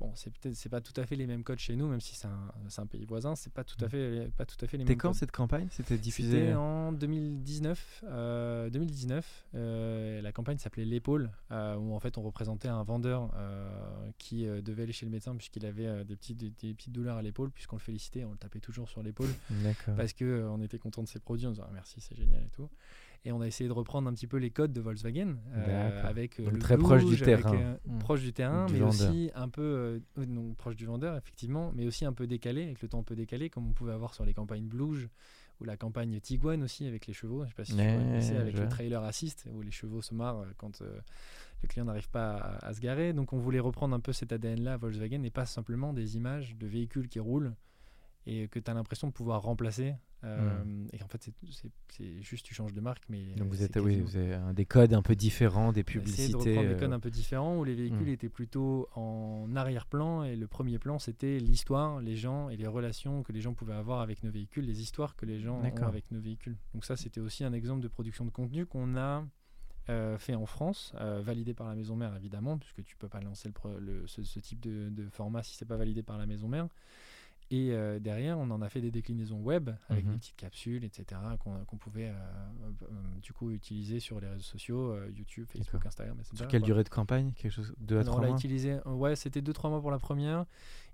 Bon, 0.00 0.10
c'est 0.14 0.32
peut-être 0.32 0.54
c'est 0.56 0.70
pas 0.70 0.80
tout 0.80 0.98
à 0.98 1.04
fait 1.04 1.14
les 1.14 1.26
mêmes 1.26 1.44
codes 1.44 1.58
chez 1.58 1.76
nous, 1.76 1.86
même 1.86 2.00
si 2.00 2.14
c'est 2.16 2.26
un, 2.26 2.52
c'est 2.68 2.80
un 2.80 2.86
pays 2.86 3.04
voisin. 3.04 3.36
C'est 3.36 3.52
pas 3.52 3.64
tout 3.64 3.76
à 3.82 3.86
Mm. 3.86 3.90
fait 3.90 4.30
pas 4.34 4.46
tout 4.46 4.56
à 4.64 4.66
fait 4.66 4.78
les 4.78 4.84
C'était 4.84 4.92
mêmes 4.94 4.98
quand 4.98 5.08
codes. 5.10 5.18
cette 5.18 5.30
campagne? 5.30 5.68
C'était 5.70 5.98
diffusé 5.98 6.40
C'était 6.40 6.54
en 6.54 6.92
2019. 6.92 8.02
euh, 8.08 8.70
2019 8.70 9.46
euh, 9.54 10.22
la 10.22 10.32
campagne 10.32 10.56
s'appelait 10.58 10.86
L'épaule, 10.86 11.30
euh, 11.50 11.76
où 11.76 11.94
en 11.94 12.00
fait 12.00 12.16
on 12.16 12.22
représentait 12.22 12.68
un 12.68 12.82
vendeur 12.82 13.30
euh, 13.36 14.10
qui 14.18 14.46
euh, 14.46 14.62
devait 14.62 14.84
aller 14.84 14.92
chez 14.92 15.04
le 15.04 15.12
médecin 15.12 15.36
puisqu'il 15.36 15.66
avait 15.66 15.86
euh, 15.86 16.02
des, 16.04 16.16
petites, 16.16 16.38
des, 16.38 16.50
des 16.50 16.72
petites 16.74 16.92
douleurs 16.92 17.18
à 17.18 17.22
l'épaule, 17.22 17.50
puisqu'on 17.50 17.76
le 17.76 17.80
félicitait, 17.82 18.24
on 18.24 18.32
le 18.32 18.38
tapait 18.38 18.60
toujours 18.60 18.88
sur 18.88 19.02
l'épaule 19.02 19.28
parce 19.96 20.14
qu'on 20.14 20.60
était 20.62 20.78
content 20.78 21.02
de 21.02 21.08
ses 21.08 21.18
produits, 21.20 21.46
on 21.46 21.50
disait 21.50 21.62
Ah, 21.66 21.70
merci, 21.74 22.00
c'est 22.00 22.16
génial 22.16 22.42
et 22.42 22.50
tout. 22.56 22.68
Et 23.26 23.32
on 23.32 23.40
a 23.42 23.46
essayé 23.46 23.68
de 23.68 23.74
reprendre 23.74 24.08
un 24.08 24.14
petit 24.14 24.26
peu 24.26 24.38
les 24.38 24.50
codes 24.50 24.72
de 24.72 24.80
Volkswagen 24.80 25.36
euh, 25.54 26.02
avec 26.08 26.40
euh, 26.40 26.44
Donc 26.44 26.54
le 26.54 26.58
très 26.58 26.78
proche 26.78 27.04
du 27.04 27.12
avec, 27.22 27.24
terrain. 27.42 27.76
proche 27.98 28.22
du 28.22 28.32
terrain, 28.32 28.64
Du 28.66 28.72
mais 28.74 28.78
vendeur. 28.78 29.10
aussi 29.10 29.30
un 29.34 29.48
peu 29.50 29.62
euh, 29.62 30.24
non, 30.26 30.54
proche 30.54 30.76
du 30.76 30.86
vendeur 30.86 31.16
effectivement, 31.18 31.70
mais 31.74 31.86
aussi 31.86 32.06
un 32.06 32.14
peu 32.14 32.26
décalé 32.26 32.62
avec 32.64 32.80
le 32.80 32.88
temps 32.88 33.00
un 33.00 33.02
peu 33.02 33.14
décalé 33.14 33.50
comme 33.50 33.66
on 33.68 33.72
pouvait 33.72 33.92
avoir 33.92 34.14
sur 34.14 34.24
les 34.24 34.32
campagnes 34.32 34.66
Blues 34.66 35.08
ou 35.60 35.64
la 35.64 35.76
campagne 35.76 36.18
Tiguan 36.20 36.62
aussi 36.62 36.86
avec 36.86 37.06
les 37.06 37.12
chevaux. 37.12 37.44
Je 37.44 37.48
sais 37.50 37.54
pas 37.54 37.64
si 37.66 37.72
tu 37.72 37.78
Ouais, 37.78 38.20
vois 38.20 38.40
avec 38.40 38.58
le 38.58 38.66
trailer 38.68 39.04
assist 39.04 39.46
où 39.52 39.60
les 39.60 39.70
chevaux 39.70 40.00
se 40.00 40.14
marrent 40.14 40.46
quand 40.56 40.80
euh, 40.80 40.98
le 41.62 41.68
client 41.68 41.84
n'arrive 41.84 42.08
pas 42.08 42.36
à, 42.38 42.68
à 42.68 42.72
se 42.72 42.80
garer. 42.80 43.12
Donc 43.12 43.34
on 43.34 43.38
voulait 43.38 43.60
reprendre 43.60 43.94
un 43.94 44.00
peu 44.00 44.14
cet 44.14 44.32
ADN 44.32 44.62
là 44.62 44.72
à 44.72 44.76
Volkswagen 44.78 45.22
et 45.24 45.30
pas 45.30 45.44
simplement 45.44 45.92
des 45.92 46.16
images 46.16 46.56
de 46.56 46.66
véhicules 46.66 47.08
qui 47.08 47.20
roulent 47.20 47.52
et 48.30 48.48
que 48.48 48.58
tu 48.58 48.70
as 48.70 48.74
l'impression 48.74 49.08
de 49.08 49.12
pouvoir 49.12 49.42
remplacer. 49.42 49.94
Euh, 50.22 50.62
Et 50.92 51.02
en 51.02 51.08
fait, 51.08 51.30
c'est- 51.88 52.20
juste 52.22 52.44
tu 52.44 52.54
changes 52.54 52.74
de 52.74 52.80
marque, 52.82 53.04
mais 53.08 53.34
Donc 53.36 53.48
vous 53.48 53.56
c'est 53.56 53.64
êtes, 53.64 53.76
oui, 53.76 53.92
quasiment- 54.02 54.06
vous 54.06 54.16
avez 54.18 54.34
un- 54.34 54.52
des 54.52 54.66
codes 54.66 54.92
un 54.92 55.00
peu 55.00 55.16
différents, 55.16 55.72
des 55.72 55.80
de 55.82 55.86
publicités. 55.86 56.34
reprendre 56.34 56.68
des 56.68 56.74
euh, 56.74 56.78
codes 56.78 56.92
un 56.92 57.00
peu 57.00 57.10
différents 57.10 57.56
où 57.58 57.64
les 57.64 57.74
véhicules 57.74 58.06
Hmm. 58.06 58.08
étaient 58.10 58.28
plutôt 58.28 58.88
en 58.94 59.48
arrière-plan 59.56 60.24
et 60.24 60.36
le 60.36 60.46
premier 60.46 60.78
plan 60.78 60.98
c'était 60.98 61.38
l'histoire, 61.38 62.00
les 62.00 62.16
gens 62.16 62.50
et 62.50 62.56
les 62.58 62.66
relations 62.66 63.22
que 63.22 63.32
les 63.32 63.40
gens 63.40 63.54
pouvaient 63.54 63.72
avoir 63.74 64.00
avec 64.02 64.22
nos 64.22 64.30
véhicules, 64.30 64.66
les 64.66 64.82
histoires 64.82 65.16
que 65.16 65.24
les 65.24 65.40
gens 65.40 65.56
ont 65.56 65.86
avec 65.88 66.10
nos 66.10 66.20
véhicules. 66.20 66.56
Donc 66.74 66.84
ça 66.84 66.96
c'était 66.96 67.20
aussi 67.20 67.42
un 67.44 67.54
exemple 67.54 67.80
de 67.82 67.88
production 67.88 68.26
de 68.26 68.30
contenu 68.30 68.66
qu'on 68.66 68.96
a 68.96 69.24
euh, 69.88 70.18
fait 70.18 70.34
en 70.36 70.46
France, 70.46 70.92
euh, 71.00 71.20
validé 71.24 71.52
par 71.54 71.66
la 71.66 71.74
maison 71.74 71.96
mère 71.96 72.14
évidemment, 72.14 72.58
puisque 72.58 72.84
tu 72.84 72.96
peux 72.96 73.08
pas 73.08 73.20
lancer 73.20 73.48
le 73.48 73.54
pro- 73.54 73.78
le- 73.80 74.06
ce, 74.06 74.22
ce 74.22 74.38
type 74.38 74.60
de, 74.60 74.88
de 74.90 75.08
format 75.08 75.42
si 75.42 75.56
c'est 75.56 75.64
pas 75.64 75.78
validé 75.78 76.02
par 76.02 76.16
la 76.18 76.26
maison 76.26 76.46
mère. 76.46 76.68
Et 77.52 77.72
euh, 77.72 77.98
derrière, 77.98 78.38
on 78.38 78.48
en 78.50 78.62
a 78.62 78.68
fait 78.68 78.80
des 78.80 78.92
déclinaisons 78.92 79.40
web 79.40 79.70
avec 79.88 80.04
Mhm. 80.04 80.12
des 80.12 80.18
petites 80.18 80.36
capsules, 80.36 80.84
etc., 80.84 81.20
qu'on 81.66 81.76
pouvait 81.76 82.08
euh, 82.10 82.12
euh, 82.82 82.86
du 83.22 83.32
coup 83.32 83.50
utiliser 83.50 83.98
sur 83.98 84.20
les 84.20 84.28
réseaux 84.28 84.42
sociaux, 84.42 84.94
YouTube, 85.08 85.46
Facebook. 85.48 85.84
Instagram, 85.84 86.16
etc. 86.20 86.36
Sur 86.36 86.48
quelle 86.48 86.60
quoi. 86.60 86.66
durée 86.66 86.84
de 86.84 86.88
campagne? 86.88 87.32
Quelque 87.34 87.52
chose 87.52 87.74
Deux 87.78 87.98
à 87.98 88.04
Non, 88.04 88.12
on 88.12 88.14
trois 88.16 88.26
l'a 88.28 88.32
utilisé, 88.34 88.78
ouais, 88.86 89.16
c'était 89.16 89.40
2-3 89.40 89.68
mois 89.68 89.80
pour 89.80 89.90
la 89.90 89.98
première, 89.98 90.46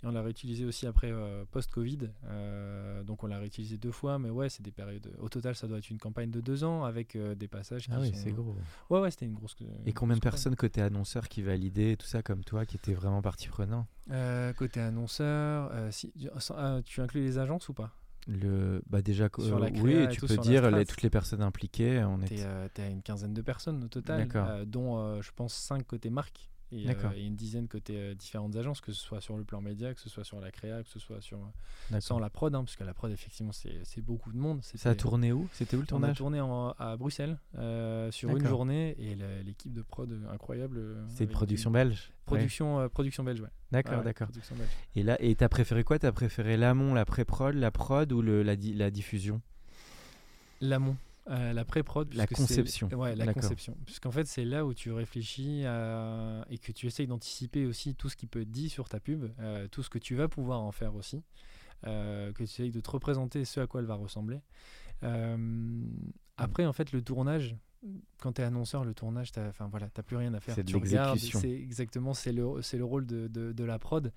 et 0.03 0.07
on 0.07 0.11
l'a 0.11 0.23
réutilisé 0.23 0.65
aussi 0.65 0.87
après 0.87 1.11
euh, 1.11 1.45
post-Covid. 1.51 2.11
euh, 2.25 3.03
donc 3.03 3.25
on 3.25 3.27
l'a 3.27 3.39
réutilisé 3.39 3.77
deux 3.79 3.93
fois, 3.93 4.19
mais 4.19 4.31
ouais, 4.31 4.49
c'est 4.49 4.63
des 4.63 4.71
périodes. 4.73 5.11
Au 5.19 5.29
total, 5.29 5.55
ça 5.55 5.67
doit 5.67 5.79
être 5.79 5.91
une 5.91 5.99
campagne 5.99 6.31
de 6.31 6.41
deux 6.41 6.65
ans 6.65 6.85
avec 6.85 7.17
euh, 7.17 7.35
des 7.35 7.49
passages 7.49 7.87
qui 7.87 7.91
Ah 7.93 8.01
oui, 8.01 8.09
sont- 8.13 8.21
c'est 8.23 8.33
gros. 8.33 8.55
Ouais, 8.91 9.01
ouais, 9.01 9.11
c'était 9.11 9.27
une 9.27 9.35
grosse. 9.35 9.57
Et 9.87 9.93
combien 9.93 10.17
de 10.17 10.21
personnes 10.21 10.57
côté 10.57 10.83
annonceur 10.83 11.29
qui 11.29 11.43
validaient 11.43 11.97
tout 11.97 12.07
ça 12.07 12.23
comme 12.23 12.45
toi, 12.45 12.67
qui 12.67 12.77
étaient 12.77 12.95
vraiment 12.95 13.23
partie 13.23 13.49
prenante? 13.49 13.87
Côté 14.57 14.81
annonceur, 14.81 15.73
si, 15.93 16.13
tu 16.85 17.01
inclus 17.01 17.23
les 17.23 17.39
agences 17.39 17.69
ou 17.69 17.75
pas? 17.75 17.93
Le, 18.29 18.83
bah 18.89 19.03
déjà, 19.03 19.29
Sur 19.39 19.61
la 19.61 19.69
oui, 19.69 19.95
et 19.95 20.09
tu 20.09 20.21
peux 20.21 20.37
dire 20.39 20.69
les- 20.71 20.85
toutes 20.85 21.03
les 21.03 21.11
personnes 21.11 21.43
impliquées. 21.43 22.03
On 22.05 22.21
euh, 22.21 22.69
t'es 22.75 22.83
à 22.83 22.89
une 22.89 23.03
quinzaine 23.03 23.33
de 23.35 23.41
personnes 23.43 23.85
au 23.85 23.89
total, 23.89 24.29
euh, 24.35 24.65
dont 24.65 24.99
euh, 24.99 25.23
je 25.23 25.31
pense 25.31 25.55
5 25.55 25.87
côté 25.87 26.11
marque 26.11 26.51
et, 26.73 26.89
euh, 26.89 27.13
et 27.15 27.25
une 27.25 27.37
dizaine 27.37 27.69
côté 27.69 27.97
euh, 27.97 28.15
différentes 28.15 28.57
agences, 28.57 28.81
que 28.81 28.93
ce 28.93 29.01
soit 29.01 29.21
sur 29.21 29.37
le 29.37 29.45
plan 29.45 29.61
média, 29.61 29.95
que 29.95 30.01
ce 30.01 30.09
soit 30.09 30.25
sur 30.25 30.41
la 30.41 30.51
créa, 30.51 30.83
que 30.83 30.89
ce 30.89 30.99
soit 30.99 31.21
sur, 31.21 31.39
D'accord. 31.91 32.03
sans 32.03 32.19
la 32.19 32.29
prod, 32.31 32.55
hein, 32.55 32.65
parce 32.65 32.75
que 32.77 32.83
la 32.85 32.93
prod, 32.95 33.11
effectivement, 33.13 33.53
c'est 33.53 34.01
beaucoup 34.01 34.33
de 34.33 34.37
monde. 34.39 34.61
Ça 34.63 34.73
a 34.75 34.93
C'était- 34.93 34.97
tourné 35.03 35.33
où? 35.33 35.49
C'était 35.53 35.77
où 35.77 35.81
le 35.81 35.85
On 35.85 35.87
a 35.87 35.89
tournage? 35.91 36.17
tourné 36.17 36.41
en- 36.41 36.71
à 36.79 36.97
Bruxelles 36.97 37.39
euh, 37.57 38.11
sur 38.11 38.31
une 38.37 38.47
journée 38.47 38.97
et 38.99 39.15
l'équipe 39.45 39.73
de 39.73 39.83
prod 39.83 40.11
euh, 40.11 40.29
incroyable. 40.33 40.79
euh, 40.79 41.07
avec 41.17 41.31
production 41.31 41.71
une- 41.71 41.75
belge 41.75 42.09
Ouais. 42.09 42.39
Production, 42.39 42.81
euh, 42.81 42.89
production 42.89 43.23
belge, 43.23 43.41
ouais. 43.41 43.49
D'accord, 43.71 43.93
Ouais, 43.93 43.99
ouais, 43.99 44.05
d'accord. 44.05 44.29
Et 44.97 45.03
là, 45.05 45.17
et 45.23 45.35
t'as 45.37 45.49
préféré 45.49 45.85
quoi? 45.85 45.99
T'as 46.01 46.11
préféré 46.11 46.57
l'amont, 46.57 46.93
la 46.95 47.05
pré-prod, 47.05 47.55
la 47.55 47.71
prod 47.71 48.11
ou 48.13 48.21
le, 48.23 48.43
la, 48.43 48.57
di- 48.57 48.75
la 48.75 48.91
diffusion? 48.91 49.41
L'amont, 50.61 50.97
euh, 51.29 51.53
la 51.53 51.65
pré-prod. 51.65 52.13
La 52.15 52.27
puisque 52.27 52.43
c'est- 52.47 52.57
conception. 52.57 52.89
Ouais, 52.89 53.17
la 53.17 53.33
conception. 53.35 53.77
Puisqu'en 53.85 54.11
fait, 54.11 54.27
c'est 54.27 54.45
là 54.45 54.65
où 54.65 54.75
tu 54.75 54.93
réfléchis 54.93 55.65
à- 55.67 56.45
et 56.51 56.59
que 56.59 56.73
tu 56.73 56.87
essayes 56.87 57.07
d'anticiper 57.07 57.67
aussi 57.67 57.95
tout 57.95 58.09
ce 58.09 58.17
qui 58.17 58.27
peut 58.27 58.43
être 58.43 58.51
dit 58.51 58.69
sur 58.69 58.89
ta 58.89 59.01
pub, 59.01 59.31
euh, 59.41 59.67
tout 59.69 59.83
ce 59.83 59.91
que 59.91 59.99
tu 59.99 60.15
vas 60.15 60.29
pouvoir 60.29 60.61
en 60.63 60.73
faire 60.73 60.95
aussi, 60.95 61.23
euh, 61.87 62.31
que 62.33 62.39
tu 62.39 62.43
essayes 62.45 62.71
de 62.71 62.81
te 62.81 62.91
représenter 62.91 63.45
ce 63.45 63.61
à 63.61 63.67
quoi 63.67 63.81
elle 63.81 63.87
va 63.87 63.95
ressembler. 63.97 64.41
Après, 66.39 66.67
en 66.67 66.73
fait, 66.73 66.93
le 66.93 67.03
tournage, 67.03 67.57
quand 68.21 68.33
tu 68.35 68.41
es 68.43 68.45
annonceur, 68.45 68.85
le 68.85 68.95
tournage, 68.95 69.31
tu 69.33 69.39
enfin, 69.41 69.69
voilà, 69.69 69.89
plus 69.89 70.17
rien 70.17 70.33
à 70.35 70.41
faire. 70.41 70.55
C'est 70.55 70.65
tu 70.65 70.73
regardes, 70.91 71.19
c'est 71.41 71.51
exactement, 71.53 72.15
c'est 72.15 72.33
le, 72.33 72.63
c'est 72.63 72.79
le 72.79 72.85
rôle 72.85 73.07
de, 73.07 73.29
de- 73.29 73.53
de 73.53 73.65
la 73.65 73.79
prod. 73.79 74.13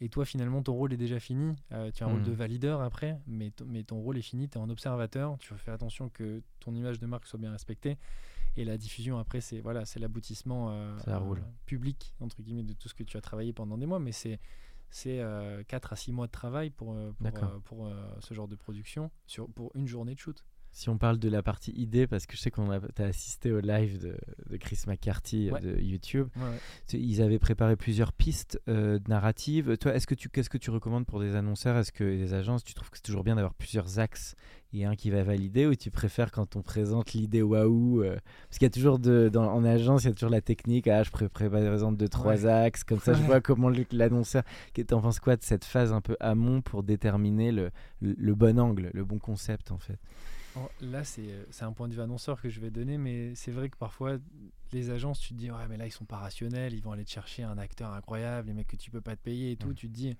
Et 0.00 0.08
toi, 0.08 0.24
finalement, 0.24 0.62
ton 0.62 0.74
rôle 0.74 0.92
est 0.92 0.96
déjà 0.98 1.20
fini. 1.20 1.54
Euh, 1.72 1.90
tu 1.92 2.02
as 2.02 2.06
un 2.06 2.10
rôle 2.10 2.22
de 2.24 2.32
valideur 2.32 2.80
après, 2.82 3.20
mais, 3.26 3.50
ton- 3.52 3.64
mais 3.66 3.84
ton 3.84 4.00
rôle 4.00 4.18
est 4.18 4.22
fini. 4.22 4.48
Tu 4.48 4.58
es 4.58 4.60
en 4.60 4.68
observateur. 4.68 5.36
Tu 5.38 5.54
fais 5.54 5.70
attention 5.70 6.08
que 6.08 6.42
ton 6.60 6.74
image 6.74 6.98
de 6.98 7.06
marque 7.06 7.26
soit 7.26 7.38
bien 7.38 7.52
respectée. 7.52 7.96
Et 8.56 8.64
la 8.64 8.76
diffusion, 8.76 9.18
après, 9.18 9.40
c'est 9.40 9.60
voilà, 9.60 9.84
c'est 9.84 9.98
l'aboutissement 10.00 10.70
euh, 10.70 10.98
Ça 10.98 11.18
roule. 11.18 11.38
euh, 11.38 11.42
public, 11.66 12.14
entre 12.20 12.42
guillemets, 12.42 12.62
de 12.62 12.72
tout 12.72 12.88
ce 12.88 12.94
que 12.94 13.02
tu 13.04 13.16
as 13.16 13.20
travaillé 13.20 13.52
pendant 13.52 13.78
des 13.78 13.86
mois. 13.86 13.98
Mais 14.00 14.12
c'est 14.12 14.38
c'est 14.90 15.20
4 15.66 15.92
à 15.92 15.96
6 15.96 16.12
mois 16.12 16.26
de 16.28 16.32
travail 16.32 16.70
pour, 16.70 16.92
euh, 16.92 17.10
pour, 17.18 17.26
euh, 17.48 17.58
pour 17.64 17.86
euh, 17.86 17.94
ce 18.20 18.32
genre 18.32 18.46
de 18.46 18.54
production, 18.54 19.10
sur, 19.26 19.48
pour 19.48 19.72
une 19.74 19.88
journée 19.88 20.14
de 20.14 20.20
shoot. 20.20 20.44
Si 20.76 20.88
on 20.88 20.98
parle 20.98 21.18
de 21.20 21.28
la 21.28 21.40
partie 21.40 21.70
idée, 21.70 22.08
parce 22.08 22.26
que 22.26 22.36
je 22.36 22.40
sais 22.42 22.50
qu'on 22.50 22.68
a 22.72 22.80
t'as 22.80 23.06
assisté 23.06 23.52
au 23.52 23.60
live 23.60 24.00
de, 24.00 24.16
de 24.50 24.56
Chris 24.56 24.80
McCarthy 24.88 25.48
euh, 25.48 25.52
Ouais. 25.52 25.60
de 25.60 25.80
YouTube, 25.80 26.26
Ouais, 26.34 26.42
ouais. 26.42 26.58
Tu- 26.88 26.98
ils 26.98 27.22
avaient 27.22 27.38
préparé 27.38 27.76
plusieurs 27.76 28.12
pistes 28.12 28.60
euh, 28.68 28.98
narratives. 29.06 29.76
Toi, 29.78 29.94
est-ce 29.94 30.08
que 30.08 30.16
tu 30.16 30.28
qu'est-ce 30.28 30.50
que 30.50 30.58
tu 30.58 30.70
recommandes 30.70 31.06
pour 31.06 31.20
des 31.20 31.36
annonceurs? 31.36 31.76
Est-ce 31.76 31.92
que 31.92 32.02
des 32.02 32.34
agences, 32.34 32.64
tu 32.64 32.74
trouves 32.74 32.90
que 32.90 32.96
c'est 32.96 33.04
toujours 33.04 33.22
bien 33.22 33.36
d'avoir 33.36 33.54
plusieurs 33.54 34.00
axes 34.00 34.34
et 34.72 34.84
un 34.84 34.96
qui 34.96 35.10
va 35.10 35.22
valider, 35.22 35.66
ou 35.66 35.76
tu 35.76 35.92
préfères 35.92 36.32
quand 36.32 36.56
on 36.56 36.62
présente 36.62 37.12
l'idée 37.12 37.42
waouh 37.42 38.02
euh, 38.02 38.16
Parce 38.48 38.58
qu'il 38.58 38.66
y 38.66 38.66
a 38.66 38.70
toujours 38.70 38.98
de, 38.98 39.30
dans, 39.32 39.44
en 39.52 39.64
agence, 39.64 40.02
il 40.02 40.08
y 40.08 40.10
a 40.10 40.14
toujours 40.14 40.30
la 40.32 40.40
technique. 40.40 40.88
Ah, 40.88 41.04
je 41.04 41.12
pré- 41.12 41.28
pré- 41.28 41.48
présente 41.48 41.96
deux 41.96 42.08
trois 42.08 42.46
axes, 42.46 42.82
comme 42.82 42.98
ça, 42.98 43.12
je 43.14 43.22
vois 43.22 43.40
comment 43.40 43.70
l'annonceur. 43.92 44.42
T'en 44.88 45.00
penses 45.00 45.20
quoi 45.20 45.36
de 45.36 45.44
cette 45.44 45.64
phase 45.64 45.92
un 45.92 46.00
peu 46.00 46.16
amont 46.18 46.60
pour 46.62 46.82
déterminer 46.82 47.52
le, 47.52 47.70
le, 48.00 48.16
le 48.18 48.34
bon 48.34 48.58
angle, 48.58 48.90
le 48.92 49.04
bon 49.04 49.18
concept 49.20 49.70
en 49.70 49.78
fait? 49.78 50.00
Oh, 50.56 50.68
là, 50.80 51.02
c'est 51.04 51.46
c'est 51.50 51.64
un 51.64 51.72
point 51.72 51.88
de 51.88 51.94
vue 51.94 52.00
annonceur 52.00 52.40
que 52.40 52.48
je 52.48 52.60
vais 52.60 52.70
donner, 52.70 52.96
mais 52.96 53.34
c'est 53.34 53.50
vrai 53.50 53.68
que 53.68 53.76
parfois, 53.76 54.18
les 54.72 54.90
agences, 54.90 55.18
tu 55.20 55.30
te 55.30 55.34
dis, 55.38 55.50
ouais, 55.50 55.66
mais 55.68 55.76
là, 55.76 55.86
ils 55.86 55.90
sont 55.92 56.04
pas 56.04 56.18
rationnels, 56.18 56.74
ils 56.74 56.80
vont 56.82 56.92
aller 56.92 57.04
te 57.04 57.10
chercher 57.10 57.42
un 57.42 57.58
acteur 57.58 57.92
incroyable, 57.92 58.48
les 58.48 58.54
mecs 58.54 58.68
que 58.68 58.76
tu 58.76 58.90
peux 58.90 59.00
pas 59.00 59.16
te 59.16 59.22
payer 59.22 59.52
et 59.52 59.56
tout. 59.56 59.74
Tu 59.74 59.88
te 59.88 59.92
dis, 59.94 60.16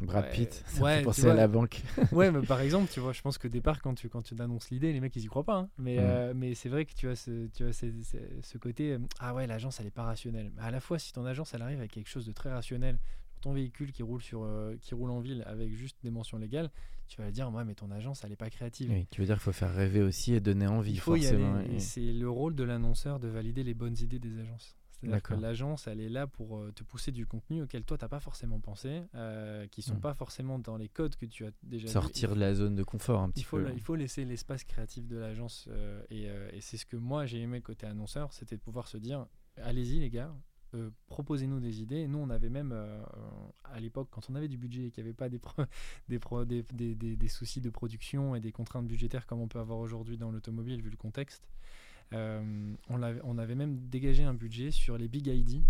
Brad 0.00 0.24
Ouais, 0.24 0.30
Pitt, 0.30 0.64
ça 0.66 0.82
ouais, 0.84 1.02
penser 1.02 1.28
à 1.28 1.34
la 1.34 1.48
banque. 1.48 1.82
ouais, 2.12 2.30
mais 2.30 2.42
par 2.46 2.60
exemple, 2.60 2.90
tu 2.90 3.00
vois, 3.00 3.12
je 3.12 3.20
pense 3.22 3.38
qu'au 3.38 3.48
départ, 3.48 3.80
quand 3.82 3.94
tu, 3.94 4.08
quand 4.08 4.22
tu 4.22 4.34
annonces 4.40 4.70
l'idée, 4.70 4.92
les 4.92 5.00
mecs, 5.00 5.14
ils 5.16 5.24
y 5.24 5.26
croient 5.26 5.44
pas. 5.44 5.56
hein. 5.56 5.68
Mais, 5.78 5.96
Mm. 5.96 6.00
euh, 6.00 6.32
mais 6.34 6.54
c'est 6.54 6.68
vrai 6.70 6.84
que 6.86 6.94
tu 6.94 7.08
as 7.08 7.16
ce, 7.16 7.46
tu 7.48 7.64
as 7.64 7.72
ce, 7.72 7.86
ce- 8.02 8.16
ce 8.42 8.58
côté, 8.58 8.92
euh, 8.92 8.98
ah 9.20 9.34
ouais, 9.34 9.46
l'agence, 9.46 9.80
elle 9.80 9.86
est 9.86 9.90
pas 9.90 10.04
rationnelle. 10.04 10.50
Mais 10.56 10.62
à 10.62 10.70
la 10.70 10.80
fois, 10.80 10.98
si 10.98 11.12
ton 11.12 11.24
agence, 11.26 11.52
elle 11.54 11.62
arrive 11.62 11.78
avec 11.78 11.92
quelque 11.92 12.08
chose 12.08 12.26
de 12.26 12.32
très 12.32 12.50
rationnel, 12.52 12.98
ton 13.42 13.52
véhicule 13.52 13.92
qui 13.92 14.02
roule, 14.02 14.22
sur, 14.22 14.42
euh, 14.44 14.76
qui 14.80 14.94
roule 14.94 15.10
en 15.10 15.20
ville 15.20 15.42
avec 15.46 15.72
juste 15.74 15.96
des 16.02 16.10
mentions 16.10 16.38
légales, 16.38 16.70
tu 17.08 17.20
vas 17.22 17.30
dire, 17.30 17.52
ouais, 17.52 17.64
mais 17.64 17.74
ton 17.74 17.90
agence, 17.90 18.22
elle 18.24 18.32
est 18.32 18.36
pas 18.36 18.50
créative. 18.50 18.90
Oui, 18.90 19.06
tu 19.10 19.20
veux 19.20 19.26
dire 19.26 19.36
qu'il 19.36 19.42
faut 19.44 19.52
faire 19.52 19.74
rêver 19.74 20.02
aussi 20.02 20.34
et 20.34 20.40
donner 20.40 20.66
envie, 20.66 20.92
Il 20.92 21.00
faut 21.00 21.16
y 21.16 21.20
forcément. 21.22 21.60
Et 21.60 21.78
c'est 21.80 22.12
le 22.12 22.28
rôle 22.30 22.54
de 22.54 22.64
l'annonceur 22.64 23.18
de 23.20 23.28
valider 23.28 23.62
les 23.64 23.74
bonnes 23.74 23.96
idées 23.98 24.18
des 24.18 24.38
agences. 24.40 24.76
C'est-à-dire 25.00 25.22
que 25.22 25.34
l'agence, 25.34 25.86
elle 25.88 26.00
est 26.00 26.08
là 26.08 26.26
pour 26.26 26.56
euh, 26.58 26.72
te 26.72 26.82
pousser 26.82 27.12
du 27.12 27.26
contenu 27.26 27.60
auquel 27.62 27.84
toi, 27.84 27.98
tu 27.98 28.04
n'as 28.04 28.08
pas 28.08 28.18
forcément 28.18 28.60
pensé, 28.60 29.02
euh, 29.14 29.66
qui 29.68 29.82
sont 29.82 29.96
Mm. 29.96 30.00
pas 30.00 30.14
forcément 30.14 30.58
dans 30.58 30.78
les 30.78 30.88
codes 30.88 31.16
que 31.16 31.26
tu 31.26 31.44
as 31.44 31.50
déjà. 31.62 31.86
Sortir 31.88 32.34
de 32.34 32.40
la 32.40 32.54
zone 32.54 32.74
de 32.74 32.82
confort 32.82 33.20
un 33.20 33.28
petit 33.30 33.40
Il 33.40 33.44
faut, 33.44 33.58
peu. 33.58 33.64
la- 33.64 33.72
il 33.72 33.80
faut 33.80 33.94
laisser 33.94 34.24
l'espace 34.24 34.64
créatif 34.64 35.06
de 35.06 35.16
l'agence. 35.18 35.68
euh, 35.70 36.02
et 36.08 36.30
euh, 36.30 36.48
et 36.52 36.62
c'est 36.62 36.78
ce 36.78 36.86
que 36.86 36.96
moi, 36.96 37.26
j'ai 37.26 37.40
aimé 37.42 37.60
côté 37.60 37.86
annonceur, 37.86 38.32
c'était 38.32 38.56
de 38.56 38.62
pouvoir 38.62 38.88
se 38.88 38.96
dire, 38.96 39.26
allez-y 39.62 40.00
les 40.00 40.08
gars, 40.08 40.34
euh, 40.74 40.90
proposez-nous 41.06 41.60
des 41.60 41.80
idées. 41.82 41.96
Et 42.00 42.08
nous, 42.08 42.18
on 42.18 42.30
avait 42.30 42.48
même, 42.50 42.72
euh, 42.72 43.02
à 43.64 43.78
l'époque, 43.80 44.08
quand 44.10 44.28
on 44.30 44.34
avait 44.34 44.48
du 44.48 44.58
budget 44.58 44.86
et 44.86 44.90
qu'il 44.90 45.02
n'y 45.04 45.08
avait 45.08 45.14
pas 45.16 45.28
des, 45.28 45.38
pro- 45.38 45.62
des, 46.08 46.18
pro- 46.18 46.44
des, 46.44 46.62
des- 46.72 46.94
des- 46.94 47.16
des 47.16 47.28
soucis 47.28 47.60
de 47.60 47.70
production 47.70 48.34
et 48.34 48.40
des 48.40 48.52
contraintes 48.52 48.86
budgétaires 48.86 49.26
comme 49.26 49.40
on 49.40 49.48
peut 49.48 49.60
avoir 49.60 49.78
aujourd'hui 49.78 50.16
dans 50.18 50.30
l'automobile, 50.30 50.80
vu 50.82 50.90
le 50.90 50.96
contexte, 50.96 51.48
euh, 52.12 52.74
on, 52.88 53.02
avait 53.38 53.54
même 53.54 53.78
dégagé 53.88 54.22
un 54.22 54.34
budget 54.34 54.70
sur 54.70 54.96
les 54.96 55.08
Big 55.08 55.26
ID, 55.26 55.62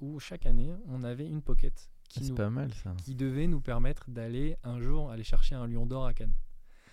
où 0.00 0.20
chaque 0.20 0.46
année, 0.46 0.72
on 0.88 1.02
avait 1.02 1.26
une 1.26 1.42
pocket 1.42 1.90
qui 2.08 2.20
nous 2.28 2.34
pas 2.36 2.50
mal 2.50 2.72
ça. 2.74 2.94
qui 2.98 3.14
devait 3.14 3.46
nous 3.46 3.60
permettre 3.60 4.08
d'aller 4.10 4.56
un 4.64 4.80
jour 4.80 5.10
aller 5.10 5.24
chercher 5.24 5.54
un 5.54 5.66
lion 5.66 5.86
d'or 5.86 6.04
à 6.06 6.12
Cannes. 6.14 6.34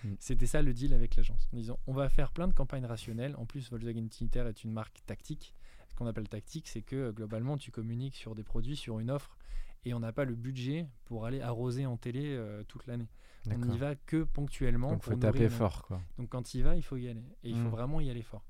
Mm. 0.06 0.14
C'était 0.18 0.46
ça 0.48 0.62
le 0.62 0.74
deal 0.74 0.94
avec 0.94 1.18
l'agence. 1.18 1.50
En 1.54 1.58
disant, 1.58 1.78
on 1.88 1.94
va 1.94 2.08
faire 2.10 2.32
plein 2.32 2.48
de 2.48 2.54
campagnes 2.54 2.86
rationnelles. 2.86 3.36
En 3.36 3.46
plus, 3.46 3.70
Volkswagen 3.70 4.08
Tinter 4.08 4.46
est 4.48 4.64
une 4.64 4.72
marque 4.72 5.06
tactique. 5.06 5.54
Qu'on 6.00 6.08
appelle 6.08 6.30
tactique, 6.30 6.68
c'est 6.70 6.82
que 6.82 6.96
euh, 6.96 7.12
globalement, 7.12 7.58
tu 7.58 7.72
communiques 7.72 8.16
sur 8.16 8.34
des 8.34 8.44
produits, 8.44 8.76
sur 8.78 9.00
une 9.00 9.12
offre, 9.12 9.38
et 9.86 9.94
on 9.94 10.00
n'a 10.00 10.12
pas 10.14 10.24
le 10.26 10.34
budget 10.34 10.88
pour 11.06 11.26
aller 11.26 11.42
arroser 11.42 11.86
en 11.86 11.98
télé 11.98 12.36
euh, 12.36 12.64
toute 12.64 12.88
l'année. 12.88 13.10
On 13.48 13.58
n'y 13.58 13.78
va 13.78 13.96
que 13.96 14.24
ponctuellement. 14.24 14.90
Donc 14.92 15.04
faut 15.04 15.12
pour 15.12 15.20
nourrir 15.20 15.34
taper 15.34 15.44
une- 15.46 15.50
fort 15.50 15.84
quoi. 15.84 16.02
Donc 16.18 16.30
quand 16.30 16.54
il 16.54 16.64
va, 16.64 16.76
il 16.78 16.84
faut 16.84 16.96
y 16.98 17.08
aller. 17.10 17.24
Et 17.44 17.50
il 17.50 17.56
faut 17.56 17.68
Mm. 17.68 17.72
vraiment 17.72 18.00
y 18.02 18.10
aller 18.10 18.22
fort. 18.22 18.46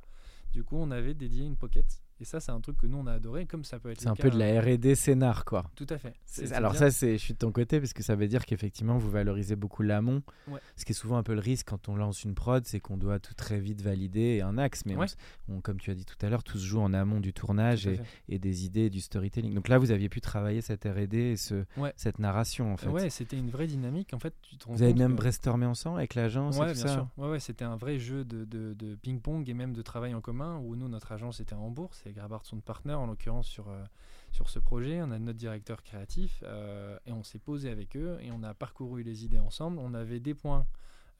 Du 0.53 0.63
coup, 0.63 0.77
on 0.77 0.89
avait 0.91 1.13
dédié 1.15 1.45
une 1.45 1.55
pocket. 1.57 2.01
Et 2.21 2.25
ça, 2.25 2.39
c'est 2.41 2.51
un 2.51 2.59
truc 2.59 2.77
que 2.77 2.85
nous, 2.87 2.97
on 2.97 3.07
a 3.07 3.13
adoré, 3.13 3.45
comme 3.45 3.63
ça 3.63 3.79
peut 3.79 3.89
être 3.91 4.01
C'est 4.01 4.09
un 4.09 4.13
cas- 4.13 4.23
peu 4.23 4.29
de 4.29 4.37
la 4.37 4.59
R&D 4.61 4.93
scénar 4.95 5.45
quoi. 5.45 5.63
Tout 5.75 5.87
à 5.89 5.97
fait. 5.97 6.13
Alors 6.53 6.73
ça, 6.75 6.85
bien. 6.85 6.91
c'est, 6.91 7.13
je 7.13 7.17
suis 7.23 7.33
de 7.33 7.39
ton 7.39 7.51
côté 7.51 7.79
parce 7.79 7.93
que 7.93 8.03
ça 8.03 8.15
veut 8.15 8.27
dire 8.27 8.45
qu'effectivement, 8.45 8.97
vous 8.97 9.09
valorisez 9.09 9.55
beaucoup 9.55 9.83
l'amont. 9.83 10.21
Ouais. 10.49 10.59
Ce 10.75 10.83
qui 10.85 10.91
est 10.91 10.95
souvent 10.95 11.17
un 11.17 11.23
peu 11.23 11.33
le 11.33 11.39
risque 11.39 11.67
quand 11.69 11.87
on 11.87 11.95
lance 11.95 12.23
une 12.25 12.35
prod, 12.35 12.65
c'est 12.65 12.79
qu'on 12.81 12.97
doit 12.97 13.19
tout 13.19 13.33
très 13.33 13.59
vite 13.59 13.81
valider 13.81 14.41
un 14.41 14.57
axe. 14.57 14.85
Mais 14.85 14.95
Ouais. 14.97 15.05
on- 15.47 15.61
comme 15.61 15.79
tu 15.79 15.91
as 15.91 15.95
dit 15.95 16.05
tout 16.05 16.17
à 16.25 16.29
l'heure, 16.29 16.43
tout 16.43 16.57
se 16.57 16.65
joue 16.65 16.81
en 16.81 16.93
amont 16.93 17.19
du 17.21 17.31
tournage 17.33 17.87
et, 18.27 18.37
des 18.39 18.65
idées 18.65 18.85
et 18.85 18.89
du 18.89 18.99
storytelling. 19.01 19.53
Donc 19.53 19.67
là, 19.69 19.77
vous 19.77 19.91
aviez 19.91 20.09
pu 20.09 20.19
travailler 20.21 20.61
cette 20.61 20.83
R&D 20.83 21.17
et 21.17 21.35
ce, 21.37 21.63
Ouais. 21.77 21.93
cette 21.95 22.19
narration 22.19 22.73
en 22.73 22.77
fait. 22.77 22.89
Ouais, 22.89 23.09
c'était 23.09 23.37
une 23.37 23.49
vraie 23.49 23.67
dynamique. 23.67 24.13
En 24.13 24.19
fait, 24.19 24.33
tu 24.41 24.57
te 24.57 24.65
rends 24.65 24.73
vous 24.73 24.83
avez 24.83 24.93
même 24.93 25.11
que- 25.13 25.17
brainstormé 25.21 25.65
ensemble 25.65 25.99
avec 25.99 26.15
l'agence 26.15 26.57
et 26.57 26.59
Ouais, 26.59 26.67
tout 26.67 26.73
bien 26.79 26.87
ça 26.87 26.93
sûr. 26.93 27.07
Ouais, 27.17 27.29
ouais, 27.29 27.39
c'était 27.39 27.65
un 27.65 27.75
vrai 27.77 27.97
jeu 27.97 28.25
de, 28.25 28.43
de- 28.45 28.73
de 28.73 28.95
ping-pong 28.95 29.47
et 29.49 29.53
même 29.53 29.73
de 29.73 29.81
travail 29.81 30.13
en 30.13 30.21
commun 30.21 30.57
où 30.63 30.75
nous, 30.75 30.89
notre 30.89 31.11
agence 31.13 31.39
était 31.39 31.53
en 31.55 31.69
bourse 31.69 32.01
et 32.09 32.13
Grabart, 32.13 32.45
son 32.45 32.59
partenaire, 32.59 32.99
en 32.99 33.05
l'occurrence, 33.07 33.47
sur, 33.47 33.69
euh, 33.69 33.83
sur 34.31 34.49
ce 34.49 34.59
projet. 34.59 35.01
On 35.01 35.11
a 35.11 35.19
notre 35.19 35.37
directeur 35.37 35.81
créatif 35.83 36.43
euh, 36.45 36.97
et 37.05 37.11
on 37.13 37.23
s'est 37.23 37.39
posé 37.39 37.69
avec 37.69 37.95
eux 37.95 38.17
et 38.21 38.31
on 38.31 38.43
a 38.43 38.53
parcouru 38.53 39.03
les 39.03 39.23
idées 39.25 39.39
ensemble. 39.39 39.79
On 39.79 39.93
avait 39.93 40.19
des 40.19 40.33
points 40.33 40.65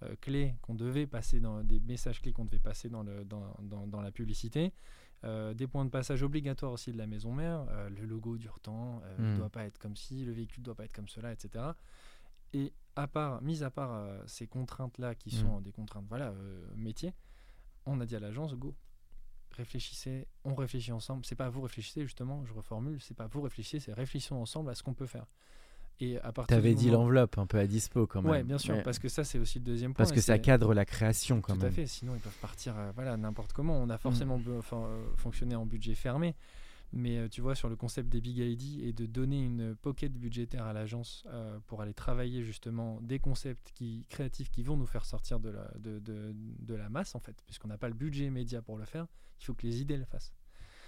euh, 0.04 0.16
clés 0.22 0.56
qu'on 0.62 0.76
devait 0.76 1.08
passer 1.08 1.40
dans 1.40 1.64
des 1.64 1.80
messages 1.80 2.22
clés 2.22 2.32
qu'on 2.34 2.46
devait 2.46 2.60
passer 2.60 2.90
dans, 2.90 3.04
le, 3.04 3.24
dans, 3.26 3.56
dans- 3.62 3.88
dans 3.88 4.02
la 4.02 4.12
publicité. 4.12 4.74
Des 5.24 5.68
points 5.68 5.84
de 5.84 5.90
passage 5.90 6.24
obligatoires 6.24 6.72
aussi 6.72 6.94
de 6.94 6.98
la 6.98 7.06
maison 7.06 7.34
mère. 7.34 7.66
Le 7.90 8.06
logo 8.06 8.38
dure 8.38 8.58
temps, 8.62 9.02
euh, 9.04 9.18
ne 9.34 9.38
doit 9.38 9.50
pas 9.50 9.66
être 9.66 9.78
comme 9.78 9.98
ci, 9.98 10.24
le 10.24 10.32
véhicule 10.32 10.64
doit 10.64 10.76
pas 10.76 10.86
être 10.86 10.94
comme 10.94 11.10
cela, 11.10 11.34
etc. 11.34 11.66
Et 12.54 12.72
à 12.96 13.06
part, 13.08 13.42
mis 13.42 13.62
à 13.62 13.70
part 13.70 14.08
ces 14.28 14.48
contraintes-là 14.48 15.16
qui 15.16 15.36
Mm. 15.36 15.42
sont 15.42 15.60
des 15.60 15.74
contraintes 15.74 16.06
voilà, 16.08 16.34
métier, 16.78 17.14
on 17.86 18.00
a 18.00 18.06
dit 18.06 18.16
à 18.16 18.22
l'agence, 18.22 18.56
go, 18.56 18.74
réfléchissez, 19.60 20.28
on 20.44 20.56
réfléchit 20.56 20.92
ensemble. 20.92 21.24
C'est 21.26 21.36
pas 21.36 21.46
à 21.46 21.50
vous 21.50 21.62
réfléchissez, 21.62 22.02
justement, 22.04 22.44
je 22.46 22.54
reformule, 22.54 23.00
c'est 23.02 23.14
pas 23.16 23.26
à 23.26 23.28
vous 23.28 23.42
réfléchissez, 23.42 23.80
c'est 23.80 23.94
réfléchissons 23.94 24.36
ensemble 24.38 24.70
à 24.72 24.76
ce 24.76 24.82
qu'on 24.84 24.94
peut 24.94 25.06
faire. 25.06 25.26
Et 26.02 26.18
à 26.20 26.32
partir 26.32 26.48
Tu 26.48 26.54
avais 26.54 26.70
du 26.70 26.76
dit 26.76 26.86
moment- 26.88 27.00
l'enveloppe 27.04 27.38
un 27.38 27.46
peu 27.46 27.58
à 27.60 27.68
dispo 27.68 28.08
quand 28.08 28.22
même. 28.22 28.32
Ouais, 28.32 28.44
bien 28.44 28.58
sûr, 28.58 28.74
Ouais. 28.76 28.84
parce 28.84 29.00
que 29.00 29.10
ça, 29.10 29.24
c'est 29.26 29.38
aussi 29.38 29.60
le 29.60 29.66
deuxième 29.66 29.94
point. 29.94 29.98
Parce 30.06 30.14
que 30.14 30.22
ça 30.22 30.40
cadre 30.40 30.74
la 30.74 30.86
création 30.86 31.42
quand 31.42 31.54
tout 31.56 31.60
même. 31.60 31.68
à 31.68 31.72
fait, 31.72 31.88
sinon 31.88 32.16
ils 32.16 32.22
peuvent 32.22 32.38
partir 32.42 32.74
euh, 32.78 32.92
voilà, 32.96 33.18
n'importe 33.18 33.52
comment. 33.52 33.78
On 33.78 33.90
a 33.90 33.98
forcément 33.98 34.38
Mm. 34.38 34.58
enfin, 34.60 34.78
euh, 34.86 35.04
fonctionné 35.18 35.56
en 35.56 35.66
budget 35.66 35.96
fermé, 35.96 36.36
mais 36.92 37.18
euh, 37.18 37.28
tu 37.30 37.42
vois, 37.42 37.56
sur 37.56 37.70
le 37.70 37.76
concept 37.76 38.10
des 38.10 38.20
Big 38.22 38.38
ID 38.38 38.82
et 38.84 38.94
de 38.94 39.06
donner 39.06 39.40
une 39.42 39.76
pocket 39.76 40.12
budgétaire 40.14 40.66
à 40.66 40.74
l'agence 40.74 41.24
euh, 41.28 41.60
pour 41.68 41.82
aller 41.82 41.94
travailler 41.94 42.44
justement 42.44 43.00
des 43.02 43.20
concepts 43.20 43.72
qui, 43.76 44.06
créatifs 44.10 44.50
qui 44.50 44.64
vont 44.64 44.76
nous 44.78 44.88
faire 44.88 45.06
sortir 45.06 45.40
de 45.40 45.50
la, 45.50 45.72
de, 45.80 46.00
de- 46.00 46.34
de 46.36 46.74
la 46.76 46.90
masse, 46.90 47.16
en 47.16 47.20
fait, 47.20 47.36
puisqu'on 47.46 47.68
n'a 47.68 47.78
pas 47.78 47.88
le 47.90 47.94
budget 47.96 48.30
média 48.30 48.62
pour 48.62 48.78
le 48.78 48.86
faire, 48.86 49.08
il 49.40 49.46
faut 49.46 49.54
que 49.54 49.66
les 49.68 49.82
idées 49.82 49.98
le 49.98 50.06
fassent. 50.06 50.34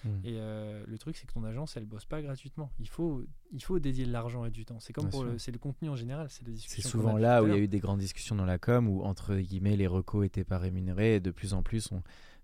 Mm. 0.03 0.09
Et 0.23 0.39
euh, 0.39 0.83
le 0.87 0.97
truc, 0.97 1.15
c'est 1.15 1.27
que 1.27 1.33
ton 1.33 1.43
agence, 1.43 1.77
elle 1.77 1.85
bosse 1.85 2.05
pas 2.05 2.23
gratuitement. 2.23 2.71
Il 2.79 2.87
faut, 2.89 3.23
il 3.51 3.61
faut 3.63 3.77
dédier 3.77 4.03
de 4.07 4.11
l'argent 4.11 4.43
et 4.45 4.49
du 4.49 4.65
temps. 4.65 4.79
C'est 4.79 4.93
comme 4.93 5.03
Bien 5.03 5.11
pour 5.11 5.21
sûr. 5.21 5.31
le, 5.33 5.37
c'est 5.37 5.51
le 5.51 5.59
contenu 5.59 5.89
en 5.89 5.95
général, 5.95 6.27
c'est 6.31 6.81
souvent 6.81 7.17
là 7.17 7.43
où 7.43 7.47
il 7.47 7.53
y 7.53 7.55
a 7.55 7.59
eu 7.59 7.67
des 7.67 7.79
grandes 7.79 7.99
discussions 7.99 8.35
dans 8.35 8.45
la 8.45 8.57
com 8.57 8.87
où 8.87 9.03
entre 9.03 9.35
guillemets 9.35 9.77
les 9.77 9.85
recos 9.85 10.25
étaient 10.25 10.43
pas 10.43 10.57
rémunérés 10.57 11.17
et 11.17 11.19
de 11.19 11.29
plus 11.29 11.53
en 11.53 11.61
plus 11.61 11.91
on- 11.91 12.01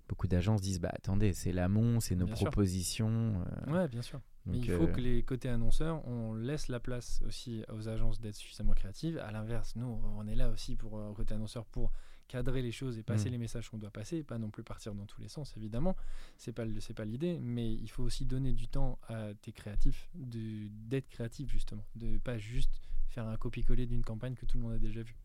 beaucoup 0.07 0.27
d'agences 0.27 0.61
disent 0.61 0.79
bah 0.79 0.91
attendez 0.93 1.33
c'est 1.33 1.51
l'amont 1.51 1.99
c'est 1.99 2.15
nos 2.15 2.25
Bien 2.25 2.35
propositions 2.35 3.43
euh, 3.67 3.71
Ouais, 3.71 3.87
bien 3.87 4.01
sûr. 4.01 4.21
Mais 4.45 4.59
il 4.59 4.71
faut 4.71 4.83
euh, 4.83 4.87
que 4.93 5.01
les 5.01 5.23
côtés 5.23 5.49
annonceurs, 5.49 6.07
on 6.07 6.33
laisse 6.33 6.69
la 6.69 6.79
place 6.79 7.21
aussi 7.27 7.63
aux 7.73 7.89
agences 7.89 8.21
d'être 8.21 8.35
suffisamment 8.35 8.71
créatives. 8.71 9.17
À 9.17 9.31
l'inverse, 9.33 9.75
nous, 9.75 9.85
on 10.17 10.25
est 10.25 10.35
là 10.35 10.49
aussi 10.49 10.77
pour 10.77 10.97
euh, 10.97 11.11
côté 11.13 11.33
annonceur 11.33 11.65
pour 11.65 11.91
cadrer 12.29 12.61
les 12.61 12.71
choses 12.71 12.97
et 12.97 13.03
passer 13.03 13.27
Mm. 13.29 13.31
les 13.33 13.37
messages 13.39 13.69
qu'on 13.69 13.77
doit 13.77 13.91
passer, 13.91 14.23
pas 14.23 14.37
non 14.37 14.49
plus 14.49 14.63
partir 14.63 14.95
dans 14.95 15.05
tous 15.05 15.19
les 15.19 15.27
sens, 15.27 15.53
évidemment. 15.57 15.97
C'est 16.37 16.53
pas 16.53 16.63
le- 16.63 16.79
c'est 16.79 16.93
pas 16.93 17.03
l'idée, 17.03 17.39
mais 17.41 17.73
il 17.73 17.89
faut 17.89 18.03
aussi 18.03 18.25
donner 18.25 18.53
du 18.53 18.69
temps 18.69 18.99
à 19.09 19.33
tes 19.33 19.51
créatifs 19.51 20.09
de- 20.13 20.69
d'être 20.69 21.09
créatifs 21.09 21.49
justement, 21.49 21.83
de 21.95 22.17
pas 22.17 22.37
juste 22.37 22.81
faire 23.09 23.27
un 23.27 23.35
copier-coller 23.35 23.85
d'une 23.85 24.03
campagne 24.03 24.35
que 24.35 24.45
tout 24.45 24.57
le 24.57 24.63
monde 24.63 24.73
a 24.73 24.79
déjà 24.79 25.01
vue. 25.03 25.15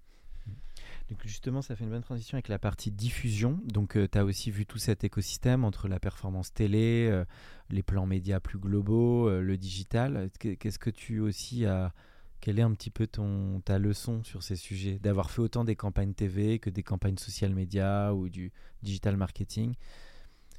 Donc 1.10 1.20
justement, 1.24 1.60
ça 1.62 1.76
fait 1.76 1.84
une 1.84 1.90
bonne 1.90 2.02
transition 2.02 2.36
avec 2.36 2.48
la 2.48 2.58
partie 2.58 2.90
diffusion. 2.90 3.60
Donc 3.66 3.98
tu 4.10 4.18
as 4.18 4.24
aussi 4.24 4.50
vu 4.50 4.64
tout 4.66 4.78
cet 4.78 5.04
écosystème 5.04 5.64
entre 5.64 5.88
la 5.88 6.00
performance 6.00 6.52
télé, 6.54 7.08
euh, 7.10 7.24
les 7.70 7.82
plans 7.82 8.06
médias 8.06 8.40
plus 8.40 8.58
globaux, 8.58 9.28
euh, 9.28 9.42
le 9.42 9.56
digital. 9.58 10.30
Qu'est- 10.38 10.56
Qu'est-ce 10.56 10.78
que 10.78 10.90
tu 10.90 11.20
aussi 11.20 11.66
as... 11.66 11.92
Quelle 12.40 12.58
est 12.58 12.62
un 12.62 12.72
petit 12.74 12.90
peu 12.90 13.06
ton, 13.06 13.60
ta 13.60 13.78
leçon 13.78 14.24
sur 14.24 14.42
ces 14.42 14.56
sujets? 14.56 14.98
D'avoir 14.98 15.30
fait 15.30 15.40
autant 15.40 15.62
des 15.64 15.76
campagnes 15.76 16.12
TV 16.12 16.58
que 16.58 16.70
des 16.70 16.82
campagnes 16.82 17.18
social 17.18 17.54
media 17.54 18.12
ou 18.14 18.28
du 18.28 18.50
digital 18.82 19.16
marketing 19.16 19.74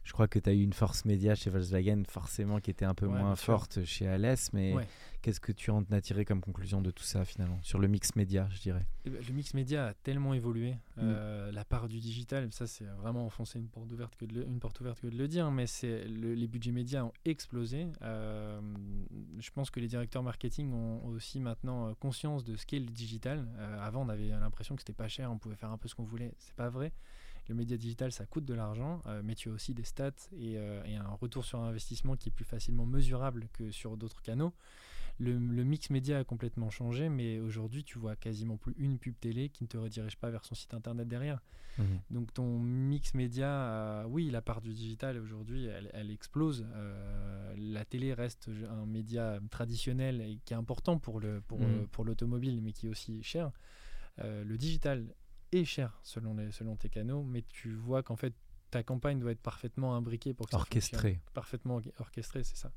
je 0.04 0.12
crois 0.14 0.28
que 0.28 0.40
tu 0.40 0.50
as 0.50 0.54
eu 0.54 0.62
une 0.62 0.74
force 0.74 1.06
média 1.06 1.34
chez 1.36 1.50
Volkswagen, 1.50 2.04
forcément, 2.10 2.60
qui 2.60 2.72
était 2.72 2.86
un 2.86 2.94
peu 2.94 3.06
Ouais, 3.08 3.18
moins 3.20 3.36
forte 3.36 3.84
chez 3.86 4.08
Alès. 4.08 4.52
Mais 4.54 4.74
Ouais. 4.74 4.88
qu'est-ce 5.22 5.40
que 5.40 5.52
tu 5.54 5.72
en 5.72 5.84
as 5.92 6.02
tiré 6.02 6.26
comme 6.26 6.42
conclusion 6.42 6.82
de 6.82 6.92
tout 6.92 7.04
ça, 7.04 7.24
finalement 7.26 7.60
Sur 7.64 7.80
le 7.80 7.88
mix 7.88 8.16
média, 8.16 8.48
je 8.52 8.60
dirais? 8.60 8.86
Eh 9.06 9.10
ben, 9.10 9.22
le 9.26 9.34
mix 9.34 9.54
média 9.54 9.88
a 9.88 9.94
tellement 9.94 10.34
évolué. 10.34 10.76
Euh, 10.98 11.52
la 11.52 11.64
part 11.66 11.88
du 11.88 12.00
digital, 12.00 12.52
ça 12.52 12.68
c'est 12.68 12.86
vraiment 12.86 13.26
enfoncer 13.26 13.60
une 13.60 13.68
porte 13.68 13.92
ouverte 13.92 14.16
que 14.16 14.26
de 14.26 14.34
le, 14.36 14.46
une 14.46 14.60
porte 14.60 14.80
ouverte 14.82 15.00
que 15.02 15.08
de 15.08 15.18
le 15.18 15.28
dire, 15.28 15.50
mais 15.52 15.68
c'est 15.68 16.06
le- 16.06 16.34
les 16.34 16.48
budgets 16.48 16.72
médias 16.72 17.04
ont 17.04 17.14
explosé. 17.26 17.88
Euh, 18.02 18.60
je 19.40 19.52
pense 19.52 19.70
que 19.72 19.80
les 19.80 19.88
directeurs 19.88 20.24
marketing 20.24 20.72
ont 20.74 21.06
aussi 21.08 21.40
maintenant 21.40 21.88
euh, 21.90 21.94
conscience 21.96 22.44
de 22.44 22.56
ce 22.56 22.66
qu'est 22.66 22.80
le 22.80 22.86
digital. 22.88 23.48
Euh, 23.58 23.80
avant, 23.86 24.06
on 24.06 24.10
avait 24.10 24.28
l'impression 24.28 24.76
que 24.76 24.82
c'était 24.82 24.94
pas 24.94 25.08
cher, 25.08 25.32
on 25.32 25.38
pouvait 25.38 25.56
faire 25.56 25.72
un 25.72 25.78
peu 25.78 25.88
ce 25.88 25.96
qu'on 25.96 26.04
voulait. 26.04 26.34
C'est 26.38 26.56
pas 26.56 26.70
vrai. 26.70 26.92
Le 27.50 27.56
média 27.56 27.76
digital, 27.78 28.12
ça 28.12 28.26
coûte 28.26 28.46
de 28.46 28.54
l'argent, 28.54 29.02
euh, 29.06 29.22
mais 29.24 29.36
tu 29.36 29.50
as 29.50 29.54
aussi 29.54 29.74
des 29.74 29.84
stats 29.84 30.12
et, 30.32 30.58
euh, 30.58 30.82
et 30.86 30.96
un 30.96 31.10
retour 31.10 31.44
sur 31.44 31.60
investissement 31.60 32.16
qui 32.16 32.30
est 32.30 32.32
plus 32.32 32.46
facilement 32.46 32.86
mesurable 32.86 33.48
que 33.54 33.70
sur 33.72 33.98
d'autres 33.98 34.22
canaux. 34.22 34.54
Le, 35.20 35.38
le 35.38 35.64
mix 35.64 35.90
média 35.92 36.20
a 36.20 36.24
complètement 36.24 36.70
changé, 36.72 37.08
mais 37.10 37.40
aujourd'hui, 37.40 37.84
tu 37.84 38.00
vois 38.00 38.16
quasiment 38.16 38.58
plus 38.58 38.74
une 38.78 38.98
pub 38.98 39.14
télé 39.20 39.50
qui 39.50 39.64
ne 39.64 39.68
te 39.68 39.78
redirige 39.78 40.18
pas 40.18 40.32
vers 40.32 40.44
son 40.46 40.56
site 40.56 40.74
internet 40.74 41.08
derrière. 41.08 41.40
Donc 42.12 42.32
ton 42.34 42.60
mix 42.60 43.14
média, 43.16 43.48
euh, 43.48 44.04
oui, 44.08 44.30
la 44.30 44.42
part 44.42 44.62
du 44.62 44.72
digital 44.74 45.18
aujourd'hui, 45.20 45.66
elle, 45.66 45.90
elle 45.94 46.12
explose. 46.12 46.66
La 47.58 47.84
télé 47.86 48.14
reste 48.14 48.50
un 48.70 48.86
média 48.86 49.40
traditionnel 49.50 50.22
et 50.22 50.40
qui 50.46 50.54
est 50.54 50.58
important 50.58 50.98
pour 51.00 51.20
Mhm. 51.22 51.88
pour 51.92 52.06
l'automobile, 52.06 52.62
mais 52.62 52.72
qui 52.74 52.88
est 52.88 52.90
aussi 52.90 53.22
cher. 53.24 53.52
Euh, 54.20 54.44
le 54.44 54.58
digital 54.58 55.06
et 55.54 55.66
cher 55.66 56.00
selon, 56.04 56.36
les, 56.36 56.52
selon 56.52 56.76
tes 56.76 56.90
canaux, 56.90 57.24
mais 57.24 57.44
tu 57.50 57.74
vois 57.74 58.04
qu'en 58.04 58.16
fait, 58.16 58.34
ta 58.72 58.84
campagne 58.84 59.20
doit 59.20 59.32
être 59.32 59.42
parfaitement 59.42 59.96
imbriquée 59.96 60.34
pour 60.34 60.48
que 60.48 60.52
ça 60.52 60.58
Orchestrée. 60.58 61.14
fonctionne. 61.16 61.34
Parfaitement 61.34 61.82
orchestrée, 62.00 62.44
c'est 62.44 62.58
ça. 62.58 62.72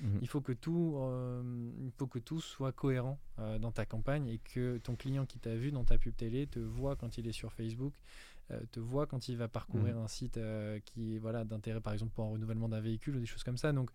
Mhm. 0.00 0.18
Il 0.22 0.28
faut 0.28 0.40
que 0.40 0.52
tout, 0.52 0.94
euh, 0.98 1.70
il 1.80 1.90
faut 1.92 2.06
que 2.06 2.18
tout 2.18 2.40
soit 2.40 2.72
cohérent 2.72 3.18
euh, 3.38 3.58
dans 3.58 3.72
ta 3.72 3.84
campagne 3.84 4.26
et 4.28 4.38
que 4.38 4.78
ton 4.78 4.96
client 4.96 5.26
qui 5.26 5.38
t'a 5.38 5.54
vu 5.54 5.70
dans 5.72 5.84
ta 5.84 5.98
pub 5.98 6.16
télé 6.16 6.46
te 6.46 6.58
voit 6.60 6.96
quand 6.96 7.18
il 7.18 7.26
est 7.26 7.32
sur 7.32 7.52
Facebook, 7.52 7.92
euh, 8.50 8.60
te 8.72 8.80
voit 8.80 9.06
quand 9.06 9.28
il 9.28 9.36
va 9.36 9.48
parcourir 9.48 9.96
Mhm. 9.96 10.02
un 10.04 10.08
site 10.08 10.40
qui 10.86 11.16
est 11.16 11.18
voilà 11.18 11.44
d'intérêt 11.44 11.80
par 11.80 11.92
exemple 11.92 12.12
pour 12.14 12.24
un 12.24 12.30
renouvellement 12.30 12.68
d'un 12.68 12.80
véhicule 12.80 13.16
ou 13.16 13.20
des 13.20 13.26
choses 13.26 13.44
comme 13.44 13.58
ça. 13.58 13.72
Donc 13.72 13.90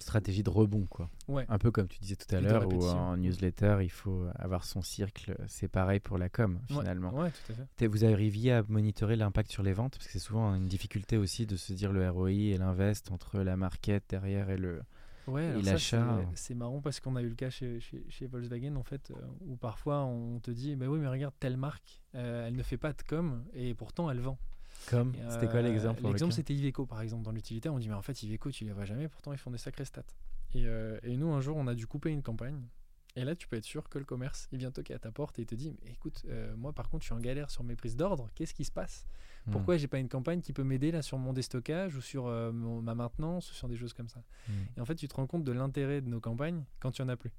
Stratégie 0.00 0.42
de 0.42 0.50
rebond, 0.50 0.86
quoi. 0.86 1.08
ouais, 1.28 1.44
Un 1.48 1.58
peu 1.58 1.70
comme 1.70 1.86
tu 1.88 1.98
disais 2.00 2.16
tout 2.16 2.34
à 2.34 2.40
l'heure, 2.40 2.66
où 2.72 2.82
en 2.88 3.16
newsletter, 3.16 3.78
il 3.82 3.90
faut 3.90 4.26
avoir 4.36 4.64
son 4.64 4.82
cercle. 4.82 5.36
C'est 5.46 5.68
pareil 5.68 6.00
pour 6.00 6.16
la 6.18 6.28
com, 6.28 6.58
finalement. 6.68 7.12
Ouais, 7.14 7.30
tout 7.30 7.52
à 7.52 7.54
fait. 7.76 7.86
Vous 7.86 8.04
arriviez 8.04 8.52
à 8.52 8.62
monitorer 8.68 9.16
l'impact 9.16 9.50
sur 9.50 9.62
les 9.62 9.72
ventes? 9.72 9.96
Parce 9.96 10.06
que 10.06 10.12
c'est 10.12 10.18
souvent 10.18 10.54
une 10.54 10.66
difficulté 10.68 11.16
aussi 11.16 11.46
de 11.46 11.56
se 11.56 11.72
dire 11.72 11.92
le 11.92 12.08
ROI 12.10 12.30
et 12.30 12.56
l'invest 12.58 13.10
entre 13.12 13.40
la 13.40 13.56
market 13.56 14.04
derrière 14.08 14.50
et 14.50 14.56
le. 14.56 14.80
Ouais, 15.26 15.60
l'achat, 15.62 16.24
c'est- 16.34 16.54
euh. 16.54 16.56
marrant 16.56 16.80
parce 16.80 16.98
qu'on 16.98 17.14
a 17.14 17.22
eu 17.22 17.28
le 17.28 17.34
cas 17.36 17.50
chez, 17.50 17.78
chez, 17.78 18.04
chez 18.08 18.26
Volkswagen 18.26 18.74
en 18.76 18.82
fait, 18.82 19.10
euh, 19.12 19.20
où 19.46 19.54
parfois 19.56 20.02
on 20.04 20.40
te 20.40 20.50
dit, 20.50 20.74
bah 20.76 20.86
oui, 20.88 20.98
mais 20.98 21.06
regarde 21.08 21.34
telle 21.38 21.56
marque, 21.56 22.02
euh, 22.16 22.48
elle 22.48 22.56
ne 22.56 22.62
fait 22.62 22.78
pas 22.78 22.92
de 22.92 23.02
com 23.02 23.44
et 23.54 23.74
pourtant 23.74 24.10
elle 24.10 24.20
vend. 24.20 24.38
Comme 24.88 25.14
C'était 25.30 25.46
quoi 25.46 25.56
euh, 25.56 25.62
l'exemple 25.62 26.02
L'exemple 26.02 26.32
c'était 26.32 26.54
Iveco 26.54 26.86
par 26.86 27.00
exemple 27.02 27.22
dans 27.24 27.32
l'utilitaire. 27.32 27.72
On 27.74 27.78
dit 27.78 27.88
mais 27.88 27.94
en 27.94 28.02
fait 28.02 28.22
Iveco 28.22 28.50
tu 28.50 28.64
les 28.64 28.72
vois 28.72 28.84
jamais, 28.84 29.08
pourtant 29.08 29.32
ils 29.32 29.38
font 29.38 29.50
des 29.50 29.58
sacrés 29.58 29.84
stats. 29.84 30.02
Et, 30.54 30.64
euh, 30.66 30.98
et 31.02 31.16
nous 31.16 31.30
un 31.32 31.40
jour 31.40 31.56
on 31.56 31.66
a 31.66 31.74
dû 31.74 31.86
couper 31.86 32.10
une 32.10 32.22
campagne. 32.22 32.62
Et 33.16 33.24
là 33.24 33.34
tu 33.34 33.46
peux 33.48 33.56
être 33.56 33.64
sûr 33.64 33.88
que 33.88 33.98
le 33.98 34.04
commerce 34.04 34.48
il 34.52 34.58
vient 34.58 34.70
toquer 34.70 34.94
à 34.94 34.98
ta 34.98 35.10
porte 35.12 35.38
et 35.38 35.42
il 35.42 35.46
te 35.46 35.54
dit 35.54 35.70
mais 35.84 35.92
écoute 35.92 36.22
euh, 36.28 36.54
moi 36.56 36.72
par 36.72 36.88
contre 36.88 37.02
je 37.02 37.06
suis 37.08 37.14
en 37.14 37.20
galère 37.20 37.50
sur 37.50 37.62
mes 37.64 37.76
prises 37.76 37.96
d'ordre. 37.96 38.30
Qu'est-ce 38.34 38.54
qui 38.54 38.64
se 38.64 38.72
passe? 38.72 39.04
Hmm. 39.46 39.52
Pourquoi 39.52 39.76
j'ai 39.76 39.88
pas 39.88 39.98
une 39.98 40.08
campagne 40.08 40.40
qui 40.40 40.52
peut 40.52 40.64
m'aider 40.64 40.90
là 40.92 41.02
sur 41.02 41.18
mon 41.18 41.32
déstockage 41.32 41.96
ou 41.96 42.00
sur 42.00 42.26
euh, 42.26 42.52
mon- 42.52 42.82
ma 42.82 42.94
maintenance 42.94 43.50
ou 43.50 43.54
sur 43.54 43.68
des 43.68 43.76
choses 43.76 43.92
comme 43.94 44.08
ça? 44.08 44.22
Hmm. 44.48 44.52
Et 44.76 44.80
en 44.80 44.84
fait 44.84 44.94
tu 44.94 45.08
te 45.08 45.14
rends 45.14 45.26
compte 45.26 45.44
de 45.44 45.52
l'intérêt 45.52 46.00
de 46.00 46.08
nos 46.08 46.20
campagnes 46.20 46.64
quand 46.78 46.98
il 46.98 47.02
y 47.02 47.04
en 47.04 47.08
a 47.08 47.16
plus. 47.16 47.32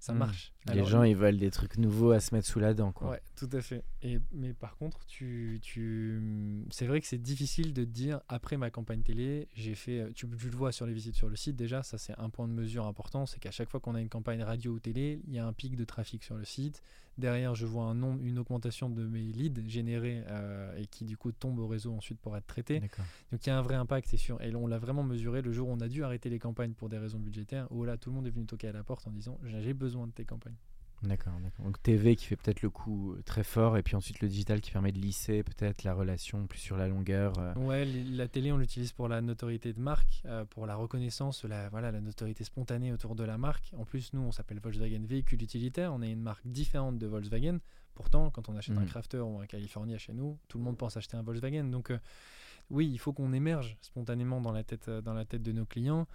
Ça 0.00 0.12
Hmm. 0.12 0.18
marche. 0.18 0.52
Les 0.66 0.72
Alors, 0.74 0.86
gens, 0.88 1.02
ils 1.02 1.16
veulent 1.16 1.38
des 1.38 1.50
trucs 1.50 1.76
nouveaux 1.76 2.12
à 2.12 2.20
se 2.20 2.32
mettre 2.34 2.46
sous 2.46 2.60
la 2.60 2.72
dent, 2.72 2.92
quoi. 2.92 3.10
Ouais, 3.10 3.22
tout 3.36 3.48
à 3.52 3.60
fait. 3.60 3.82
Et, 4.02 4.20
mais 4.32 4.52
par 4.54 4.76
contre, 4.76 5.04
tu, 5.06 5.58
tu, 5.60 6.64
c'est 6.70 6.86
vrai 6.86 7.00
que 7.00 7.06
c'est 7.06 7.18
difficile 7.20 7.72
de 7.74 7.84
te 7.84 7.90
dire, 7.90 8.20
après 8.28 8.56
ma 8.56 8.70
campagne 8.70 9.02
télé, 9.02 9.48
j'ai 9.54 9.74
fait, 9.74 10.12
tu, 10.14 10.28
tu 10.28 10.48
le 10.50 10.56
vois 10.56 10.70
sur 10.72 10.86
les 10.86 10.92
visites 10.94 11.16
sur 11.16 11.28
le 11.28 11.34
site 11.36 11.56
déjà, 11.56 11.82
ça 11.82 11.98
c'est 11.98 12.16
un 12.18 12.30
point 12.30 12.46
de 12.46 12.52
mesure 12.52 12.86
important, 12.86 13.26
c'est 13.26 13.40
qu'à 13.40 13.50
chaque 13.50 13.68
fois 13.70 13.80
qu'on 13.80 13.94
a 13.96 14.00
une 14.00 14.08
campagne 14.08 14.42
radio 14.42 14.72
ou 14.72 14.78
télé, 14.78 15.20
il 15.26 15.34
y 15.34 15.38
a 15.40 15.46
un 15.46 15.52
pic 15.52 15.74
de 15.74 15.84
trafic 15.84 16.22
sur 16.22 16.36
le 16.36 16.44
site. 16.44 16.82
Derrière, 17.18 17.54
je 17.56 17.66
vois 17.66 17.84
un 17.84 17.94
nombre, 17.94 18.22
une 18.22 18.38
augmentation 18.38 18.88
de 18.88 19.04
mes 19.04 19.20
leads 19.20 19.60
générés 19.66 20.22
euh, 20.28 20.76
et 20.76 20.86
qui 20.86 21.04
du 21.04 21.16
coup 21.16 21.32
tombent 21.32 21.58
au 21.58 21.66
réseau 21.66 21.92
ensuite 21.92 22.20
pour 22.20 22.36
être 22.36 22.46
traités. 22.46 22.80
Donc 23.32 23.44
il 23.44 23.48
y 23.48 23.50
a 23.50 23.58
un 23.58 23.62
vrai 23.62 23.74
impact, 23.74 24.06
c'est 24.08 24.16
sûr. 24.16 24.40
Et 24.40 24.54
on 24.54 24.68
l'a 24.68 24.78
vraiment 24.78 25.02
mesuré 25.02 25.42
le 25.42 25.52
jour 25.52 25.68
où 25.68 25.72
on 25.72 25.80
a 25.80 25.88
dû 25.88 26.04
arrêter 26.04 26.30
les 26.30 26.38
campagnes 26.38 26.72
pour 26.72 26.88
des 26.88 26.98
raisons 26.98 27.18
budgétaires, 27.18 27.66
où 27.70 27.84
là 27.84 27.96
tout 27.96 28.10
le 28.10 28.16
monde 28.16 28.26
est 28.28 28.30
venu 28.30 28.46
toquer 28.46 28.68
à 28.68 28.72
la 28.72 28.84
porte 28.84 29.06
en 29.06 29.10
disant, 29.10 29.38
j'ai 29.44 29.74
besoin 29.74 30.06
de 30.06 30.12
tes 30.12 30.24
campagnes. 30.24 30.56
D'accord, 31.02 31.34
d'accord. 31.40 31.64
Donc 31.64 31.80
TV 31.82 32.16
qui 32.16 32.24
fait 32.26 32.34
peut-être 32.34 32.60
le 32.60 32.70
coup 32.70 33.12
euh, 33.12 33.22
très 33.24 33.44
fort, 33.44 33.76
et 33.78 33.82
puis 33.84 33.94
ensuite 33.94 34.20
le 34.20 34.28
digital 34.28 34.60
qui 34.60 34.72
permet 34.72 34.90
de 34.90 34.98
lisser 34.98 35.44
peut-être 35.44 35.84
la 35.84 35.94
relation 35.94 36.46
plus 36.48 36.58
sur 36.58 36.76
la 36.76 36.88
longueur. 36.88 37.34
euh. 37.38 37.54
Ouais, 37.54 37.84
la 37.84 38.26
télé, 38.26 38.50
on 38.50 38.56
l'utilise 38.58 38.90
pour 38.92 39.06
la 39.08 39.20
notoriété 39.20 39.72
de 39.72 39.80
marque, 39.80 40.22
euh, 40.26 40.44
pour 40.44 40.66
la 40.66 40.74
reconnaissance, 40.74 41.44
la, 41.44 41.68
voilà, 41.68 41.92
la 41.92 42.00
notoriété 42.00 42.42
spontanée 42.42 42.92
autour 42.92 43.14
de 43.14 43.22
la 43.22 43.38
marque. 43.38 43.72
En 43.78 43.84
plus, 43.84 44.12
nous, 44.12 44.22
on 44.22 44.32
s'appelle 44.32 44.58
Volkswagen 44.58 45.04
Véhicule 45.06 45.40
Utilitaire. 45.42 45.92
On 45.94 46.02
est 46.02 46.10
une 46.10 46.22
marque 46.22 46.44
différente 46.46 46.98
de 46.98 47.06
Volkswagen. 47.06 47.58
Pourtant, 47.94 48.30
quand 48.30 48.48
on 48.48 48.56
achète 48.56 48.76
un 48.76 48.80
Mhm. 48.80 48.86
Crafter 48.88 49.18
ou 49.20 49.38
un 49.40 49.46
California 49.46 49.98
chez 49.98 50.12
nous, 50.12 50.36
tout 50.48 50.58
le 50.58 50.64
monde 50.64 50.76
pense 50.76 50.96
acheter 50.96 51.16
un 51.16 51.22
Volkswagen. 51.22 51.64
Donc, 51.64 51.90
euh, 51.92 51.98
oui, 52.70 52.88
il 52.90 52.98
faut 52.98 53.12
qu'on 53.12 53.32
émerge 53.32 53.76
spontanément 53.80 54.40
dans 54.40 54.52
la 54.52 54.64
tête, 54.64 54.90
dans 54.90 55.14
la 55.14 55.24
tête 55.24 55.42
de 55.42 55.52
nos 55.52 55.64
clients. 55.64 56.06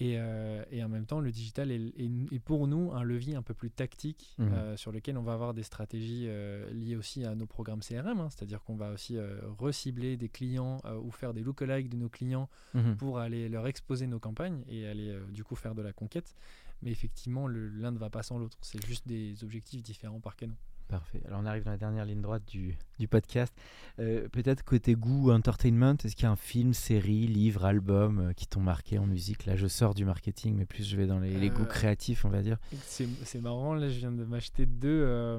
Et, 0.00 0.16
euh, 0.18 0.64
et 0.72 0.82
en 0.82 0.88
même 0.88 1.06
temps, 1.06 1.20
le 1.20 1.30
digital 1.30 1.70
est, 1.70 1.76
est- 1.96 2.10
est 2.34 2.38
pour 2.40 2.66
nous 2.66 2.90
un 2.92 3.04
levier 3.04 3.36
un 3.36 3.42
peu 3.42 3.54
plus 3.54 3.70
tactique 3.70 4.34
Mhm. 4.38 4.52
euh, 4.52 4.76
sur 4.76 4.90
lequel 4.90 5.16
on 5.16 5.22
va 5.22 5.34
avoir 5.34 5.54
des 5.54 5.62
stratégies 5.62 6.24
euh, 6.28 6.68
liées 6.72 6.96
aussi 6.96 7.24
à 7.24 7.34
nos 7.36 7.46
programmes 7.46 7.80
CRM. 7.80 8.18
hein. 8.20 8.28
C'est-à-dire 8.30 8.62
qu'on 8.64 8.74
va 8.74 8.90
aussi 8.90 9.16
recibler 9.58 10.16
des 10.16 10.28
clients 10.28 10.80
ou 11.02 11.10
faire 11.10 11.32
des 11.32 11.42
lookalikes 11.42 11.88
de 11.88 11.96
nos 11.96 12.08
clients 12.08 12.48
Mhm. 12.74 12.96
pour 12.96 13.18
aller 13.18 13.48
leur 13.48 13.66
exposer 13.68 14.06
nos 14.08 14.18
campagnes 14.18 14.62
et 14.68 14.86
aller 14.86 15.16
du 15.32 15.44
coup 15.44 15.54
faire 15.54 15.74
de 15.74 15.82
la 15.82 15.92
conquête. 15.92 16.34
Mais 16.82 16.90
effectivement, 16.90 17.46
l'un 17.46 17.92
ne 17.92 17.98
va 17.98 18.10
pas 18.10 18.22
sans 18.22 18.38
l'autre. 18.38 18.58
C'est 18.62 18.84
juste 18.84 19.06
des 19.06 19.42
objectifs 19.44 19.82
différents 19.82 20.20
par 20.20 20.34
canon. 20.36 20.56
Parfait. 20.88 21.22
Alors 21.26 21.40
on 21.42 21.46
arrive 21.46 21.64
dans 21.64 21.70
la 21.70 21.76
dernière 21.78 22.04
ligne 22.04 22.20
droite 22.20 22.42
du, 22.46 22.76
du 22.98 23.08
podcast. 23.08 23.52
Euh, 23.98 24.28
peut-être 24.28 24.62
côté 24.64 24.94
goût, 24.94 25.30
entertainment, 25.30 25.94
est-ce 26.04 26.14
qu'il 26.14 26.24
y 26.24 26.26
a 26.26 26.30
un 26.30 26.36
film, 26.36 26.74
série, 26.74 27.26
livre, 27.26 27.64
album 27.64 28.18
euh, 28.18 28.32
qui 28.32 28.46
t'ont 28.46 28.60
marqué 28.60 28.98
en 28.98 29.06
musique? 29.06 29.46
Là, 29.46 29.56
je 29.56 29.66
sors 29.66 29.94
du 29.94 30.04
marketing, 30.04 30.54
mais 30.56 30.66
plus 30.66 30.84
je 30.88 30.96
vais 30.96 31.06
dans 31.06 31.18
les, 31.18 31.32
les 31.38 31.48
goûts 31.50 31.62
Euh, 31.62 31.66
créatifs, 31.66 32.24
on 32.24 32.28
va 32.28 32.42
dire. 32.42 32.58
C'est 32.82 33.40
marrant, 33.40 33.74
là 33.74 33.88
je 33.88 33.98
viens 33.98 34.12
de 34.12 34.24
m'acheter 34.24 34.66
deux, 34.66 35.38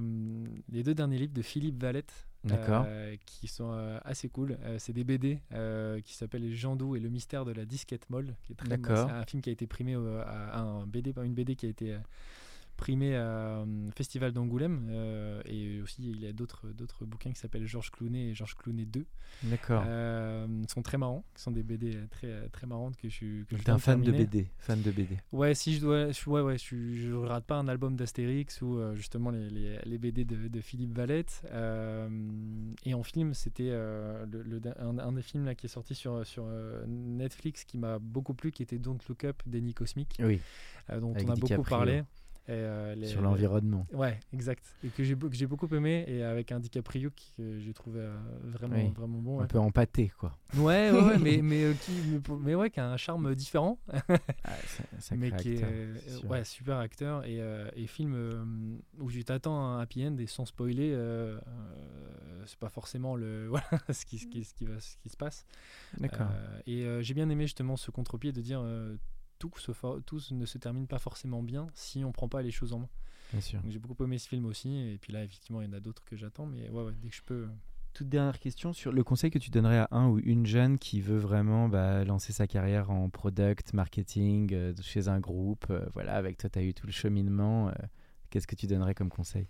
les 0.72 0.84
deux 0.84 0.96
derniers 0.96 1.20
livres 1.20 1.34
de 1.34 1.42
Philippe 1.42 1.82
Valette. 1.82 2.14
D'accord. 2.44 2.86
qui 3.26 3.48
sont 3.48 3.72
assez 4.04 4.30
cool. 4.30 4.58
C'est 4.78 4.94
des 4.94 5.04
BD 5.04 5.40
qui 6.04 6.14
s'appellent 6.14 6.54
Jandou 6.54 6.96
et 6.96 7.00
le 7.00 7.10
mystère 7.10 7.44
de 7.44 7.52
la 7.52 7.66
disquette 7.66 8.08
molle. 8.10 8.36
D'accord. 8.66 9.08
C'est 9.10 9.16
un 9.16 9.26
film 9.26 9.42
qui 9.42 9.50
a 9.50 9.54
été 9.54 9.66
primé 9.66 9.96
à 9.96 10.60
un 10.60 10.86
BD, 10.86 11.14
une 11.24 11.34
BD 11.34 11.56
qui 11.56 11.66
a 11.66 11.70
été 11.70 11.98
euh, 12.76 12.78
primée 12.78 13.16
à 13.16 13.60
un 13.62 13.92
festival 13.96 14.32
d'Angoulême. 14.32 14.88
euh, 14.90 15.42
et 15.46 15.82
aussi, 15.82 16.04
il 16.12 16.20
y 16.22 16.28
a 16.28 16.34
d'autres 16.34 16.68
d'autres 16.70 17.06
bouquins 17.06 17.32
qui 17.32 17.40
s'appellent 17.40 17.66
Georges 17.68 17.92
Clounet 17.92 18.30
et 18.30 18.34
Georges 18.34 18.56
Clounet 18.56 18.86
2. 18.86 19.06
D'accord. 19.44 19.84
Euh, 19.88 20.48
ils 20.64 20.70
sont 20.70 20.82
très 20.82 20.98
marrants, 20.98 21.24
qui 21.36 21.42
sont 21.42 21.52
des 21.52 21.64
BD 21.64 21.98
très, 22.10 22.48
très 22.50 22.68
marrantes 22.68 22.96
que 22.98 23.10
je 23.10 23.14
suis. 23.14 23.46
que 23.50 23.56
t'es 23.56 23.70
un 23.72 23.78
fan 23.80 24.02
de. 24.02 24.12
BD, 24.12 24.48
fan 24.60 24.82
de 24.82 24.92
BD. 24.92 25.18
Ouais, 25.32 25.54
si 25.56 25.76
je 25.76 25.82
dois, 25.82 26.12
je, 26.12 26.30
ouais, 26.30 26.42
ouais, 26.42 26.58
je, 26.58 26.76
je 26.96 27.12
rate 27.14 27.46
pas 27.46 27.56
un 27.58 27.68
album 27.68 27.96
d'Astérix 27.96 28.62
ou 28.62 28.78
euh, 28.78 28.96
justement 28.96 29.32
les, 29.32 29.50
les, 29.50 29.80
les 29.86 29.98
BD 29.98 30.26
de, 30.26 30.48
de 30.48 30.62
Philippe 30.62 30.94
Valette. 30.94 31.42
Euh, 31.52 32.10
et 32.86 32.94
en 32.94 33.04
film, 33.04 33.34
c'était 33.34 33.70
euh, 33.72 34.26
le, 34.32 34.44
le- 34.44 34.62
un, 34.82 34.98
un 35.00 35.12
des 35.12 35.22
films 35.22 35.46
là 35.46 35.56
qui 35.56 35.66
est 35.66 35.70
sorti 35.70 35.96
sur, 35.96 36.26
sur 36.26 36.46
euh, 36.48 36.86
Netflix 36.88 37.64
qui 37.66 37.78
m'a 37.78 38.00
beaucoup 38.00 38.34
plu, 38.34 38.52
qui 38.52 38.64
était 38.64 38.80
Don't 38.80 39.00
Look 39.10 39.24
Up 39.26 39.42
d'Eni 39.46 39.74
Cosmic, 39.74 40.16
Oui, 40.20 40.40
euh, 40.90 41.00
dont 41.00 41.12
Avec 41.14 41.28
on 41.28 41.32
a 41.32 41.36
beaucoup 41.36 41.48
DiCaprio. 41.48 41.78
parlé. 41.78 42.04
Euh, 42.48 42.94
les- 42.94 43.08
sur 43.08 43.22
l'environnement. 43.22 43.88
Ouais, 43.92 44.20
exact. 44.32 44.64
Et 44.84 44.90
que 44.90 45.04
j'ai, 45.04 45.16
j'ai 45.32 45.48
beaucoup 45.48 45.68
aimé 45.74 46.06
et 46.08 46.22
avec 46.24 46.52
un 46.52 46.60
DiCaprio 46.60 47.10
que 47.38 47.60
j'ai 47.60 47.74
trouvé 47.74 48.02
euh, 48.02 48.16
vraiment, 48.44 48.76
Oui. 48.76 48.92
vraiment 48.96 49.18
bon. 49.18 49.40
Un 49.42 49.48
peu 49.48 49.58
empâté, 49.58 50.12
quoi. 50.20 50.32
ouais, 50.56 50.92
ouais, 50.92 51.02
ouais, 51.02 51.18
mais, 51.18 51.38
mais, 51.42 51.64
euh, 51.64 51.74
qui, 51.74 51.92
mais, 52.42 52.54
ouais, 52.54 52.70
qui 52.70 52.80
a 52.80 52.88
un 52.92 52.98
charme 52.98 53.34
différent. 53.34 53.80
Ah, 54.44 54.52
mais 55.16 55.32
qui 55.38 55.54
est 55.56 55.64
acteur, 55.64 56.30
ouais, 56.30 56.44
super 56.44 56.78
acteur 56.78 57.26
et, 57.26 57.40
et 57.76 57.88
film 57.88 58.80
où 59.00 59.12
tu 59.12 59.24
t'attends 59.26 59.60
un 59.60 59.80
happy 59.80 60.06
end 60.06 60.18
et 60.20 60.28
sans 60.28 60.46
spoiler 60.46 60.96
c'est 62.46 62.60
pas 62.60 62.70
forcément 62.70 63.16
le 63.16 63.48
voilà 63.50 63.66
ce 63.90 64.06
qui, 64.06 64.20
ce 64.20 64.28
qui, 64.28 64.44
ce 64.44 64.54
qui 64.54 64.66
va 64.66 64.80
ce 64.80 64.98
qui 64.98 65.10
se 65.10 65.18
passe 65.18 65.46
D'accord. 65.98 66.28
Et 66.68 66.86
j'ai 67.02 67.14
bien 67.16 67.30
aimé 67.30 67.46
justement 67.46 67.76
ce 67.76 67.90
contre-pied 67.92 68.32
de 68.32 68.42
dire 68.42 68.64
tout, 69.40 69.52
se 69.58 69.72
tout 70.06 70.20
ne 70.32 70.46
se 70.46 70.58
termine 70.58 70.88
pas 70.88 71.00
forcément 71.00 71.44
bien 71.44 71.68
si 71.74 72.04
on 72.04 72.12
prend 72.12 72.28
pas 72.30 72.42
les 72.42 72.52
choses 72.52 72.74
en 72.74 72.80
main 72.80 72.90
Bien 73.32 73.42
sûr. 73.42 73.60
j'ai 73.68 73.80
beaucoup 73.80 74.04
aimé 74.04 74.18
ce 74.18 74.28
film 74.30 74.46
aussi 74.46 74.76
et 74.78 74.98
puis 75.00 75.12
là 75.14 75.24
effectivement 75.24 75.62
il 75.62 75.68
y 75.68 75.70
en 75.70 75.74
a 75.74 75.80
d'autres 75.80 76.04
que 76.06 76.16
j'attends 76.16 76.46
mais 76.46 76.70
ouais, 76.70 76.84
ouais 76.84 76.94
dès 77.02 77.10
que 77.10 77.16
je 77.16 77.24
peux 77.24 77.48
Toute 77.94 78.08
dernière 78.10 78.40
question 78.40 78.72
sur 78.74 78.92
le 78.92 79.04
conseil 79.04 79.32
que 79.32 79.40
tu 79.40 79.50
donnerais 79.50 79.80
à 79.80 79.88
un 79.92 80.08
ou 80.10 80.20
une 80.20 80.46
jeune 80.46 80.78
qui 80.78 81.02
veut 81.02 81.18
vraiment 81.18 81.68
bah, 81.70 82.04
lancer 82.06 82.34
sa 82.34 82.46
carrière 82.46 82.92
en 82.92 83.10
product, 83.10 83.74
marketing, 83.74 84.54
euh, 84.54 84.74
chez 84.82 85.08
un 85.08 85.20
groupe. 85.20 85.66
euh, 85.70 85.86
voilà, 85.94 86.16
avec 86.16 86.38
toi, 86.38 86.50
tu 86.50 86.60
as 86.60 86.64
eu 86.64 86.74
tout 86.74 86.86
le 86.88 86.92
cheminement. 86.92 87.70
euh, 87.70 87.74
Qu'est-ce 88.30 88.48
que 88.48 88.56
tu 88.56 88.68
donnerais 88.68 88.94
comme 88.96 89.10
conseil? 89.10 89.48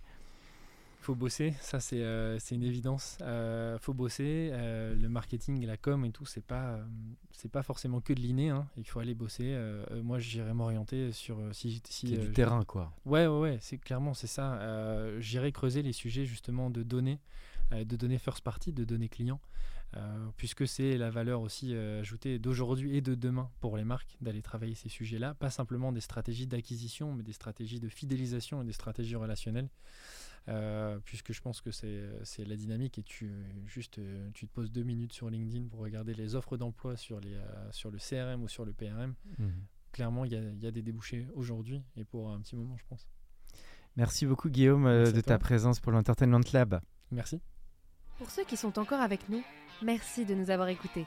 Faut 1.06 1.14
bosser, 1.14 1.54
ça 1.60 1.78
c'est 1.78 2.02
euh, 2.02 2.36
c'est 2.40 2.56
une 2.56 2.64
évidence. 2.64 3.16
Euh, 3.22 3.78
faut 3.78 3.94
bosser. 3.94 4.50
euh, 4.52 4.92
le 4.96 5.08
marketing, 5.08 5.64
la 5.64 5.76
com 5.76 6.04
et 6.04 6.10
tout, 6.10 6.26
c'est 6.26 6.44
pas 6.44 6.70
euh, 6.70 6.84
c'est 7.30 7.48
pas 7.50 7.62
forcément 7.62 8.00
que 8.00 8.12
de 8.12 8.20
l'inné. 8.20 8.50
hein. 8.50 8.66
Il 8.76 8.88
faut 8.88 8.98
aller 8.98 9.14
bosser. 9.14 9.56
Moi, 10.02 10.18
j'irais 10.18 10.52
m'orienter 10.52 11.12
sur 11.12 11.38
si 11.52 11.80
si 11.88 12.06
du 12.06 12.32
terrain, 12.32 12.64
quoi. 12.64 12.92
Ouais, 13.04 13.28
ouais, 13.28 13.38
ouais, 13.38 13.58
c'est 13.60 13.78
clairement 13.78 14.14
c'est 14.14 14.26
ça. 14.26 14.58
J'irai 15.20 15.52
creuser 15.52 15.82
les 15.82 15.92
sujets 15.92 16.24
justement 16.26 16.70
de 16.70 16.82
données, 16.82 17.20
de 17.70 17.96
données 17.96 18.18
first 18.18 18.40
party, 18.42 18.72
de 18.72 18.84
données 18.84 19.08
clients, 19.08 19.40
puisque 20.36 20.66
c'est 20.66 20.98
la 20.98 21.10
valeur 21.10 21.40
aussi 21.40 21.72
ajoutée 21.74 22.40
d'aujourd'hui 22.40 22.96
et 22.96 23.00
de 23.00 23.14
demain 23.14 23.48
pour 23.60 23.76
les 23.76 23.84
marques 23.84 24.16
d'aller 24.20 24.42
travailler 24.42 24.74
ces 24.74 24.88
sujets-là, 24.88 25.34
pas 25.34 25.50
simplement 25.50 25.92
des 25.92 26.00
stratégies 26.00 26.48
d'acquisition, 26.48 27.12
mais 27.12 27.22
des 27.22 27.32
stratégies 27.32 27.78
de 27.78 27.88
fidélisation 27.88 28.62
et 28.62 28.64
des 28.64 28.72
stratégies 28.72 29.14
relationnelles. 29.16 29.68
Euh, 30.48 31.00
puisque 31.04 31.32
je 31.32 31.40
pense 31.40 31.60
que 31.60 31.72
c'est 31.72 32.04
c'est 32.22 32.44
la 32.44 32.54
dynamique 32.54 32.98
et 32.98 33.02
tu 33.02 33.32
juste 33.66 33.98
euh, 33.98 34.30
tu 34.32 34.46
te 34.46 34.52
poses 34.52 34.70
deux 34.70 34.84
minutes 34.84 35.12
sur 35.12 35.28
LinkedIn 35.28 35.66
pour 35.66 35.80
regarder 35.80 36.14
les 36.14 36.36
offres 36.36 36.56
d'emploi 36.56 36.96
sur 36.96 37.18
les 37.18 37.34
euh, 37.34 37.72
sur 37.72 37.90
le 37.90 37.98
CRM 37.98 38.42
ou 38.42 38.48
sur 38.48 38.64
le 38.64 38.72
PRM. 38.72 39.14
Mhm. 39.38 39.52
Clairement, 39.90 40.24
il 40.24 40.32
y 40.32 40.36
a, 40.36 40.40
il 40.40 40.62
y 40.62 40.66
a 40.66 40.70
des 40.70 40.82
débouchés 40.82 41.26
aujourd'hui 41.34 41.82
et 41.96 42.04
pour 42.04 42.30
un 42.30 42.40
petit 42.40 42.54
moment, 42.54 42.76
je 42.76 42.84
pense. 42.88 43.08
Merci 43.96 44.26
beaucoup, 44.26 44.50
Guillaume, 44.50 44.84
Merci 44.84 45.14
de 45.14 45.20
ta 45.20 45.38
présence 45.38 45.80
pour 45.80 45.90
l'Entertainment 45.90 46.40
Lab. 46.52 46.80
Merci. 47.10 47.40
Pour 48.18 48.30
ceux 48.30 48.44
qui 48.44 48.56
sont 48.56 48.78
encore 48.78 49.00
avec 49.00 49.28
nous, 49.28 49.42
merci 49.82 50.26
de 50.26 50.34
nous 50.34 50.50
avoir 50.50 50.68
écoutés. 50.68 51.06